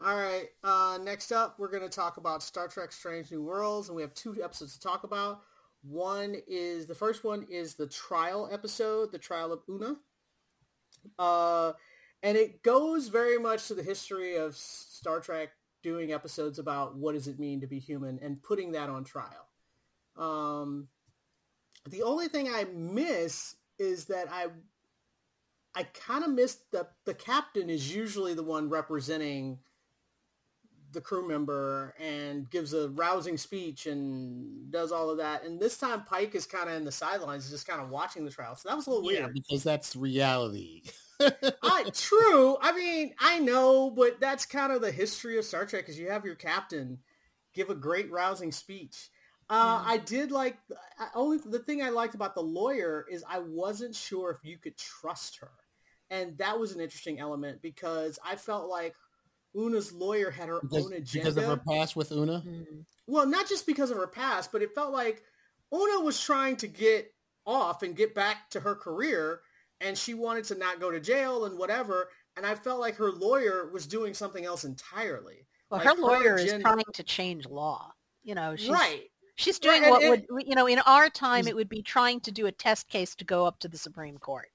All 0.00 0.16
right. 0.16 0.48
Uh, 0.64 0.98
next 1.00 1.30
up, 1.30 1.56
we're 1.58 1.70
going 1.70 1.82
to 1.84 1.88
talk 1.88 2.16
about 2.16 2.42
Star 2.42 2.66
Trek: 2.66 2.90
Strange 2.90 3.30
New 3.30 3.40
Worlds, 3.42 3.88
and 3.88 3.94
we 3.94 4.02
have 4.02 4.12
two 4.14 4.42
episodes 4.42 4.74
to 4.74 4.80
talk 4.80 5.04
about. 5.04 5.44
One 5.82 6.34
is 6.48 6.86
the 6.86 6.96
first 6.96 7.22
one 7.22 7.44
is 7.44 7.74
the 7.76 7.86
trial 7.86 8.48
episode, 8.50 9.12
the 9.12 9.18
trial 9.18 9.52
of 9.52 9.62
Una, 9.68 9.96
uh, 11.20 11.72
and 12.24 12.36
it 12.36 12.64
goes 12.64 13.08
very 13.08 13.38
much 13.38 13.68
to 13.68 13.74
the 13.74 13.82
history 13.84 14.34
of 14.36 14.56
Star 14.56 15.20
Trek 15.20 15.50
doing 15.82 16.12
episodes 16.12 16.58
about 16.58 16.96
what 16.96 17.12
does 17.14 17.28
it 17.28 17.38
mean 17.38 17.60
to 17.60 17.68
be 17.68 17.78
human 17.78 18.18
and 18.18 18.42
putting 18.42 18.72
that 18.72 18.90
on 18.90 19.04
trial. 19.04 19.48
Um, 20.16 20.88
the 21.88 22.02
only 22.02 22.26
thing 22.26 22.48
I 22.52 22.64
miss 22.64 23.54
is 23.78 24.06
that 24.06 24.26
I 24.32 24.48
I 25.78 25.84
kind 25.84 26.24
of 26.24 26.30
missed 26.30 26.72
the 26.72 26.88
the 27.04 27.14
captain 27.14 27.70
is 27.70 27.94
usually 27.94 28.34
the 28.34 28.42
one 28.42 28.68
representing 28.68 29.60
the 30.90 31.00
crew 31.00 31.28
member 31.28 31.94
and 32.00 32.50
gives 32.50 32.72
a 32.74 32.88
rousing 32.88 33.36
speech 33.36 33.86
and 33.86 34.72
does 34.72 34.90
all 34.90 35.08
of 35.08 35.18
that. 35.18 35.44
And 35.44 35.60
this 35.60 35.78
time 35.78 36.02
Pike 36.02 36.34
is 36.34 36.46
kind 36.46 36.68
of 36.68 36.74
in 36.74 36.84
the 36.84 36.90
sidelines, 36.90 37.48
just 37.48 37.68
kind 37.68 37.80
of 37.80 37.90
watching 37.90 38.24
the 38.24 38.30
trial. 38.30 38.56
So 38.56 38.68
that 38.68 38.74
was 38.74 38.88
a 38.88 38.90
little 38.90 39.04
Yeah, 39.04 39.26
weird. 39.26 39.34
because 39.34 39.62
that's 39.62 39.94
reality. 39.94 40.82
I, 41.20 41.84
true. 41.94 42.56
I 42.60 42.72
mean, 42.72 43.14
I 43.20 43.38
know, 43.38 43.90
but 43.90 44.18
that's 44.18 44.46
kind 44.46 44.72
of 44.72 44.80
the 44.80 44.90
history 44.90 45.38
of 45.38 45.44
Star 45.44 45.64
Trek 45.64 45.88
is 45.88 45.96
you 45.96 46.10
have 46.10 46.24
your 46.24 46.34
captain 46.34 46.98
give 47.54 47.70
a 47.70 47.74
great 47.76 48.10
rousing 48.10 48.50
speech. 48.50 49.10
Uh, 49.50 49.82
I 49.84 49.96
did 49.98 50.30
like 50.30 50.58
I, 50.98 51.08
only 51.14 51.38
the 51.38 51.58
thing 51.60 51.82
I 51.82 51.88
liked 51.88 52.14
about 52.14 52.34
the 52.34 52.42
lawyer 52.42 53.06
is 53.10 53.24
I 53.28 53.38
wasn't 53.38 53.94
sure 53.94 54.30
if 54.30 54.44
you 54.44 54.58
could 54.58 54.76
trust 54.76 55.38
her, 55.38 55.50
and 56.10 56.36
that 56.38 56.58
was 56.58 56.72
an 56.72 56.80
interesting 56.80 57.18
element 57.20 57.60
because 57.62 58.18
I 58.24 58.36
felt 58.36 58.68
like 58.68 58.94
Una's 59.56 59.92
lawyer 59.92 60.30
had 60.30 60.48
her 60.48 60.60
because, 60.62 60.86
own 60.86 60.92
agenda. 60.92 61.30
because 61.30 61.36
of 61.36 61.44
her 61.44 61.56
past 61.56 61.96
with 61.96 62.12
Una. 62.12 62.42
Mm. 62.46 62.84
Well, 63.06 63.26
not 63.26 63.48
just 63.48 63.66
because 63.66 63.90
of 63.90 63.96
her 63.96 64.06
past, 64.06 64.52
but 64.52 64.62
it 64.62 64.74
felt 64.74 64.92
like 64.92 65.22
Una 65.74 66.00
was 66.04 66.20
trying 66.20 66.56
to 66.56 66.66
get 66.68 67.12
off 67.46 67.82
and 67.82 67.96
get 67.96 68.14
back 68.14 68.50
to 68.50 68.60
her 68.60 68.74
career, 68.74 69.40
and 69.80 69.96
she 69.96 70.14
wanted 70.14 70.44
to 70.44 70.54
not 70.54 70.80
go 70.80 70.90
to 70.90 71.00
jail 71.00 71.44
and 71.46 71.58
whatever. 71.58 72.10
And 72.36 72.46
I 72.46 72.54
felt 72.54 72.78
like 72.78 72.96
her 72.96 73.10
lawyer 73.10 73.68
was 73.72 73.86
doing 73.86 74.14
something 74.14 74.44
else 74.44 74.64
entirely. 74.64 75.46
Well, 75.70 75.80
Like, 75.84 75.88
her 75.88 76.00
lawyer 76.00 76.36
is 76.36 76.44
agenda- 76.44 76.62
trying 76.62 76.84
to 76.94 77.02
change 77.02 77.46
law. 77.46 77.92
You 78.22 78.34
know, 78.34 78.54
she's 78.56 78.68
right. 78.68 79.10
she's 79.36 79.58
doing 79.58 79.82
and- 79.82 79.90
what 79.90 80.02
and- 80.02 80.26
would 80.30 80.46
you 80.46 80.54
know 80.54 80.66
in 80.66 80.78
our 80.80 81.08
time 81.08 81.44
She's- 81.44 81.50
it 81.50 81.56
would 81.56 81.68
be 81.68 81.82
trying 81.82 82.20
to 82.20 82.30
do 82.32 82.46
a 82.46 82.52
test 82.52 82.88
case 82.88 83.14
to 83.16 83.24
go 83.24 83.46
up 83.46 83.58
to 83.60 83.68
the 83.68 83.78
Supreme 83.78 84.18
Court. 84.18 84.50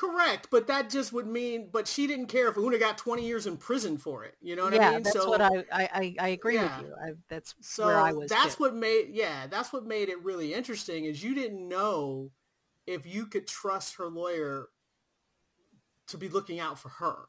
Correct, 0.00 0.48
but 0.50 0.66
that 0.68 0.88
just 0.88 1.12
would 1.12 1.26
mean, 1.26 1.68
but 1.70 1.86
she 1.86 2.06
didn't 2.06 2.28
care 2.28 2.48
if 2.48 2.56
Una 2.56 2.78
got 2.78 2.96
20 2.96 3.22
years 3.26 3.46
in 3.46 3.58
prison 3.58 3.98
for 3.98 4.24
it. 4.24 4.34
You 4.40 4.56
know 4.56 4.64
what 4.64 4.72
yeah, 4.72 4.88
I 4.88 4.94
mean? 4.94 5.02
that's 5.02 5.14
so, 5.14 5.28
what 5.28 5.42
I 5.42 5.62
I, 5.70 6.14
I, 6.18 6.28
agree 6.28 6.54
Yeah. 6.54 6.78
with 6.78 6.86
you. 6.86 6.94
I, 6.94 7.10
that's 7.28 7.54
so 7.60 7.84
where 7.84 7.98
I 7.98 8.12
was. 8.12 8.30
that's 8.30 8.56
too. 8.56 8.62
what 8.62 8.74
made, 8.74 9.10
yeah, 9.10 9.46
that's 9.46 9.74
what 9.74 9.84
made 9.84 10.08
it 10.08 10.24
really 10.24 10.54
interesting 10.54 11.04
is 11.04 11.22
you 11.22 11.34
didn't 11.34 11.68
know 11.68 12.30
if 12.86 13.04
you 13.04 13.26
could 13.26 13.46
trust 13.46 13.96
her 13.96 14.08
lawyer 14.08 14.68
to 16.06 16.16
be 16.16 16.30
looking 16.30 16.60
out 16.60 16.78
for 16.78 16.88
her. 16.88 17.24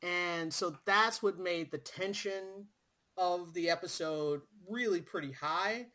And 0.00 0.54
so 0.54 0.76
that's 0.86 1.20
what 1.20 1.40
made 1.40 1.72
the 1.72 1.78
tension 1.78 2.68
of 3.16 3.54
the 3.54 3.70
episode 3.70 4.42
really 4.70 5.00
pretty 5.00 5.32
high. 5.32 5.86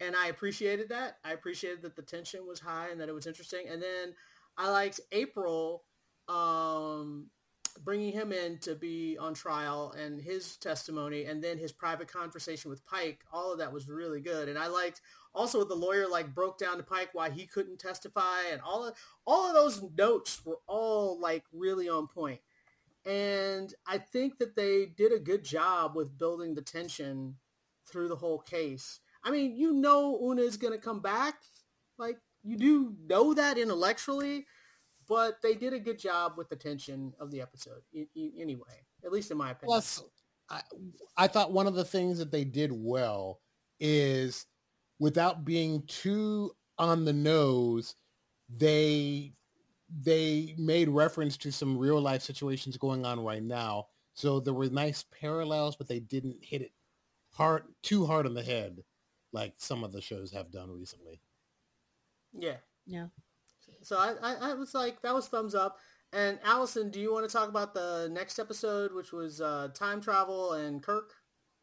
And 0.00 0.16
I 0.16 0.26
appreciated 0.26 0.88
that. 0.88 1.18
I 1.24 1.34
appreciated 1.34 1.82
that 1.82 1.94
the 1.94 2.02
tension 2.02 2.48
was 2.48 2.58
high 2.58 2.88
and 2.90 3.00
that 3.00 3.08
it 3.08 3.14
was 3.14 3.28
interesting. 3.28 3.66
And 3.70 3.80
then 3.80 4.14
I 4.56 4.70
liked 4.70 5.00
April 5.12 5.84
um, 6.28 7.30
bringing 7.84 8.12
him 8.12 8.32
in 8.32 8.58
to 8.58 8.74
be 8.74 9.16
on 9.18 9.34
trial 9.34 9.94
and 9.98 10.20
his 10.20 10.56
testimony 10.56 11.24
and 11.24 11.42
then 11.42 11.58
his 11.58 11.72
private 11.72 12.08
conversation 12.08 12.70
with 12.70 12.84
Pike. 12.86 13.24
All 13.32 13.52
of 13.52 13.58
that 13.58 13.72
was 13.72 13.88
really 13.88 14.20
good. 14.20 14.48
And 14.48 14.58
I 14.58 14.66
liked 14.68 15.00
also 15.34 15.64
the 15.64 15.74
lawyer 15.74 16.08
like 16.08 16.34
broke 16.34 16.58
down 16.58 16.78
to 16.78 16.82
Pike 16.82 17.10
why 17.12 17.30
he 17.30 17.46
couldn't 17.46 17.78
testify 17.78 18.42
and 18.50 18.60
all 18.62 18.86
of 18.86 18.96
all 19.26 19.46
of 19.48 19.54
those 19.54 19.82
notes 19.96 20.44
were 20.44 20.58
all 20.66 21.20
like 21.20 21.44
really 21.52 21.88
on 21.88 22.08
point. 22.08 22.40
And 23.04 23.72
I 23.86 23.98
think 23.98 24.38
that 24.38 24.56
they 24.56 24.86
did 24.86 25.12
a 25.12 25.18
good 25.20 25.44
job 25.44 25.94
with 25.94 26.18
building 26.18 26.54
the 26.54 26.62
tension 26.62 27.36
through 27.88 28.08
the 28.08 28.16
whole 28.16 28.40
case. 28.40 29.00
I 29.22 29.30
mean, 29.30 29.56
you 29.56 29.72
know 29.72 30.20
Una 30.22 30.42
is 30.42 30.56
going 30.56 30.72
to 30.72 30.78
come 30.78 31.00
back. 31.00 31.36
Like, 31.98 32.18
you 32.46 32.56
do 32.56 32.94
know 33.08 33.34
that 33.34 33.58
intellectually, 33.58 34.46
but 35.08 35.40
they 35.42 35.54
did 35.54 35.72
a 35.72 35.78
good 35.78 35.98
job 35.98 36.34
with 36.36 36.48
the 36.48 36.56
tension 36.56 37.12
of 37.20 37.30
the 37.30 37.40
episode 37.40 37.82
anyway, 38.16 38.84
at 39.04 39.12
least 39.12 39.30
in 39.30 39.36
my 39.36 39.50
opinion. 39.50 39.68
Plus, 39.68 40.02
I, 40.48 40.60
I 41.16 41.26
thought 41.26 41.52
one 41.52 41.66
of 41.66 41.74
the 41.74 41.84
things 41.84 42.18
that 42.18 42.30
they 42.30 42.44
did 42.44 42.70
well 42.72 43.40
is 43.80 44.46
without 44.98 45.44
being 45.44 45.82
too 45.86 46.52
on 46.78 47.04
the 47.04 47.12
nose, 47.12 47.94
they 48.48 49.32
they 50.02 50.54
made 50.58 50.88
reference 50.88 51.36
to 51.36 51.52
some 51.52 51.78
real 51.78 52.00
life 52.00 52.22
situations 52.22 52.76
going 52.76 53.06
on 53.06 53.22
right 53.22 53.42
now. 53.42 53.86
So 54.14 54.40
there 54.40 54.54
were 54.54 54.68
nice 54.68 55.04
parallels, 55.20 55.76
but 55.76 55.88
they 55.88 56.00
didn't 56.00 56.38
hit 56.42 56.62
it 56.62 56.72
hard 57.32 57.64
too 57.82 58.06
hard 58.06 58.26
on 58.26 58.34
the 58.34 58.42
head 58.42 58.82
like 59.32 59.52
some 59.58 59.84
of 59.84 59.92
the 59.92 60.00
shows 60.00 60.32
have 60.32 60.50
done 60.50 60.70
recently. 60.70 61.20
Yeah. 62.38 62.56
Yeah. 62.86 63.06
So 63.82 63.96
I, 63.96 64.14
I, 64.22 64.50
I 64.50 64.54
was 64.54 64.74
like, 64.74 65.02
that 65.02 65.14
was 65.14 65.28
thumbs 65.28 65.54
up. 65.54 65.78
And 66.12 66.38
Allison, 66.44 66.90
do 66.90 67.00
you 67.00 67.12
want 67.12 67.28
to 67.28 67.32
talk 67.32 67.48
about 67.48 67.74
the 67.74 68.08
next 68.12 68.38
episode, 68.38 68.92
which 68.94 69.12
was 69.12 69.40
uh, 69.40 69.68
time 69.74 70.00
travel 70.00 70.52
and 70.52 70.82
Kirk? 70.82 71.12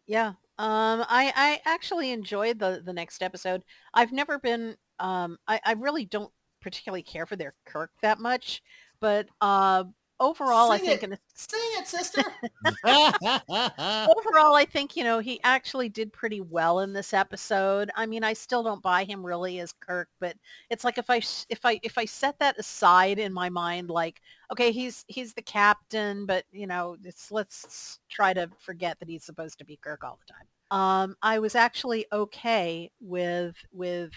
Yeah. 0.05 0.33
Um, 0.59 1.03
I, 1.09 1.33
I 1.35 1.61
actually 1.65 2.11
enjoyed 2.11 2.59
the, 2.59 2.81
the 2.85 2.93
next 2.93 3.23
episode. 3.23 3.63
I've 3.93 4.11
never 4.11 4.37
been, 4.37 4.75
um, 4.99 5.37
I, 5.47 5.59
I 5.65 5.73
really 5.73 6.05
don't 6.05 6.31
particularly 6.61 7.03
care 7.03 7.25
for 7.25 7.35
their 7.35 7.55
Kirk 7.65 7.91
that 8.01 8.19
much, 8.19 8.61
but 8.99 9.27
uh, 9.41 9.85
overall, 10.23 10.71
Sing 10.71 10.75
I 10.75 10.85
think, 10.85 11.03
it. 11.03 11.05
in 11.05 11.13
a, 11.13 11.17
Sing 11.33 11.59
it, 11.77 11.87
sister. 11.87 12.23
overall, 14.17 14.55
I 14.55 14.65
think 14.65 14.95
you 14.95 15.03
know 15.03 15.19
he 15.19 15.39
actually 15.43 15.89
did 15.89 16.13
pretty 16.13 16.41
well 16.41 16.79
in 16.79 16.93
this 16.93 17.13
episode. 17.13 17.91
I 17.95 18.05
mean, 18.05 18.23
I 18.23 18.33
still 18.33 18.63
don't 18.63 18.81
buy 18.81 19.03
him 19.03 19.25
really 19.25 19.59
as 19.59 19.73
Kirk, 19.73 20.09
but 20.19 20.35
it's 20.69 20.83
like 20.83 20.97
if 20.97 21.09
I 21.09 21.17
if 21.49 21.65
I 21.65 21.79
if 21.83 21.97
I 21.97 22.05
set 22.05 22.39
that 22.39 22.57
aside 22.57 23.19
in 23.19 23.33
my 23.33 23.49
mind, 23.49 23.89
like 23.89 24.21
okay, 24.51 24.71
he's 24.71 25.05
he's 25.07 25.33
the 25.33 25.41
captain, 25.41 26.25
but 26.25 26.45
you 26.51 26.67
know, 26.67 26.97
it's, 27.03 27.31
let's 27.31 27.99
try 28.09 28.33
to 28.33 28.49
forget 28.59 28.99
that 28.99 29.09
he's 29.09 29.25
supposed 29.25 29.59
to 29.59 29.65
be 29.65 29.77
Kirk 29.77 30.03
all 30.03 30.19
the 30.25 30.33
time. 30.33 30.47
Um, 30.71 31.15
I 31.21 31.39
was 31.39 31.55
actually 31.55 32.05
okay 32.11 32.89
with 32.99 33.55
with 33.71 34.11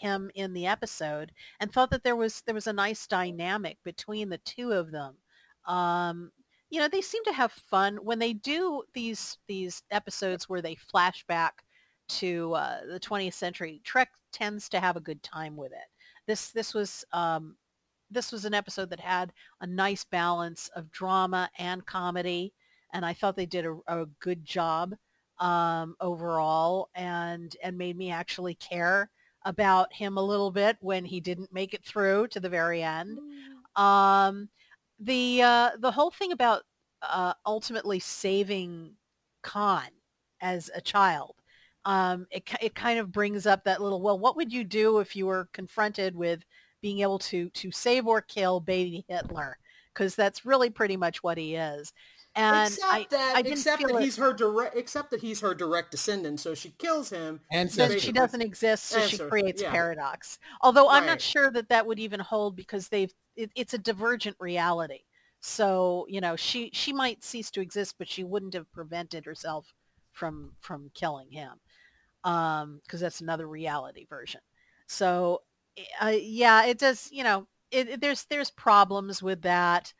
him 0.00 0.30
in 0.34 0.52
the 0.52 0.66
episode 0.66 1.32
and 1.60 1.72
thought 1.72 1.90
that 1.90 2.04
there 2.04 2.16
was 2.16 2.42
there 2.42 2.54
was 2.54 2.66
a 2.66 2.72
nice 2.72 3.06
dynamic 3.06 3.78
between 3.84 4.28
the 4.28 4.38
two 4.38 4.72
of 4.72 4.90
them. 4.90 5.16
Um, 5.66 6.32
you 6.70 6.80
know, 6.80 6.88
they 6.88 7.02
seem 7.02 7.22
to 7.24 7.32
have 7.32 7.52
fun 7.52 7.98
when 8.02 8.18
they 8.18 8.32
do 8.32 8.82
these 8.94 9.38
these 9.46 9.82
episodes 9.90 10.48
where 10.48 10.62
they 10.62 10.74
flash 10.74 11.24
back 11.26 11.64
to 12.08 12.54
uh, 12.54 12.86
the 12.90 13.00
20th 13.00 13.34
century. 13.34 13.80
Trek 13.84 14.08
tends 14.32 14.68
to 14.70 14.80
have 14.80 14.96
a 14.96 15.00
good 15.00 15.22
time 15.22 15.56
with 15.56 15.72
it. 15.72 15.88
This 16.26 16.50
this 16.50 16.72
was 16.74 17.04
um, 17.12 17.56
this 18.10 18.32
was 18.32 18.44
an 18.44 18.54
episode 18.54 18.90
that 18.90 19.00
had 19.00 19.32
a 19.60 19.66
nice 19.66 20.04
balance 20.04 20.70
of 20.74 20.90
drama 20.90 21.50
and 21.58 21.84
comedy, 21.86 22.52
and 22.92 23.04
I 23.04 23.12
thought 23.12 23.36
they 23.36 23.46
did 23.46 23.66
a, 23.66 23.78
a 23.86 24.06
good 24.20 24.44
job 24.44 24.94
um, 25.40 25.96
overall, 26.00 26.88
and 26.94 27.54
and 27.62 27.76
made 27.76 27.96
me 27.96 28.10
actually 28.10 28.54
care 28.54 29.10
about 29.44 29.92
him 29.92 30.16
a 30.16 30.22
little 30.24 30.50
bit 30.50 30.76
when 30.80 31.04
he 31.04 31.20
didn't 31.20 31.52
make 31.52 31.74
it 31.74 31.84
through 31.84 32.28
to 32.28 32.40
the 32.40 32.48
very 32.48 32.82
end. 32.82 33.18
Um, 33.76 34.48
the 35.02 35.42
uh, 35.42 35.70
the 35.78 35.90
whole 35.90 36.10
thing 36.10 36.32
about 36.32 36.62
uh, 37.02 37.34
ultimately 37.46 37.98
saving 37.98 38.94
Khan 39.42 39.88
as 40.40 40.70
a 40.74 40.80
child, 40.80 41.36
um, 41.84 42.26
it 42.30 42.44
it 42.60 42.74
kind 42.74 42.98
of 42.98 43.12
brings 43.12 43.46
up 43.46 43.64
that 43.64 43.82
little 43.82 44.00
well, 44.02 44.18
what 44.18 44.36
would 44.36 44.52
you 44.52 44.64
do 44.64 44.98
if 44.98 45.16
you 45.16 45.26
were 45.26 45.48
confronted 45.52 46.14
with 46.16 46.44
being 46.80 47.00
able 47.00 47.18
to 47.20 47.50
to 47.50 47.70
save 47.72 48.06
or 48.06 48.20
kill 48.22 48.60
baby 48.60 49.04
Hitler? 49.08 49.58
Because 49.92 50.14
that's 50.16 50.46
really 50.46 50.70
pretty 50.70 50.96
much 50.96 51.22
what 51.22 51.38
he 51.38 51.56
is. 51.56 51.92
And 52.34 52.68
except 52.72 52.92
I, 52.92 53.06
that, 53.10 53.36
I 53.36 53.42
didn't 53.42 53.58
except 53.58 53.78
feel 53.80 53.88
that 53.88 53.96
it- 53.98 54.04
he's 54.04 54.16
her 54.16 54.32
direct, 54.32 54.76
except 54.76 55.10
that 55.10 55.20
he's 55.20 55.40
her 55.40 55.54
direct 55.54 55.90
descendant. 55.90 56.40
So 56.40 56.54
she 56.54 56.70
kills 56.78 57.10
him. 57.10 57.40
then 57.50 57.60
Ancestor. 57.60 58.00
she 58.00 58.12
doesn't 58.12 58.40
exist, 58.40 58.84
so 58.86 59.00
she 59.06 59.18
creates 59.18 59.60
yeah. 59.60 59.70
paradox. 59.70 60.38
Although 60.62 60.88
I'm 60.88 61.04
not 61.04 61.20
sure 61.20 61.50
that 61.50 61.68
that 61.68 61.86
would 61.86 61.98
even 61.98 62.20
hold 62.20 62.56
because 62.56 62.88
they've 62.88 63.12
it, 63.36 63.50
it's 63.54 63.74
a 63.74 63.78
divergent 63.78 64.36
reality. 64.40 65.00
So 65.40 66.06
you 66.08 66.20
know, 66.22 66.36
she 66.36 66.70
she 66.72 66.92
might 66.92 67.22
cease 67.22 67.50
to 67.50 67.60
exist, 67.60 67.96
but 67.98 68.08
she 68.08 68.24
wouldn't 68.24 68.54
have 68.54 68.70
prevented 68.72 69.26
herself 69.26 69.74
from 70.12 70.52
from 70.60 70.90
killing 70.94 71.30
him, 71.30 71.60
because 72.22 73.00
that's 73.00 73.20
another 73.20 73.46
reality 73.46 74.06
version. 74.08 74.40
So 74.86 75.42
uh, 76.00 76.14
yeah, 76.18 76.64
it 76.66 76.78
does. 76.78 77.08
You 77.12 77.24
know, 77.24 77.46
it, 77.70 77.88
it- 77.90 78.00
there's 78.00 78.24
there's 78.24 78.50
problems 78.50 79.22
with 79.22 79.42
that. 79.42 79.92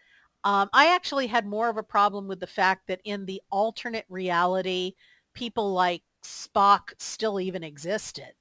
Um, 0.45 0.69
I 0.73 0.95
actually 0.95 1.27
had 1.29 1.47
more 1.47 1.69
of 1.69 1.77
a 1.77 1.83
problem 1.83 2.27
with 2.29 2.41
the 2.41 2.47
fact 2.47 2.87
that 2.89 3.01
in 3.05 3.27
the 3.27 3.41
alternate 3.51 4.07
reality, 4.09 4.95
people 5.35 5.73
like 5.73 6.03
Spock 6.25 6.93
still 6.99 7.41
even 7.41 7.63
existed. 7.65 8.33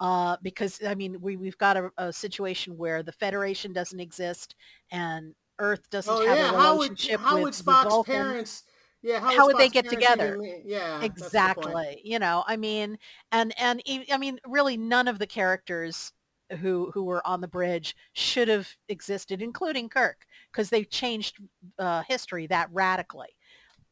Uh, 0.00 0.36
because 0.42 0.80
I 0.84 0.94
mean, 0.94 1.20
we 1.20 1.36
we've 1.36 1.58
got 1.58 1.76
a, 1.76 1.90
a 1.98 2.12
situation 2.12 2.76
where 2.76 3.02
the 3.02 3.12
Federation 3.12 3.72
doesn't 3.72 4.00
exist 4.00 4.56
and 4.90 5.34
Earth 5.58 5.88
doesn't 5.90 6.12
Oh 6.12 6.26
have 6.26 6.38
yeah, 6.38 6.52
a 6.52 6.56
how 6.56 6.76
would 6.78 6.90
relationship 6.90 7.20
how 7.20 7.34
with 7.34 7.42
would 7.44 7.52
Spock's 7.54 7.98
parents? 8.06 8.64
Yeah, 9.02 9.20
how, 9.20 9.30
How 9.32 9.46
would 9.46 9.58
they 9.58 9.68
get 9.68 9.88
together? 9.88 10.36
even- 10.36 10.62
yeah, 10.64 10.98
that's 11.18 11.40
the 11.40 11.50
point. 11.50 11.84
exactly 11.84 12.00
you 12.04 12.18
know 12.18 12.44
i 12.46 12.56
mean 12.56 12.98
and 13.32 13.52
and 13.58 13.82
i 14.12 14.16
mean 14.16 14.38
really 14.46 14.76
none 14.76 15.08
of 15.08 15.18
the 15.18 15.26
characters 15.26 16.12
who 16.60 16.90
who 16.92 17.02
were 17.04 17.26
on 17.26 17.40
the 17.40 17.48
bridge 17.48 17.96
should 18.12 18.48
have 18.48 18.68
existed 18.88 19.40
including 19.42 19.88
kirk 19.88 20.26
because 20.50 20.70
they've 20.70 20.90
changed 20.90 21.38
uh, 21.78 22.02
history 22.08 22.46
that 22.46 22.68
radically 22.72 23.36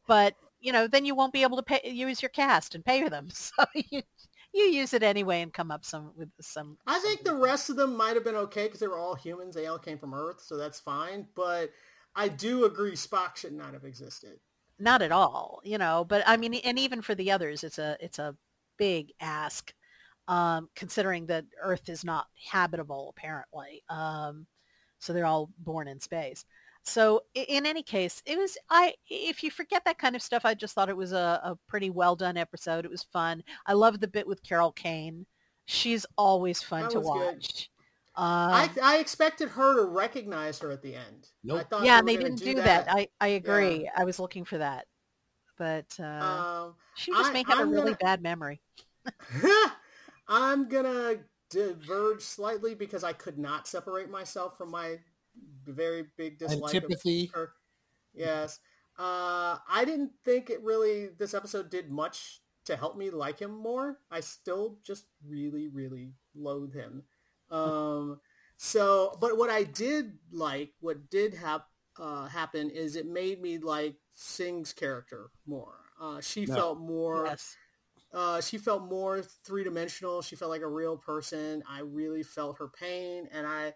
but 0.07 0.35
you 0.59 0.71
know 0.71 0.87
then 0.87 1.05
you 1.05 1.15
won't 1.15 1.33
be 1.33 1.43
able 1.43 1.57
to 1.57 1.63
pay, 1.63 1.81
use 1.89 2.21
your 2.21 2.29
cast 2.29 2.75
and 2.75 2.85
pay 2.85 3.07
them 3.07 3.29
so 3.31 3.51
you 3.73 4.01
you 4.53 4.63
use 4.63 4.93
it 4.93 5.01
anyway 5.03 5.41
and 5.41 5.53
come 5.53 5.71
up 5.71 5.85
some 5.85 6.11
with 6.15 6.29
some 6.41 6.77
I 6.85 6.99
think 6.99 7.23
the 7.23 7.33
rest 7.35 7.69
of 7.69 7.77
them 7.77 7.95
might 7.95 8.15
have 8.15 8.23
been 8.25 8.35
okay 8.35 8.65
because 8.65 8.81
they 8.81 8.87
were 8.87 8.99
all 8.99 9.15
humans. 9.15 9.55
They 9.55 9.67
all 9.67 9.79
came 9.79 9.97
from 9.97 10.13
Earth, 10.13 10.41
so 10.41 10.57
that's 10.57 10.77
fine. 10.79 11.25
But 11.35 11.71
I 12.15 12.27
do 12.27 12.65
agree 12.65 12.91
Spock 12.91 13.37
should 13.37 13.53
not 13.53 13.73
have 13.73 13.85
existed. 13.85 14.39
not 14.79 15.01
at 15.01 15.11
all 15.11 15.61
you 15.63 15.77
know 15.77 16.03
but 16.07 16.23
i 16.25 16.35
mean 16.37 16.55
and 16.55 16.79
even 16.79 17.01
for 17.01 17.15
the 17.15 17.31
others 17.31 17.63
it's 17.63 17.77
a 17.77 17.95
it's 17.99 18.19
a 18.19 18.35
big 18.77 19.11
ask 19.19 19.73
um 20.31 20.69
considering 20.75 21.25
that 21.27 21.45
earth 21.61 21.89
is 21.89 22.03
not 22.03 22.25
habitable 22.51 23.13
apparently 23.15 23.83
um 23.89 24.45
so 24.99 25.11
they're 25.13 25.25
all 25.25 25.49
born 25.59 25.87
in 25.87 25.99
space. 25.99 26.45
So 26.83 27.21
in 27.35 27.65
any 27.65 27.83
case 27.83 28.21
it 28.25 28.37
was 28.37 28.57
i 28.69 28.93
if 29.09 29.43
you 29.43 29.49
forget 29.51 29.83
that 29.85 29.97
kind 29.99 30.15
of 30.15 30.21
stuff 30.21 30.43
i 30.45 30.53
just 30.53 30.73
thought 30.75 30.89
it 30.89 30.97
was 30.97 31.11
a, 31.11 31.39
a 31.43 31.57
pretty 31.67 31.89
well 31.89 32.15
done 32.15 32.37
episode. 32.37 32.85
It 32.85 32.91
was 32.91 33.03
fun. 33.03 33.43
I 33.67 33.73
love 33.73 33.99
the 33.99 34.07
bit 34.07 34.25
with 34.27 34.41
carol 34.43 34.71
kane. 34.71 35.25
She's 35.65 36.05
always 36.17 36.61
fun 36.63 36.83
That 36.83 36.91
to 36.91 36.99
was 37.01 37.09
good. 37.19 37.35
watch. 37.35 37.69
I, 38.15 38.63
um, 38.65 38.69
I 38.83 38.97
expected 38.97 39.47
her 39.49 39.75
to 39.81 39.83
recognize 39.85 40.59
her 40.59 40.69
at 40.71 40.81
the 40.81 40.95
end. 40.95 41.21
I 41.27 41.29
Nope. 41.43 41.67
thought 41.69 41.83
yeah 41.83 42.01
they 42.01 42.15
and 42.15 42.23
they 42.23 42.23
didn't 42.23 42.39
do 42.39 42.55
do 42.55 42.61
that, 42.61 42.85
i 42.89 43.07
i 43.19 43.27
agree. 43.41 43.89
I 43.95 44.03
was 44.03 44.19
looking 44.19 44.45
for 44.45 44.57
that. 44.59 44.85
But 45.57 45.89
uh, 45.99 46.03
Um, 46.03 46.75
she 46.95 47.11
just 47.11 47.29
I- 47.29 47.33
may 47.33 47.43
have 47.47 47.59
a 47.59 47.61
I'm 47.63 47.69
really 47.71 47.93
gonna- 47.93 47.97
bad 48.09 48.21
memory 48.21 48.61
I'm 50.31 50.69
gonna 50.69 51.17
diverge 51.49 52.21
slightly 52.21 52.73
because 52.73 53.03
I 53.03 53.11
could 53.11 53.37
not 53.37 53.67
separate 53.67 54.09
myself 54.09 54.57
from 54.57 54.71
my 54.71 54.97
very 55.65 56.05
big 56.17 56.39
dislike 56.39 56.73
Antipathy. 56.73 57.25
of 57.25 57.33
Kirk. 57.33 57.53
Yes. 58.13 58.59
Uh, 58.97 59.57
I 59.69 59.83
didn't 59.85 60.11
think 60.23 60.49
it 60.49 60.61
really, 60.63 61.07
this 61.17 61.33
episode 61.33 61.69
did 61.69 61.89
much 61.91 62.41
to 62.65 62.77
help 62.77 62.97
me 62.97 63.09
like 63.09 63.39
him 63.39 63.51
more. 63.51 63.99
I 64.09 64.21
still 64.21 64.77
just 64.83 65.05
really, 65.27 65.67
really 65.67 66.13
loathe 66.35 66.73
him. 66.73 67.03
Um, 67.49 68.21
so, 68.57 69.17
but 69.19 69.37
what 69.37 69.49
I 69.49 69.63
did 69.63 70.13
like, 70.31 70.73
what 70.79 71.09
did 71.09 71.33
hap- 71.33 71.67
uh, 71.99 72.27
happen 72.27 72.69
is 72.69 72.95
it 72.95 73.05
made 73.05 73.41
me 73.41 73.57
like 73.57 73.95
Singh's 74.13 74.71
character 74.71 75.31
more. 75.45 75.75
Uh, 75.99 76.21
she 76.21 76.45
No. 76.45 76.55
felt 76.55 76.79
more 76.79 77.25
yes 77.25 77.55
uh, 78.13 78.41
she 78.41 78.57
felt 78.57 78.89
more 78.89 79.21
three 79.45 79.63
dimensional. 79.63 80.21
She 80.21 80.35
felt 80.35 80.51
like 80.51 80.61
a 80.61 80.67
real 80.67 80.97
person. 80.97 81.63
I 81.69 81.79
really 81.79 82.23
felt 82.23 82.57
her 82.57 82.67
pain, 82.67 83.27
and 83.31 83.47
I 83.47 83.73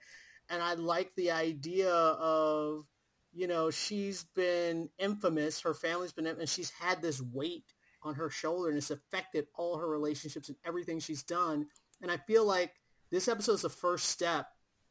and 0.49 0.61
I 0.61 0.73
like 0.73 1.15
the 1.15 1.31
idea 1.31 1.93
of 1.93 2.85
you 3.33 3.47
know 3.47 3.69
she's 3.69 4.25
been 4.35 4.89
infamous. 4.99 5.61
Her 5.61 5.73
family's 5.73 6.11
been 6.11 6.27
and 6.27 6.49
she's 6.49 6.71
had 6.71 7.01
this 7.01 7.21
weight 7.21 7.73
on 8.03 8.15
her 8.15 8.29
shoulder, 8.29 8.69
and 8.69 8.77
it's 8.77 8.91
affected 8.91 9.47
all 9.55 9.77
her 9.77 9.87
relationships 9.87 10.49
and 10.49 10.57
everything 10.65 10.99
she's 10.99 11.23
done. 11.23 11.67
And 12.01 12.11
I 12.11 12.17
feel 12.17 12.45
like 12.45 12.73
this 13.11 13.29
episode 13.29 13.53
is 13.53 13.61
the 13.61 13.69
first 13.69 14.09
step 14.09 14.47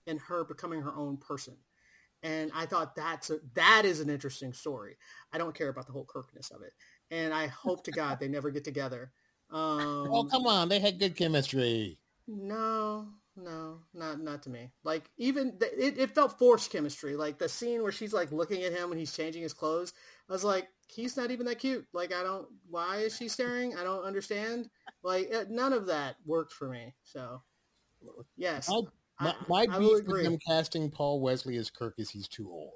in 0.07 0.17
her 0.19 0.45
becoming 0.45 0.81
her 0.83 0.95
own 0.95 1.19
person. 1.19 1.57
And 2.23 2.51
I 2.55 2.65
thought 2.65 2.97
that's 2.97 3.29
a, 3.29 3.41
that 3.55 3.83
is 3.85 4.01
an 4.01 4.09
interesting 4.09 4.55
story. 4.55 4.97
I 5.31 5.37
don't 5.37 5.55
care 5.55 5.69
about 5.69 5.87
the 5.87 5.93
whole 5.93 6.07
Kirkness 6.07 6.51
of 6.51 6.63
it, 6.63 6.73
and 7.11 7.35
I 7.35 7.49
hope 7.49 7.85
to 7.85 7.91
God 7.91 8.19
they 8.19 8.29
never 8.29 8.51
get 8.51 8.65
together. 8.65 9.13
Um, 9.55 10.09
oh 10.13 10.25
come 10.31 10.47
on, 10.47 10.69
they 10.69 10.81
had 10.81 10.99
good 10.99 11.17
chemistry. 11.17 11.99
no, 12.27 13.07
no, 13.37 13.79
not 13.95 14.21
not 14.21 14.43
to 14.43 14.51
me. 14.51 14.71
Like 14.83 15.05
even 15.17 15.55
the, 15.59 15.67
it, 15.87 15.99
it 15.99 16.15
felt 16.15 16.39
forced 16.39 16.71
chemistry. 16.73 17.15
Like 17.17 17.39
the 17.39 17.49
scene 17.49 17.83
where 17.83 17.93
she's 17.93 18.13
like 18.13 18.33
looking 18.33 18.63
at 18.65 18.73
him 18.73 18.89
when 18.91 18.99
he's 18.99 19.17
changing 19.17 19.43
his 19.43 19.53
clothes. 19.53 19.93
I 20.29 20.33
was 20.33 20.43
like, 20.45 20.69
he's 20.89 21.17
not 21.17 21.31
even 21.31 21.47
that 21.47 21.59
cute. 21.61 21.87
Like 21.93 22.13
I 22.13 22.23
don't. 22.25 22.49
Why 22.69 22.97
is 22.97 23.17
she 23.17 23.29
staring? 23.29 23.77
I 23.77 23.85
don't 23.85 24.03
understand. 24.05 24.69
Like 25.05 25.33
none 25.49 25.73
of 25.73 25.87
that 25.87 26.17
worked 26.27 26.53
for 26.53 26.69
me. 26.69 26.95
So 27.05 27.41
yes, 28.37 28.69
My, 28.69 28.81
my, 29.21 29.31
I- 29.31 29.35
my 29.49 29.67
I 29.77 29.79
will 29.79 29.91
beef 29.91 29.99
agree. 30.01 30.23
with 30.23 30.25
them 30.25 30.39
casting 30.47 30.91
Paul 30.91 31.21
Wesley 31.21 31.57
as 31.59 31.71
Kirk 31.71 31.95
is 31.99 32.11
he's 32.11 32.27
too 32.29 32.51
old. 32.51 32.73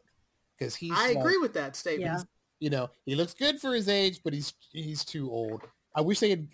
Because 0.59 0.75
he's 0.77 0.93
I 0.95 1.09
like, 1.09 1.17
agree 1.19 1.39
with 1.39 1.55
that 1.55 1.75
statement. 1.77 2.13
Yeah. 2.13 2.23
you 2.61 2.71
know, 2.71 2.91
he 3.05 3.15
looks 3.15 3.35
good 3.35 3.61
for 3.61 3.75
his 3.75 3.89
age, 3.89 4.21
but 4.25 4.33
he's 4.33 4.53
he's 4.73 5.05
too 5.05 5.31
old. 5.31 5.63
I 5.95 6.01
wish 6.01 6.21
they 6.21 6.31
had 6.31 6.49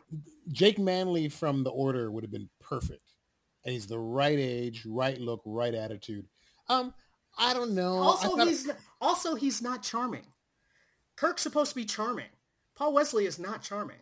Jake 0.53 0.79
Manley 0.79 1.29
from 1.29 1.65
The 1.65 1.71
Order 1.71 2.11
would 2.11 2.25
have 2.25 2.31
been 2.31 2.49
perfect. 2.61 3.01
And 3.65 3.73
he's 3.73 3.87
the 3.87 3.99
right 3.99 4.39
age, 4.39 4.85
right 4.87 5.19
look, 5.19 5.41
right 5.45 5.75
attitude. 5.75 6.27
Um, 6.69 6.93
I 7.39 7.55
don't 7.55 7.75
know. 7.75 7.95
Also, 7.97 8.37
thought- 8.37 8.49
he's 8.49 8.71
also 9.01 9.35
he's 9.35 9.63
not 9.63 9.83
charming. 9.83 10.27
Kirk's 11.17 11.43
supposed 11.43 11.71
to 11.71 11.77
be 11.77 11.85
charming. 11.85 12.29
Paul 12.75 12.93
Wesley 12.93 13.27
is 13.27 13.39
not 13.39 13.63
charming. 13.63 13.97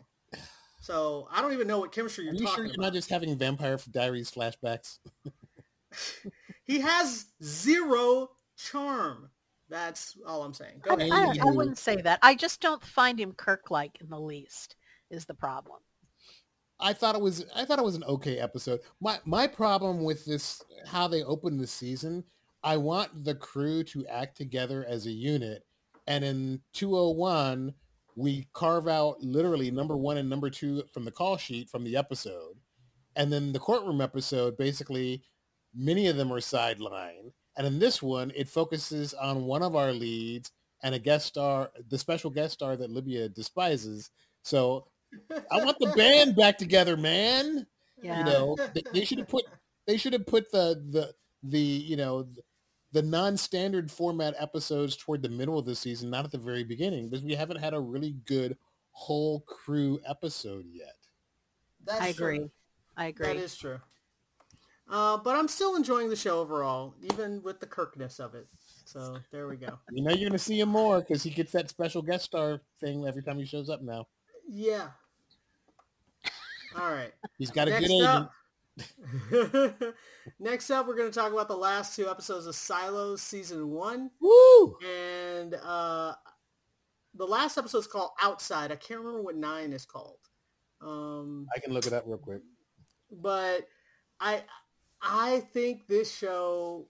So 0.81 1.29
I 1.31 1.41
don't 1.41 1.53
even 1.53 1.69
know 1.69 1.79
what 1.79 1.93
chemistry 1.93 2.25
you're 2.25 2.33
Are 2.33 2.37
you 2.37 2.41
talking 2.47 2.55
sure 2.57 2.65
you're 2.65 2.75
about. 2.75 2.83
not 2.87 2.93
just 2.93 3.09
having 3.09 3.37
Vampire 3.39 3.79
Diaries 3.91 4.31
flashbacks? 4.31 4.99
He 6.65 6.81
has 6.81 7.27
zero 7.43 8.31
charm. 8.57 9.29
That's 9.69 10.17
all 10.27 10.43
I'm 10.43 10.55
saying. 10.55 10.81
Go 10.83 10.93
I, 10.95 11.03
ahead. 11.03 11.39
I, 11.41 11.49
I 11.49 11.51
wouldn't 11.51 11.79
say 11.79 11.97
that. 11.97 12.19
I 12.23 12.35
just 12.35 12.61
don't 12.61 12.83
find 12.83 13.19
him 13.21 13.33
Kirk-like 13.33 14.01
in 14.01 14.09
the 14.09 14.19
least. 14.21 14.77
Is 15.13 15.27
the 15.27 15.35
problem? 15.35 15.77
I 16.81 16.95
thought 16.95 17.15
it 17.15 17.21
was 17.21 17.45
I 17.55 17.65
thought 17.65 17.79
it 17.79 17.85
was 17.85 17.95
an 17.95 18.05
okay 18.05 18.39
episode. 18.39 18.81
My 19.01 19.19
my 19.25 19.47
problem 19.47 20.03
with 20.03 20.25
this 20.25 20.63
how 20.87 21.07
they 21.07 21.23
opened 21.23 21.61
the 21.61 21.67
season, 21.67 22.25
I 22.65 22.79
want 22.79 23.25
the 23.25 23.35
crew 23.35 23.85
to 23.85 24.07
act 24.07 24.37
together 24.37 24.85
as 24.89 25.07
a 25.07 25.13
unit. 25.13 25.65
And 26.07 26.25
in 26.25 26.61
201, 26.73 27.75
we 28.17 28.49
carve 28.55 28.89
out 28.89 29.21
literally 29.21 29.71
number 29.71 29.97
1 29.97 30.17
and 30.17 30.29
number 30.29 30.51
2 30.51 30.85
from 30.93 31.05
the 31.05 31.13
call 31.13 31.37
sheet 31.37 31.69
from 31.69 31.85
the 31.85 31.97
episode. 31.97 32.57
And 33.15 33.33
then 33.33 33.53
the 33.53 33.61
courtroom 33.61 34.01
episode 34.01 34.57
basically 34.57 35.23
many 35.75 36.09
of 36.09 36.17
them 36.17 36.33
are 36.33 36.41
sidelined. 36.41 37.33
And 37.57 37.67
in 37.67 37.79
this 37.79 38.03
one, 38.03 38.33
it 38.35 38.49
focuses 38.49 39.13
on 39.13 39.45
one 39.45 39.63
of 39.63 39.77
our 39.77 39.93
leads 39.93 40.51
and 40.83 40.95
a 40.95 40.99
guest 40.99 41.27
star, 41.27 41.71
the 41.91 41.99
special 41.99 42.31
guest 42.31 42.55
star 42.55 42.77
that 42.77 42.91
Libby 42.91 43.29
despises. 43.35 44.11
So 44.43 44.87
I 45.51 45.65
want 45.65 45.79
the 45.79 45.93
band 45.97 46.37
back 46.37 46.59
together, 46.59 46.97
man. 46.97 47.67
Yeah. 48.03 48.19
You 48.19 48.25
know, 48.25 48.57
they, 48.75 48.83
they 48.93 49.05
should 49.05 49.19
have 49.19 49.29
put 49.29 49.45
they 49.87 49.97
should 49.97 50.13
have 50.13 50.27
put 50.27 50.51
the 50.51 50.83
the 50.91 51.15
the 51.43 51.59
you 51.59 51.97
know 51.97 52.27
the 52.93 53.03
non-standard 53.03 53.91
format 53.91 54.35
episodes 54.39 54.97
toward 54.97 55.23
the 55.23 55.29
middle 55.29 55.59
of 55.59 55.65
the 55.65 55.75
season, 55.75 56.11
not 56.11 56.25
at 56.25 56.31
the 56.31 56.39
very 56.39 56.65
beginning, 56.65 57.09
because 57.09 57.25
we 57.25 57.35
haven't 57.35 57.59
had 57.59 57.73
a 57.75 57.81
really 57.81 58.17
good 58.27 58.57
whole 58.91 59.41
crew 59.41 59.99
episode 60.07 60.67
yet. 60.71 60.97
That's 61.85 62.01
I 62.01 62.13
true. 62.13 62.27
agree. 62.27 62.51
I 62.97 63.07
agree. 63.07 63.27
That 63.29 63.37
is 63.37 63.57
true. 63.57 63.81
Uh, 64.91 65.17
but 65.17 65.37
I'm 65.37 65.49
still 65.49 65.75
enjoying 65.75 66.11
the 66.11 66.17
show 66.17 66.41
overall, 66.41 66.95
even 67.03 67.43
with 67.43 67.61
the 67.61 67.67
Kirkness 67.67 68.21
of 68.21 68.35
it. 68.35 68.47
So 68.85 69.17
there 69.31 69.49
we 69.49 69.57
go. 69.57 69.79
You 69.91 70.03
know, 70.05 70.11
you're 70.11 70.29
going 70.29 70.33
to 70.33 70.39
see 70.39 70.61
him 70.61 70.69
more 70.69 71.01
because 71.01 71.23
he 71.23 71.31
gets 71.31 71.53
that 71.53 71.71
special 71.71 72.03
guest 72.03 72.27
star 72.27 72.61
thing 72.79 73.07
every 73.07 73.23
time 73.23 73.39
he 73.39 73.47
shows 73.47 73.71
up. 73.71 73.81
Now 73.81 74.07
Yeah. 74.47 74.89
All 76.77 76.91
right. 76.91 77.13
he's 77.39 77.51
got 77.51 77.69
a 77.69 77.71
Next 77.73 77.87
good 77.89 78.03
agent. 78.03 78.29
Next 80.39 80.71
up, 80.71 80.87
we're 80.87 80.97
going 80.97 81.11
to 81.11 81.15
talk 81.19 81.33
about 81.33 81.49
the 81.49 81.57
last 81.57 81.97
two 81.97 82.09
episodes 82.09 82.47
of 82.47 82.55
Silos 82.55 83.21
season 83.23 83.71
one, 83.71 84.11
Woo! 84.21 84.77
and 84.85 85.55
uh, 85.63 86.15
the 87.15 87.27
last 87.27 87.59
episode 87.59 87.79
is 87.79 87.87
called 87.87 88.11
Outside. 88.21 88.73
I 88.73 88.77
can't 88.77 89.01
remember 89.01 89.23
what 89.23 89.37
nine 89.37 89.73
is 89.73 89.85
called. 89.85 90.19
Um, 90.81 91.47
I 91.55 91.59
can 91.61 91.73
look 91.73 91.87
it 91.87 91.93
up 91.93 92.05
real 92.07 92.19
quick. 92.19 92.41
but 93.11 93.67
I 94.21 94.43
I 95.01 95.41
think 95.53 95.87
this 95.87 96.13
show 96.13 96.87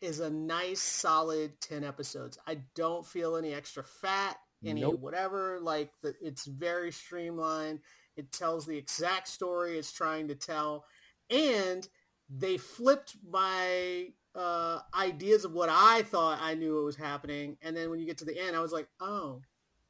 is 0.00 0.20
a 0.20 0.28
nice 0.30 0.80
solid 0.80 1.52
10 1.60 1.84
episodes. 1.84 2.38
I 2.46 2.58
don't 2.74 3.06
feel 3.06 3.36
any 3.36 3.54
extra 3.54 3.84
fat, 3.84 4.36
any 4.64 4.80
Nope. 4.80 5.00
whatever. 5.00 5.60
Like 5.60 5.92
the, 6.02 6.14
it's 6.20 6.44
very 6.46 6.90
streamlined. 6.90 7.80
It 8.16 8.32
tells 8.32 8.66
the 8.66 8.76
exact 8.76 9.28
story 9.28 9.78
it's 9.78 9.92
trying 9.92 10.28
to 10.28 10.34
tell. 10.34 10.84
And 11.30 11.86
they 12.28 12.56
flipped 12.58 13.16
my 13.28 14.08
uh, 14.34 14.80
ideas 14.94 15.44
of 15.44 15.52
what 15.52 15.68
I 15.70 16.02
thought 16.02 16.38
I 16.40 16.54
knew 16.54 16.76
what 16.76 16.84
was 16.84 16.96
happening. 16.96 17.56
And 17.62 17.76
then 17.76 17.90
when 17.90 18.00
you 18.00 18.06
get 18.06 18.18
to 18.18 18.24
the 18.24 18.38
end, 18.38 18.56
I 18.56 18.60
was 18.60 18.72
like, 18.72 18.88
oh, 19.00 19.42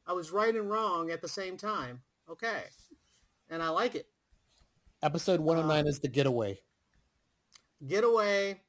I 0.07 0.13
was 0.13 0.33
right 0.33 0.55
and 0.55 0.71
wrong 0.71 1.11
at 1.11 1.21
the 1.21 1.29
same 1.29 1.57
time. 1.57 2.03
Okay. 2.29 2.65
And 3.51 3.63
I 3.63 3.69
like 3.69 3.95
it. 3.95 4.07
Episode 5.03 5.41
109 5.41 5.87
is 5.87 5.99
the 5.99 6.09
getaway. 6.09 6.61
getaway, 7.85 8.61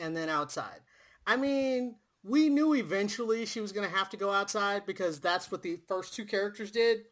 and 0.00 0.16
then 0.16 0.28
outside. 0.28 0.80
I 1.26 1.36
mean, 1.36 1.96
we 2.22 2.48
knew 2.48 2.74
eventually 2.74 3.46
she 3.46 3.60
was 3.60 3.72
going 3.72 3.88
to 3.88 3.94
have 3.94 4.10
to 4.10 4.16
go 4.16 4.32
outside 4.32 4.86
because 4.86 5.20
that's 5.20 5.50
what 5.52 5.62
the 5.62 5.78
first 5.86 6.14
two 6.14 6.24
characters 6.24 6.70
did. 6.70 7.04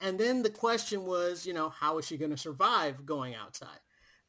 And 0.00 0.18
then 0.18 0.42
the 0.42 0.50
question 0.50 1.04
was, 1.04 1.44
you 1.44 1.52
know, 1.52 1.68
how 1.68 1.98
is 1.98 2.06
she 2.06 2.16
going 2.16 2.30
to 2.30 2.36
survive 2.36 3.04
going 3.04 3.34
outside? 3.34 3.68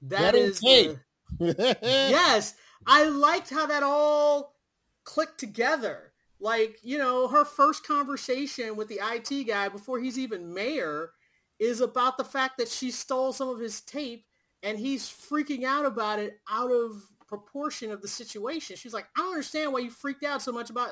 That 0.02 0.34
Better 0.34 0.38
is 0.38 0.60
the, 0.60 0.98
yes, 1.40 2.56
I 2.86 3.06
liked 3.06 3.50
how 3.50 3.68
that 3.68 3.84
all 3.84 4.56
clicked 5.04 5.40
together. 5.40 6.12
Like, 6.40 6.80
you 6.82 6.98
know, 6.98 7.28
her 7.28 7.46
first 7.46 7.86
conversation 7.86 8.76
with 8.76 8.88
the 8.88 9.00
IT 9.02 9.46
guy 9.46 9.70
before 9.70 10.00
he's 10.00 10.18
even 10.18 10.54
mayor 10.54 11.12
is 11.60 11.80
about 11.82 12.18
the 12.18 12.24
fact 12.24 12.58
that 12.58 12.68
she 12.68 12.90
stole 12.90 13.32
some 13.32 13.48
of 13.48 13.60
his 13.60 13.82
tape 13.82 14.26
and 14.64 14.78
he's 14.78 15.04
freaking 15.04 15.64
out 15.64 15.86
about 15.86 16.20
it 16.20 16.40
out 16.50 16.72
of 16.72 17.04
proportion 17.28 17.92
of 17.92 18.02
the 18.02 18.08
situation. 18.08 18.76
She's 18.76 18.94
like, 18.94 19.08
I 19.16 19.22
don't 19.22 19.32
understand 19.32 19.72
why 19.72 19.80
you 19.80 19.90
freaked 19.90 20.24
out 20.24 20.42
so 20.42 20.52
much 20.52 20.70
about 20.70 20.90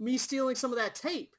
me 0.00 0.18
stealing 0.18 0.56
some 0.56 0.72
of 0.72 0.78
that 0.78 0.94
tape. 0.94 1.36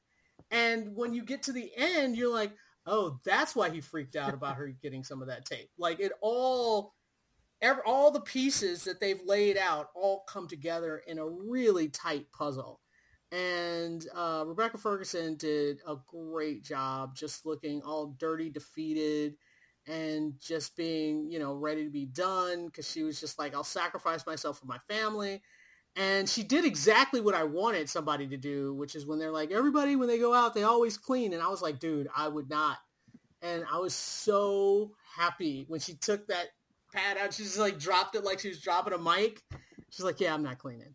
And 0.50 0.96
when 0.96 1.12
you 1.12 1.22
get 1.24 1.42
to 1.44 1.52
the 1.52 1.70
end, 1.76 2.16
you're 2.16 2.32
like, 2.32 2.52
oh, 2.86 3.18
that's 3.24 3.54
why 3.54 3.70
he 3.70 3.80
freaked 3.80 4.16
out 4.16 4.34
about 4.34 4.56
her 4.56 4.68
getting 4.68 5.04
some 5.04 5.20
of 5.20 5.28
that 5.28 5.44
tape. 5.44 5.70
Like 5.78 6.00
it 6.00 6.12
all, 6.20 6.94
every, 7.60 7.82
all 7.84 8.10
the 8.10 8.20
pieces 8.20 8.84
that 8.84 9.00
they've 9.00 9.20
laid 9.24 9.56
out 9.56 9.90
all 9.94 10.24
come 10.28 10.48
together 10.48 11.02
in 11.06 11.18
a 11.18 11.28
really 11.28 11.88
tight 11.88 12.30
puzzle. 12.32 12.80
And 13.30 14.06
uh, 14.14 14.44
Rebecca 14.46 14.78
Ferguson 14.78 15.36
did 15.36 15.80
a 15.86 15.96
great 16.06 16.64
job 16.64 17.14
just 17.14 17.44
looking 17.44 17.82
all 17.82 18.16
dirty, 18.18 18.48
defeated, 18.48 19.34
and 19.86 20.34
just 20.40 20.76
being, 20.76 21.30
you 21.30 21.38
know, 21.38 21.54
ready 21.54 21.84
to 21.84 21.90
be 21.90 22.06
done 22.06 22.66
because 22.66 22.90
she 22.90 23.02
was 23.02 23.20
just 23.20 23.38
like, 23.38 23.54
I'll 23.54 23.64
sacrifice 23.64 24.26
myself 24.26 24.58
for 24.58 24.66
my 24.66 24.78
family. 24.88 25.42
And 25.98 26.28
she 26.28 26.44
did 26.44 26.64
exactly 26.64 27.20
what 27.20 27.34
I 27.34 27.42
wanted 27.42 27.90
somebody 27.90 28.28
to 28.28 28.36
do, 28.36 28.72
which 28.74 28.94
is 28.94 29.04
when 29.04 29.18
they're 29.18 29.32
like, 29.32 29.50
everybody, 29.50 29.96
when 29.96 30.06
they 30.06 30.18
go 30.18 30.32
out, 30.32 30.54
they 30.54 30.62
always 30.62 30.96
clean. 30.96 31.32
And 31.32 31.42
I 31.42 31.48
was 31.48 31.60
like, 31.60 31.80
dude, 31.80 32.08
I 32.16 32.28
would 32.28 32.48
not. 32.48 32.78
And 33.42 33.64
I 33.70 33.78
was 33.78 33.94
so 33.94 34.92
happy 35.16 35.64
when 35.66 35.80
she 35.80 35.94
took 35.94 36.28
that 36.28 36.50
pad 36.92 37.18
out. 37.18 37.34
She 37.34 37.42
just 37.42 37.58
like 37.58 37.80
dropped 37.80 38.14
it 38.14 38.24
like 38.24 38.38
she 38.38 38.48
was 38.48 38.60
dropping 38.60 38.92
a 38.92 38.98
mic. 38.98 39.42
She's 39.90 40.04
like, 40.04 40.20
yeah, 40.20 40.32
I'm 40.32 40.42
not 40.42 40.58
cleaning. 40.58 40.94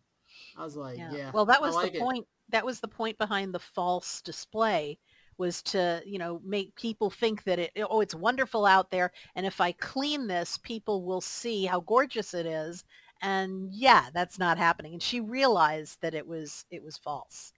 I 0.56 0.64
was 0.64 0.74
like, 0.74 0.96
yeah. 0.96 1.30
Well, 1.34 1.44
that 1.46 1.60
was 1.60 1.74
like 1.74 1.92
the 1.92 1.98
it. 1.98 2.02
point. 2.02 2.26
That 2.50 2.64
was 2.64 2.80
the 2.80 2.88
point 2.88 3.18
behind 3.18 3.54
the 3.54 3.58
false 3.58 4.22
display 4.22 4.98
was 5.36 5.62
to, 5.62 6.00
you 6.06 6.18
know, 6.18 6.40
make 6.44 6.74
people 6.76 7.10
think 7.10 7.42
that 7.44 7.58
it, 7.58 7.72
oh, 7.76 8.00
it's 8.00 8.14
wonderful 8.14 8.64
out 8.64 8.90
there. 8.90 9.10
And 9.34 9.44
if 9.44 9.60
I 9.60 9.72
clean 9.72 10.28
this, 10.28 10.58
people 10.58 11.04
will 11.04 11.20
see 11.20 11.64
how 11.66 11.80
gorgeous 11.80 12.34
it 12.34 12.46
is. 12.46 12.84
And 13.22 13.72
yeah, 13.72 14.10
that's 14.12 14.38
not 14.38 14.58
happening. 14.58 14.92
And 14.94 15.02
she 15.02 15.20
realized 15.20 16.00
that 16.02 16.14
it 16.14 16.26
was, 16.26 16.64
it 16.70 16.82
was 16.82 16.98
false. 16.98 17.52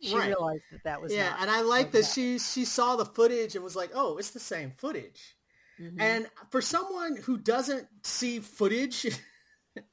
She 0.00 0.18
Right. 0.18 0.20
realized 0.20 0.64
that 0.72 0.84
that 0.84 1.00
was 1.02 1.16
yeah, 1.16 1.18
not. 1.18 1.40
and 1.40 1.50
I 1.50 1.62
like 1.62 1.92
was 1.92 1.92
that 1.92 2.06
she 2.06 2.38
she 2.38 2.64
saw 2.64 2.96
the 2.96 3.04
footage 3.06 3.54
and 3.54 3.64
was 3.64 3.76
like, 3.76 3.90
"Oh, 3.94 4.18
it's 4.18 4.30
the 4.30 4.40
same 4.40 4.72
footage." 4.72 5.36
Mhm. 5.78 6.00
And 6.00 6.28
for 6.50 6.62
someone 6.62 7.16
who 7.16 7.38
doesn't 7.38 7.88
see 8.04 8.40
footage 8.40 9.06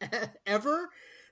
ever, 0.48 0.90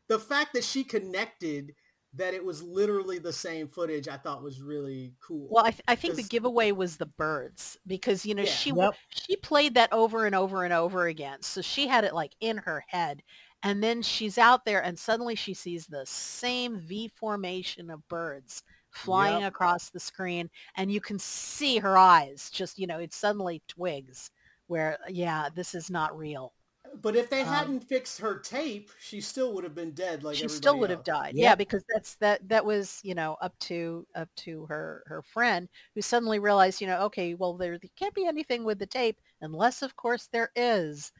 the 0.07 0.19
fact 0.19 0.53
that 0.53 0.63
she 0.63 0.83
connected 0.83 1.75
that 2.13 2.33
it 2.33 2.45
was 2.45 2.63
literally 2.63 3.19
the 3.19 3.33
same 3.33 3.67
footage, 3.67 4.07
I 4.07 4.17
thought 4.17 4.43
was 4.43 4.61
really 4.61 5.15
cool. 5.21 5.49
Well, 5.49 5.65
I, 5.65 5.71
th- 5.71 5.83
I 5.87 5.95
think 5.95 6.15
the 6.15 6.23
giveaway 6.23 6.71
was 6.71 6.97
the 6.97 7.05
birds 7.05 7.77
because 7.85 8.25
you 8.25 8.33
know 8.33 8.45
Yeah. 8.45 8.51
she 8.57 8.71
Yep. 8.71 8.99
she 9.09 9.35
played 9.35 9.75
that 9.75 9.93
over 9.93 10.25
and 10.25 10.33
over 10.35 10.63
and 10.63 10.73
over 10.73 11.05
again, 11.05 11.41
so 11.43 11.61
she 11.61 11.87
had 11.87 12.03
it 12.03 12.13
like 12.15 12.33
in 12.39 12.57
her 12.57 12.83
head, 12.87 13.21
And 13.65 13.83
then 13.83 14.01
she's 14.01 14.37
out 14.37 14.63
there 14.65 14.81
and 14.83 14.97
suddenly 14.97 15.35
she 15.35 15.53
sees 15.53 15.87
the 15.87 16.05
same 16.05 16.79
V 16.79 17.09
formation 17.09 17.89
of 17.89 18.07
birds 18.07 18.63
flying 18.91 19.43
Yep. 19.43 19.43
across 19.43 19.89
the 19.89 19.99
screen 19.99 20.49
and 20.77 20.89
you 20.91 21.01
can 21.01 21.19
see 21.19 21.79
her 21.79 21.97
eyes 21.97 22.49
just, 22.49 22.79
you 22.79 22.87
know, 22.87 22.99
it 22.99 23.13
suddenly 23.13 23.61
twigs 23.67 24.31
where, 24.67 24.99
yeah, 25.09 25.49
this 25.53 25.75
is 25.75 25.89
not 25.89 26.17
real. 26.17 26.53
But 26.95 27.15
if 27.15 27.29
they 27.29 27.43
Um, 27.43 27.45
hadn't 27.45 27.81
fixed 27.81 28.19
her 28.19 28.39
tape, 28.39 28.89
she 28.99 29.21
still 29.21 29.53
would 29.53 29.63
have 29.63 29.75
been 29.75 29.91
dead. 29.93 30.23
Like 30.23 30.41
she 30.41 30.47
still 30.49 30.79
would 30.79 30.89
have 30.89 31.03
died. 31.03 31.37
Yep. 31.37 31.37
Yeah, 31.37 31.55
because 31.55 31.83
that's 31.93 32.15
that 32.17 32.47
that 32.49 32.65
was, 32.65 32.99
you 33.03 33.15
know, 33.15 33.35
up 33.41 33.57
to 33.59 34.05
up 34.15 34.29
to 34.37 34.65
her 34.67 35.03
her 35.07 35.21
friend 35.21 35.69
who 35.93 36.01
suddenly 36.01 36.39
realized, 36.39 36.81
you 36.81 36.87
know, 36.87 37.01
okay, 37.05 37.35
well 37.35 37.55
there 37.57 37.79
can't 37.95 38.13
be 38.13 38.25
anything 38.27 38.63
with 38.65 38.79
the 38.79 38.85
tape 38.87 39.19
unless 39.45 39.81
of 39.83 39.95
course 39.97 40.27
there 40.31 40.51
is. 40.55 41.11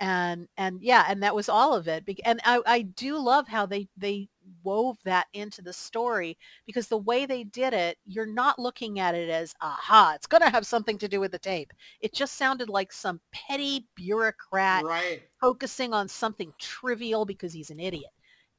And 0.00 0.48
and 0.58 0.82
yeah, 0.82 1.06
and 1.08 1.22
that 1.22 1.34
was 1.34 1.48
all 1.48 1.74
of 1.74 1.88
it. 1.88 2.04
And 2.24 2.40
I 2.44 2.60
I 2.66 2.82
do 2.82 3.18
love 3.18 3.48
how 3.48 3.66
they 3.66 3.88
they 3.96 4.28
wove 4.62 4.98
that 5.04 5.26
into 5.34 5.62
the 5.62 5.72
story 5.72 6.36
because 6.66 6.88
the 6.88 6.98
way 6.98 7.26
they 7.26 7.44
did 7.44 7.72
it, 7.74 7.98
you're 8.04 8.26
not 8.26 8.58
looking 8.58 9.00
at 9.00 9.14
it 9.14 9.30
as 9.30 9.54
aha, 9.62 10.12
it's 10.16 10.26
going 10.26 10.42
to 10.42 10.50
have 10.50 10.66
something 10.66 10.98
to 10.98 11.08
do 11.08 11.20
with 11.20 11.32
the 11.32 11.38
tape. 11.38 11.72
It 12.00 12.14
just 12.14 12.36
sounded 12.36 12.68
like 12.68 12.92
some 12.92 13.20
petty 13.32 13.86
bureaucrat 13.96 14.84
Right. 14.84 15.28
focusing 15.40 15.92
on 15.94 16.08
something 16.08 16.52
trivial 16.58 17.24
because 17.26 17.52
he's 17.52 17.70
an 17.70 17.80
idiot. 17.80 18.10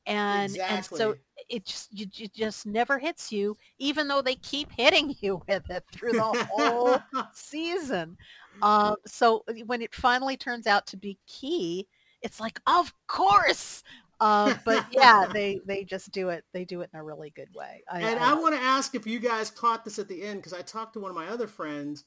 And 0.06 0.60
and 0.70 0.86
so 0.86 1.16
Exactly. 1.16 1.22
It 1.50 1.66
just 1.66 1.98
you, 1.98 2.06
it 2.20 2.34
just 2.34 2.66
never 2.66 3.00
hits 3.00 3.32
you, 3.32 3.58
even 3.80 4.08
though 4.08 4.22
they 4.22 4.36
keep 4.36 4.72
hitting 4.72 5.16
you 5.22 5.42
with 5.48 5.70
it 5.70 5.84
through 5.92 6.14
the 6.14 6.48
whole 6.52 7.00
season. 7.34 8.18
Um, 8.62 8.96
so 9.06 9.44
when 9.66 9.82
it 9.82 9.94
finally 9.94 10.38
turns 10.38 10.68
out 10.68 10.88
to 10.88 10.98
be 10.98 11.18
key, 11.28 11.88
it's 12.22 12.40
like, 12.40 12.60
of 12.68 12.94
course. 13.08 13.84
Uh, 14.20 14.56
but 14.66 14.86
yeah, 14.92 15.28
they 15.34 15.60
they 15.66 15.84
just 15.84 16.12
do 16.12 16.30
it. 16.30 16.44
They 16.54 16.66
do 16.66 16.82
it 16.82 16.90
in 16.94 17.00
a 17.00 17.04
really 17.04 17.30
good 17.32 17.50
way. 17.54 17.84
I, 17.92 18.02
and 18.02 18.20
I 18.20 18.32
I 18.32 18.34
want 18.34 18.56
to 18.56 18.62
ask 18.62 18.96
if 18.96 19.06
you 19.06 19.20
guys 19.20 19.52
caught 19.52 19.86
this 19.86 20.00
at 20.00 20.08
the 20.08 20.24
end 20.24 20.40
because 20.40 20.54
I 20.54 20.62
talked 20.62 20.94
to 20.94 21.00
one 21.00 21.12
of 21.12 21.16
my 21.16 21.28
other 21.28 21.48
friends 21.48 22.06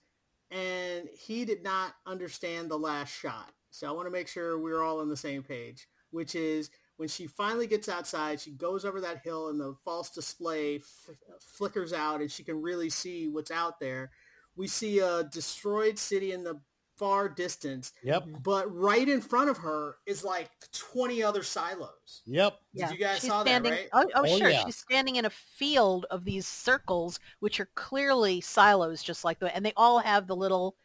and 0.51 1.09
he 1.12 1.45
did 1.45 1.62
not 1.62 1.95
understand 2.07 2.70
the 2.70 2.78
last 2.78 3.11
shot. 3.11 3.53
So 3.70 3.86
I 3.86 3.93
want 3.93 4.07
to 4.07 4.11
make 4.11 4.26
sure 4.26 4.59
we're 4.59 4.82
all 4.82 5.01
on 5.01 5.09
the 5.09 5.16
same 5.16 5.43
page, 5.45 5.86
which 6.11 6.34
is 6.34 6.70
when 7.01 7.09
she 7.09 7.26
finally 7.26 7.66
gets 7.66 7.88
outside, 7.88 8.38
she 8.38 8.51
goes 8.51 8.84
over 8.84 9.01
that 9.01 9.22
hill 9.24 9.48
and 9.48 9.59
the 9.59 9.74
false 9.82 10.11
display 10.11 10.76
f- 10.76 11.16
flickers 11.40 11.94
out 11.94 12.20
and 12.20 12.30
she 12.30 12.44
can 12.44 12.61
really 12.61 12.90
see 12.90 13.26
what's 13.26 13.51
out 13.51 13.80
there. 13.80 14.11
We 14.55 14.66
see 14.68 14.98
a 14.98 15.24
destroyed 15.24 15.98
city 15.98 16.32
in 16.32 16.44
the 16.44 16.61
far 16.98 17.26
distance, 17.30 17.94
Yep. 18.03 18.24
but 18.42 18.70
right 18.76 19.09
in 19.09 19.22
front 19.22 19.48
of 19.48 19.57
her 19.57 19.96
is 20.05 20.22
like 20.22 20.51
20 20.74 21.22
other 21.22 21.42
silos. 21.42 22.20
Yep. 22.26 22.59
Did 22.74 22.90
you 22.90 22.98
guys 22.98 23.20
She's 23.20 23.30
saw 23.30 23.44
that, 23.44 23.48
standing, 23.48 23.72
right? 23.72 23.88
Oh, 23.94 24.05
oh, 24.16 24.22
Oh, 24.26 24.36
sure. 24.38 24.51
yeah. 24.51 24.66
She's 24.66 24.76
standing 24.76 25.16
in 25.16 25.24
a 25.24 25.30
field 25.30 26.05
of 26.11 26.26
these 26.26 26.46
circles, 26.46 27.18
which 27.38 27.59
are 27.61 27.70
clearly 27.76 28.42
silos, 28.42 29.03
just 29.03 29.24
like 29.24 29.38
the, 29.38 29.57
and 29.57 29.64
they 29.64 29.72
all 29.78 30.01
have 30.01 30.26
the 30.26 30.36
little, 30.36 30.76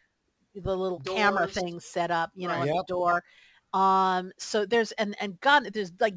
the 0.56 0.74
little 0.78 1.02
camera 1.02 1.48
Doors. 1.48 1.54
things 1.54 1.84
set 1.84 2.12
up, 2.12 2.32
you 2.36 2.48
know, 2.48 2.54
Right. 2.60 2.70
at 2.70 2.76
the 2.76 2.84
door. 2.88 3.22
Um, 3.76 4.32
so 4.38 4.66
there's 4.66 4.92
and 4.94 5.16
and 5.20 5.40
God, 5.42 5.66
there's 5.74 5.92
like 6.00 6.16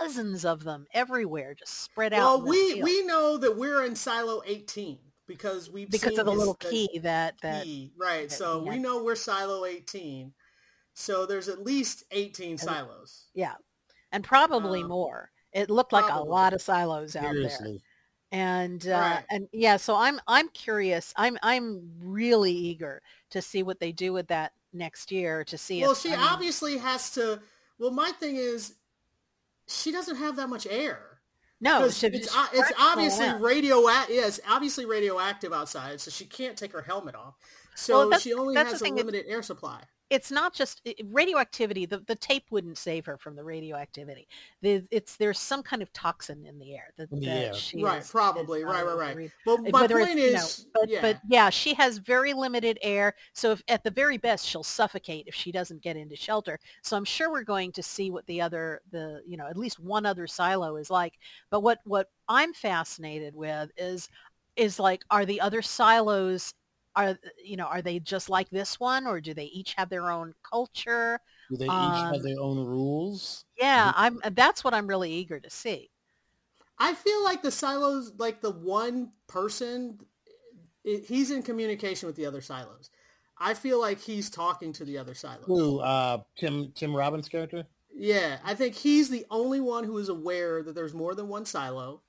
dozens 0.00 0.44
of 0.44 0.64
them 0.64 0.86
everywhere, 0.92 1.54
just 1.54 1.82
spread 1.82 2.12
out. 2.12 2.40
Well, 2.40 2.48
we 2.48 2.72
field 2.74 2.82
we 2.82 3.02
know 3.06 3.36
that 3.38 3.56
we're 3.56 3.84
in 3.84 3.94
silo 3.94 4.42
18 4.44 4.98
because 5.26 5.70
we've 5.70 5.90
because 5.90 6.10
seen 6.10 6.18
of 6.20 6.26
the 6.26 6.32
his- 6.32 6.38
little 6.38 6.54
key 6.54 6.98
that 6.98 7.34
that 7.42 7.64
key, 7.64 7.92
right? 7.96 8.28
that 8.28 8.34
So 8.34 8.62
he 8.62 8.70
we 8.70 8.78
know 8.78 9.02
we're 9.02 9.14
silo 9.14 9.64
18. 9.64 10.32
So 10.94 11.26
there's 11.26 11.48
at 11.48 11.62
least 11.62 12.04
18 12.10 12.58
silos. 12.58 13.26
yeah, 13.34 13.54
and 14.12 14.24
probably 14.24 14.82
Uh, 14.82 14.88
more. 14.88 15.30
It 15.52 15.70
looked 15.70 15.92
like 15.92 16.10
a 16.10 16.20
lot 16.20 16.52
of 16.54 16.60
silos 16.60 17.14
out 17.16 17.34
there. 17.34 17.68
And 18.32 18.84
uh, 18.88 18.90
Right. 18.90 19.24
and 19.30 19.48
yeah 19.52 19.76
so 19.76 19.94
i'm 19.94 20.20
i'm 20.26 20.48
curious 20.48 21.14
i'm 21.16 21.38
i'm 21.44 21.92
really 22.00 22.52
eager 22.52 23.00
to 23.30 23.40
see 23.40 23.62
what 23.62 23.78
they 23.78 23.92
do 23.92 24.12
with 24.12 24.26
that 24.28 24.52
next 24.72 25.10
year 25.12 25.44
to 25.44 25.58
see 25.58 25.82
Well, 25.82 25.92
if 25.92 25.98
she 25.98 26.12
I 26.12 26.16
mean, 26.16 26.26
obviously 26.26 26.78
has 26.78 27.10
to. 27.12 27.40
Well, 27.78 27.90
my 27.90 28.10
thing 28.12 28.36
is, 28.36 28.74
she 29.66 29.92
doesn't 29.92 30.16
have 30.16 30.36
that 30.36 30.48
much 30.48 30.66
air. 30.68 31.00
No, 31.60 31.80
to 31.80 31.86
it's, 31.86 32.02
it's 32.52 32.72
obviously 32.78 33.26
out. 33.26 33.40
radio. 33.40 33.80
Yeah, 33.80 34.26
it's 34.26 34.40
obviously 34.48 34.84
radioactive 34.84 35.52
outside, 35.52 36.00
so 36.00 36.10
she 36.10 36.26
can't 36.26 36.56
take 36.56 36.72
her 36.72 36.82
helmet 36.82 37.14
off. 37.14 37.34
So 37.76 37.98
Well, 37.98 38.08
that's- 38.08 38.22
she 38.22 38.32
only 38.34 38.54
that's 38.54 38.68
the 38.70 38.72
has 38.74 38.80
a 38.80 38.84
thing 38.84 38.94
that- 38.96 39.06
limited 39.06 39.26
air 39.28 39.42
supply. 39.42 39.82
it's 40.08 40.30
not 40.30 40.54
just 40.54 40.86
radioactivity 41.06 41.84
the, 41.84 41.98
the 41.98 42.14
tape 42.14 42.44
wouldn't 42.52 42.78
save 42.78 43.04
her 43.04 43.18
from 43.18 43.34
the 43.34 43.42
radioactivity 43.42 44.28
the, 44.62 44.86
it's 44.92 45.16
there's 45.16 45.36
some 45.38 45.64
kind 45.64 45.82
of 45.82 45.92
toxin 45.92 46.46
in 46.46 46.60
the 46.60 46.74
air 46.76 46.92
that, 46.96 47.10
In 47.10 47.18
that 47.22 47.28
air. 47.46 47.54
she 47.54 47.82
Right, 47.82 48.00
is- 48.02 48.08
probably. 48.10 48.60
is 48.60 48.66
Right, 48.66 48.86
right, 48.86 48.96
right. 48.96 49.14
breathe. 49.14 49.32
Well, 49.44 49.56
Uh, 49.58 49.70
my 49.70 49.80
whether 49.82 49.98
it's, 49.98 50.06
point 50.06 50.18
you 50.20 50.32
know, 50.32 50.38
is, 50.38 50.66
but 50.72 50.88
yeah. 50.88 51.02
but 51.02 51.20
yeah, 51.28 51.50
she 51.50 51.74
has 51.74 51.98
very 51.98 52.32
limited 52.34 52.78
air. 52.82 53.14
So 53.32 53.50
if 53.50 53.62
at 53.66 53.82
the 53.82 53.90
very 53.90 54.16
best, 54.16 54.46
she'll 54.46 54.62
suffocate 54.62 55.26
if 55.26 55.34
she 55.34 55.50
doesn't 55.50 55.82
get 55.82 55.96
into 55.96 56.14
shelter. 56.14 56.60
So 56.82 56.96
I'm 56.96 57.04
sure 57.04 57.28
we're 57.32 57.42
going 57.42 57.72
to 57.72 57.82
see 57.82 58.10
what 58.12 58.24
the 58.26 58.40
other 58.40 58.82
the 58.92 59.22
you 59.26 59.36
know 59.36 59.46
at 59.48 59.56
least 59.56 59.80
one 59.80 60.06
other 60.06 60.28
silo 60.28 60.76
is 60.76 60.88
like. 60.88 61.14
But 61.50 61.60
what 61.60 61.80
what 61.84 62.10
I'm 62.28 62.52
fascinated 62.54 63.34
with 63.34 63.72
is 63.76 64.08
is 64.54 64.78
like 64.78 65.02
are 65.10 65.26
the 65.26 65.40
other 65.40 65.62
silos 65.62 66.54
are 66.96 67.18
you 67.44 67.56
know 67.56 67.66
are 67.66 67.82
they 67.82 68.00
just 68.00 68.28
like 68.30 68.50
this 68.50 68.80
one 68.80 69.06
or 69.06 69.20
do 69.20 69.34
they 69.34 69.44
each 69.46 69.74
have 69.74 69.88
their 69.90 70.10
own 70.10 70.34
culture? 70.42 71.20
Do 71.50 71.56
they 71.56 71.70
each 71.70 72.04
Um, 72.04 72.12
have 72.12 72.22
their 72.22 72.38
own 72.38 72.64
rules? 72.64 73.46
Yeah, 73.58 73.92
I'm 73.96 74.20
that's 74.32 74.62
what 74.64 74.74
I'm 74.74 74.86
really 74.86 75.12
eager 75.12 75.40
to 75.40 75.50
see. 75.50 75.90
I 76.78 76.94
feel 76.94 77.22
like 77.24 77.42
the 77.42 77.50
silos, 77.50 78.12
like 78.18 78.40
the 78.40 78.50
one 78.50 79.12
person, 79.26 80.00
he's 80.84 81.30
in 81.30 81.42
communication 81.42 82.06
with 82.06 82.16
the 82.16 82.26
other 82.26 82.40
silos. 82.42 82.90
I 83.38 83.54
feel 83.54 83.80
like 83.80 84.00
he's 84.00 84.30
talking 84.30 84.72
to 84.74 84.84
the 84.84 84.98
other 84.98 85.14
silos. 85.14 85.46
Who? 85.46 85.80
Uh, 85.80 86.22
Tim 86.36 86.72
Tim 86.72 86.94
Robbins' 86.94 87.28
character? 87.28 87.66
Yeah, 87.94 88.38
I 88.44 88.54
think 88.54 88.74
he's 88.74 89.08
the 89.08 89.24
only 89.30 89.60
one 89.60 89.84
who 89.84 89.96
is 89.98 90.08
aware 90.08 90.62
that 90.62 90.74
there's 90.74 90.94
more 90.94 91.14
than 91.14 91.28
one 91.28 91.46
silo 91.46 92.02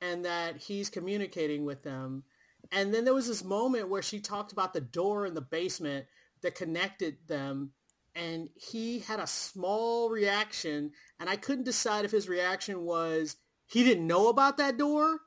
and 0.00 0.24
that 0.24 0.56
he's 0.58 0.90
communicating 0.90 1.64
with 1.64 1.82
them. 1.84 2.24
And 2.72 2.94
then 2.94 3.04
there 3.04 3.14
was 3.14 3.26
this 3.26 3.44
moment 3.44 3.88
where 3.88 4.02
she 4.02 4.20
talked 4.20 4.52
about 4.52 4.72
the 4.72 4.80
door 4.80 5.26
in 5.26 5.34
the 5.34 5.40
basement 5.40 6.06
that 6.42 6.54
connected 6.54 7.16
them 7.26 7.72
and 8.14 8.48
he 8.56 9.00
had 9.00 9.20
a 9.20 9.26
small 9.26 10.10
reaction 10.10 10.92
and 11.20 11.28
I 11.30 11.36
couldn't 11.36 11.64
decide 11.64 12.04
if 12.04 12.10
his 12.10 12.28
reaction 12.28 12.82
was 12.82 13.36
he 13.66 13.84
didn't 13.84 14.06
know 14.06 14.28
about 14.28 14.56
that 14.58 14.76
door 14.78 15.20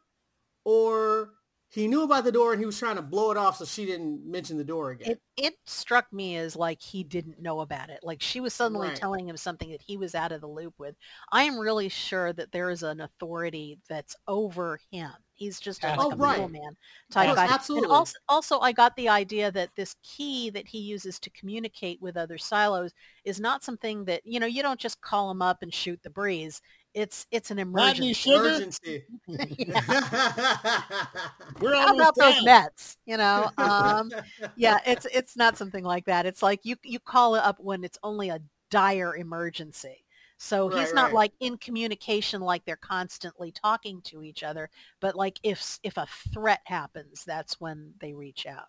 or 0.66 1.34
he 1.70 1.88
knew 1.88 2.04
about 2.04 2.24
the 2.26 2.32
door 2.32 2.52
and 2.54 2.60
he 2.62 2.66
was 2.66 2.80
trying 2.80 2.98
to 2.98 3.02
blow 3.02 3.32
it 3.32 3.38
off 3.38 3.58
so 3.58 3.66
she 3.66 3.86
didn't 3.86 4.26
mention 4.30 4.58
the 4.58 4.64
door 4.66 4.92
again. 4.92 5.12
It 5.12 5.22
it 5.38 5.56
struck 5.66 6.12
me 6.14 6.38
as 6.38 6.56
like 6.56 6.82
he 6.82 7.04
didn't 7.04 7.42
know 7.42 7.60
about 7.62 7.90
it. 7.90 8.00
Like 8.04 8.22
she 8.22 8.40
was 8.40 8.54
suddenly 8.54 8.90
Right. 8.90 8.92
telling 8.92 9.28
him 9.28 9.36
something 9.38 9.72
that 9.72 9.82
he 9.82 9.98
was 9.98 10.16
out 10.16 10.32
of 10.32 10.42
the 10.42 10.48
loop 10.48 10.76
with. 10.78 10.96
I 11.32 11.44
am 11.44 11.60
really 11.60 11.90
sure 11.90 12.32
that 12.34 12.52
there 12.52 12.70
is 12.70 12.84
an 12.84 13.02
authority 13.02 13.80
that's 13.90 14.16
over 14.28 14.80
him. 14.92 15.12
He's 15.36 15.60
just 15.60 15.84
a, 15.84 15.96
Oh, 15.98 16.10
like 16.10 16.14
a 16.14 16.16
right. 16.22 16.32
middleman 16.38 16.78
type 17.12 17.28
Yes, 17.28 17.36
guy. 17.38 17.48
absolutely. 17.48 17.86
And 17.88 17.94
also, 17.94 18.18
also, 18.30 18.60
I 18.60 18.72
got 18.72 18.96
the 18.96 19.10
idea 19.10 19.52
that 19.52 19.70
this 19.76 19.96
key 20.04 20.50
that 20.52 20.68
he 20.68 20.80
uses 20.80 21.20
to 21.20 21.30
communicate 21.32 22.02
with 22.02 22.18
other 22.18 22.38
silos 22.38 22.92
is 23.26 23.40
not 23.40 23.64
something 23.64 24.06
that 24.06 24.22
you 24.26 24.40
know 24.40 24.46
you 24.46 24.62
don't 24.62 24.80
just 24.80 25.02
call 25.02 25.32
him 25.32 25.42
up 25.42 25.62
and 25.62 25.74
shoot 25.74 26.00
the 26.04 26.10
breeze. 26.10 26.62
It's 26.94 27.26
it's 27.32 27.52
an 27.52 27.60
emergency. 27.60 28.30
Emergency. 28.30 29.04
We're 31.62 31.76
How 31.76 31.88
almost 31.88 31.96
about 31.96 32.16
those 32.18 32.36
done. 32.36 32.46
Mets? 32.46 32.98
You 33.06 33.18
know, 33.18 33.50
um, 33.58 34.12
yeah, 34.56 34.78
it's 34.86 35.06
it's 35.14 35.36
not 35.36 35.58
something 35.58 35.84
like 35.84 36.06
that. 36.06 36.26
It's 36.26 36.44
like 36.44 36.60
you 36.64 36.76
you 36.84 37.00
call 37.00 37.36
it 37.36 37.44
up 37.44 37.58
when 37.60 37.84
it's 37.84 37.98
only 38.04 38.30
a 38.30 38.40
dire 38.70 39.16
emergency. 39.16 40.03
So 40.44 40.68
he's 40.68 40.94
not 40.94 41.06
right. 41.06 41.14
like 41.14 41.32
in 41.40 41.58
communication 41.58 42.42
like 42.42 42.66
they're 42.66 42.76
constantly 42.76 43.54
talking 43.54 44.02
to 44.02 44.22
each 44.22 44.44
other, 44.44 44.70
but 45.00 45.16
like 45.16 45.40
if 45.42 45.80
if 45.84 45.96
a 45.96 46.06
threat 46.34 46.60
happens, 46.66 47.24
that's 47.26 47.62
when 47.62 47.94
they 48.02 48.14
reach 48.14 48.46
out. 48.46 48.68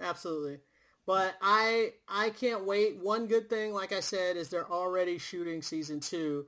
Absolutely. 0.00 0.58
But 1.06 1.36
I 1.40 1.92
I 2.08 2.30
can't 2.30 2.64
wait. 2.66 2.98
One 2.98 3.28
good 3.28 3.48
thing, 3.48 3.72
like 3.72 3.92
I 3.92 4.00
said, 4.00 4.36
is 4.36 4.48
they're 4.48 4.68
already 4.68 5.16
shooting 5.16 5.62
season 5.62 6.00
two. 6.00 6.46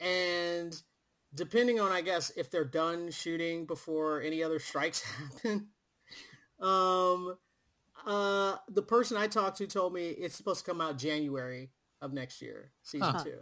And 0.00 0.76
depending 1.36 1.78
on 1.78 1.92
I 1.92 2.00
guess 2.00 2.32
if 2.36 2.50
they're 2.50 2.64
done 2.64 3.12
shooting 3.12 3.64
before 3.64 4.22
any 4.22 4.42
other 4.42 4.58
strikes 4.58 5.02
happen. 5.44 5.68
Um 6.58 7.36
uh 8.04 8.56
the 8.68 8.82
person 8.82 9.16
I 9.16 9.28
talked 9.28 9.58
to 9.58 9.68
told 9.68 9.94
me 9.94 10.08
it's 10.08 10.34
supposed 10.34 10.64
to 10.64 10.70
come 10.72 10.80
out 10.80 10.98
January 10.98 11.70
of 12.04 12.12
next 12.12 12.42
year, 12.42 12.70
season 12.82 13.14
Huh. 13.14 13.24
two. 13.24 13.38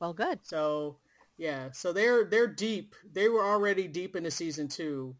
Well, 0.00 0.12
good. 0.12 0.40
So 0.42 0.98
yeah, 1.38 1.70
so 1.70 1.92
they're 1.92 2.24
they're 2.24 2.46
deep. 2.46 2.94
They 3.12 3.28
were 3.28 3.44
already 3.44 3.88
deep 3.88 4.16
into 4.16 4.30
season 4.30 4.68
two 4.68 5.14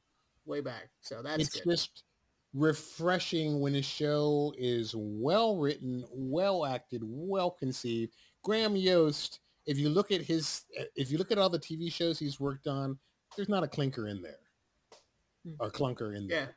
way 0.44 0.60
back. 0.60 0.90
So 1.00 1.22
that's 1.22 1.42
it's 1.42 1.60
good. 1.60 1.70
just 1.70 2.02
refreshing 2.52 3.60
when 3.60 3.76
a 3.76 3.82
show 3.82 4.52
is 4.58 4.94
well 4.96 5.56
written, 5.56 6.04
well 6.10 6.64
acted, 6.66 7.02
well 7.04 7.50
conceived, 7.50 8.12
Graham 8.42 8.76
Yost, 8.76 9.40
if 9.66 9.78
you 9.78 9.88
look 9.88 10.10
at 10.10 10.22
his, 10.22 10.64
if 10.94 11.10
you 11.10 11.18
look 11.18 11.30
at 11.32 11.38
all 11.38 11.50
the 11.50 11.58
TV 11.58 11.92
shows 11.92 12.18
he's 12.18 12.40
worked 12.40 12.66
on, 12.66 12.98
there's 13.36 13.48
not 13.48 13.62
a 13.62 13.68
clinker 13.68 14.08
in 14.08 14.22
there 14.22 14.38
hmm. 15.44 15.52
or 15.60 15.70
clunker 15.70 16.16
in 16.16 16.24
Yeah. 16.24 16.46
there. 16.46 16.54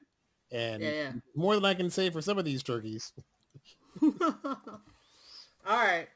And 0.52 0.84
Yeah, 0.84 0.90
yeah. 0.90 1.12
more 1.36 1.56
than 1.56 1.66
I 1.66 1.74
can 1.74 1.90
say 1.90 2.10
for 2.10 2.22
some 2.22 2.38
of 2.38 2.46
these 2.46 2.64
turkeys. 2.64 3.12
All 5.68 5.78
right, 5.78 6.08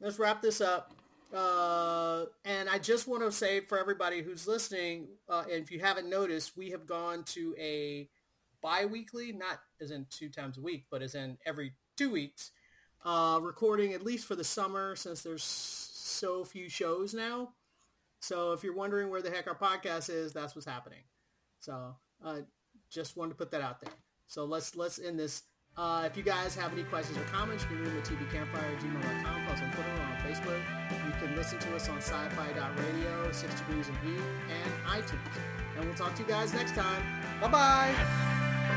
let's 0.00 0.18
wrap 0.18 0.42
this 0.42 0.60
up. 0.60 0.92
Uh, 1.34 2.26
and 2.44 2.68
I 2.68 2.78
just 2.78 3.08
want 3.08 3.22
to 3.22 3.32
say 3.32 3.60
for 3.60 3.78
everybody 3.78 4.22
who's 4.22 4.46
listening, 4.46 5.08
uh, 5.28 5.44
and 5.50 5.62
if 5.62 5.70
you 5.70 5.80
haven't 5.80 6.08
noticed, 6.08 6.56
we 6.56 6.70
have 6.70 6.86
gone 6.86 7.24
to 7.24 7.54
a 7.58 8.08
bi-weekly, 8.62 9.32
not 9.32 9.60
as 9.80 9.90
in 9.90 10.06
two 10.10 10.28
times 10.28 10.58
a 10.58 10.60
week, 10.60 10.86
but 10.90 11.02
as 11.02 11.14
in 11.14 11.38
every 11.46 11.72
two 11.96 12.10
weeks, 12.10 12.52
uh, 13.04 13.38
recording 13.42 13.92
at 13.92 14.04
least 14.04 14.26
for 14.26 14.36
the 14.36 14.44
summer 14.44 14.94
since 14.94 15.22
there's 15.22 15.42
so 15.42 16.44
few 16.44 16.68
shows 16.68 17.14
now. 17.14 17.50
So 18.20 18.52
if 18.52 18.62
you're 18.62 18.76
wondering 18.76 19.10
where 19.10 19.22
the 19.22 19.30
heck 19.30 19.48
our 19.48 19.56
podcast 19.56 20.08
is, 20.08 20.32
that's 20.32 20.54
what's 20.54 20.66
happening. 20.66 21.02
So 21.58 21.96
uh, 22.24 22.40
just 22.90 23.16
wanted 23.16 23.30
to 23.30 23.36
put 23.36 23.50
that 23.50 23.62
out 23.62 23.80
there. 23.80 23.94
So 24.28 24.44
let's 24.44 24.76
let's 24.76 24.98
end 24.98 25.18
this. 25.18 25.42
Uh, 25.76 26.04
if 26.04 26.16
you 26.18 26.22
guys 26.22 26.54
have 26.54 26.72
any 26.72 26.84
questions 26.84 27.16
or 27.16 27.24
comments, 27.24 27.64
you 27.64 27.70
can 27.70 27.78
read 27.78 27.88
them 27.88 27.98
at 27.98 28.04
tvcampfire@gmail.com, 28.04 29.46
plus 29.46 29.60
on 29.62 29.70
Twitter 29.72 29.90
or 29.90 30.02
on 30.02 30.16
Facebook. 30.18 30.60
You 31.06 31.12
can 31.26 31.34
listen 31.34 31.58
to 31.60 31.76
us 31.76 31.88
on 31.88 31.96
sci-fi.radio, 31.96 33.32
6 33.32 33.54
Degrees 33.60 33.88
of 33.88 33.94
Geek, 34.02 34.20
and 34.50 34.72
iTunes. 34.84 35.18
And 35.76 35.86
we'll 35.86 35.94
talk 35.94 36.14
to 36.16 36.22
you 36.22 36.28
guys 36.28 36.52
next 36.52 36.74
time. 36.74 37.02
Bye-bye. 37.40 37.94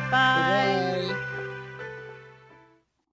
Bye. 0.10 1.14
Bye. 1.16 1.45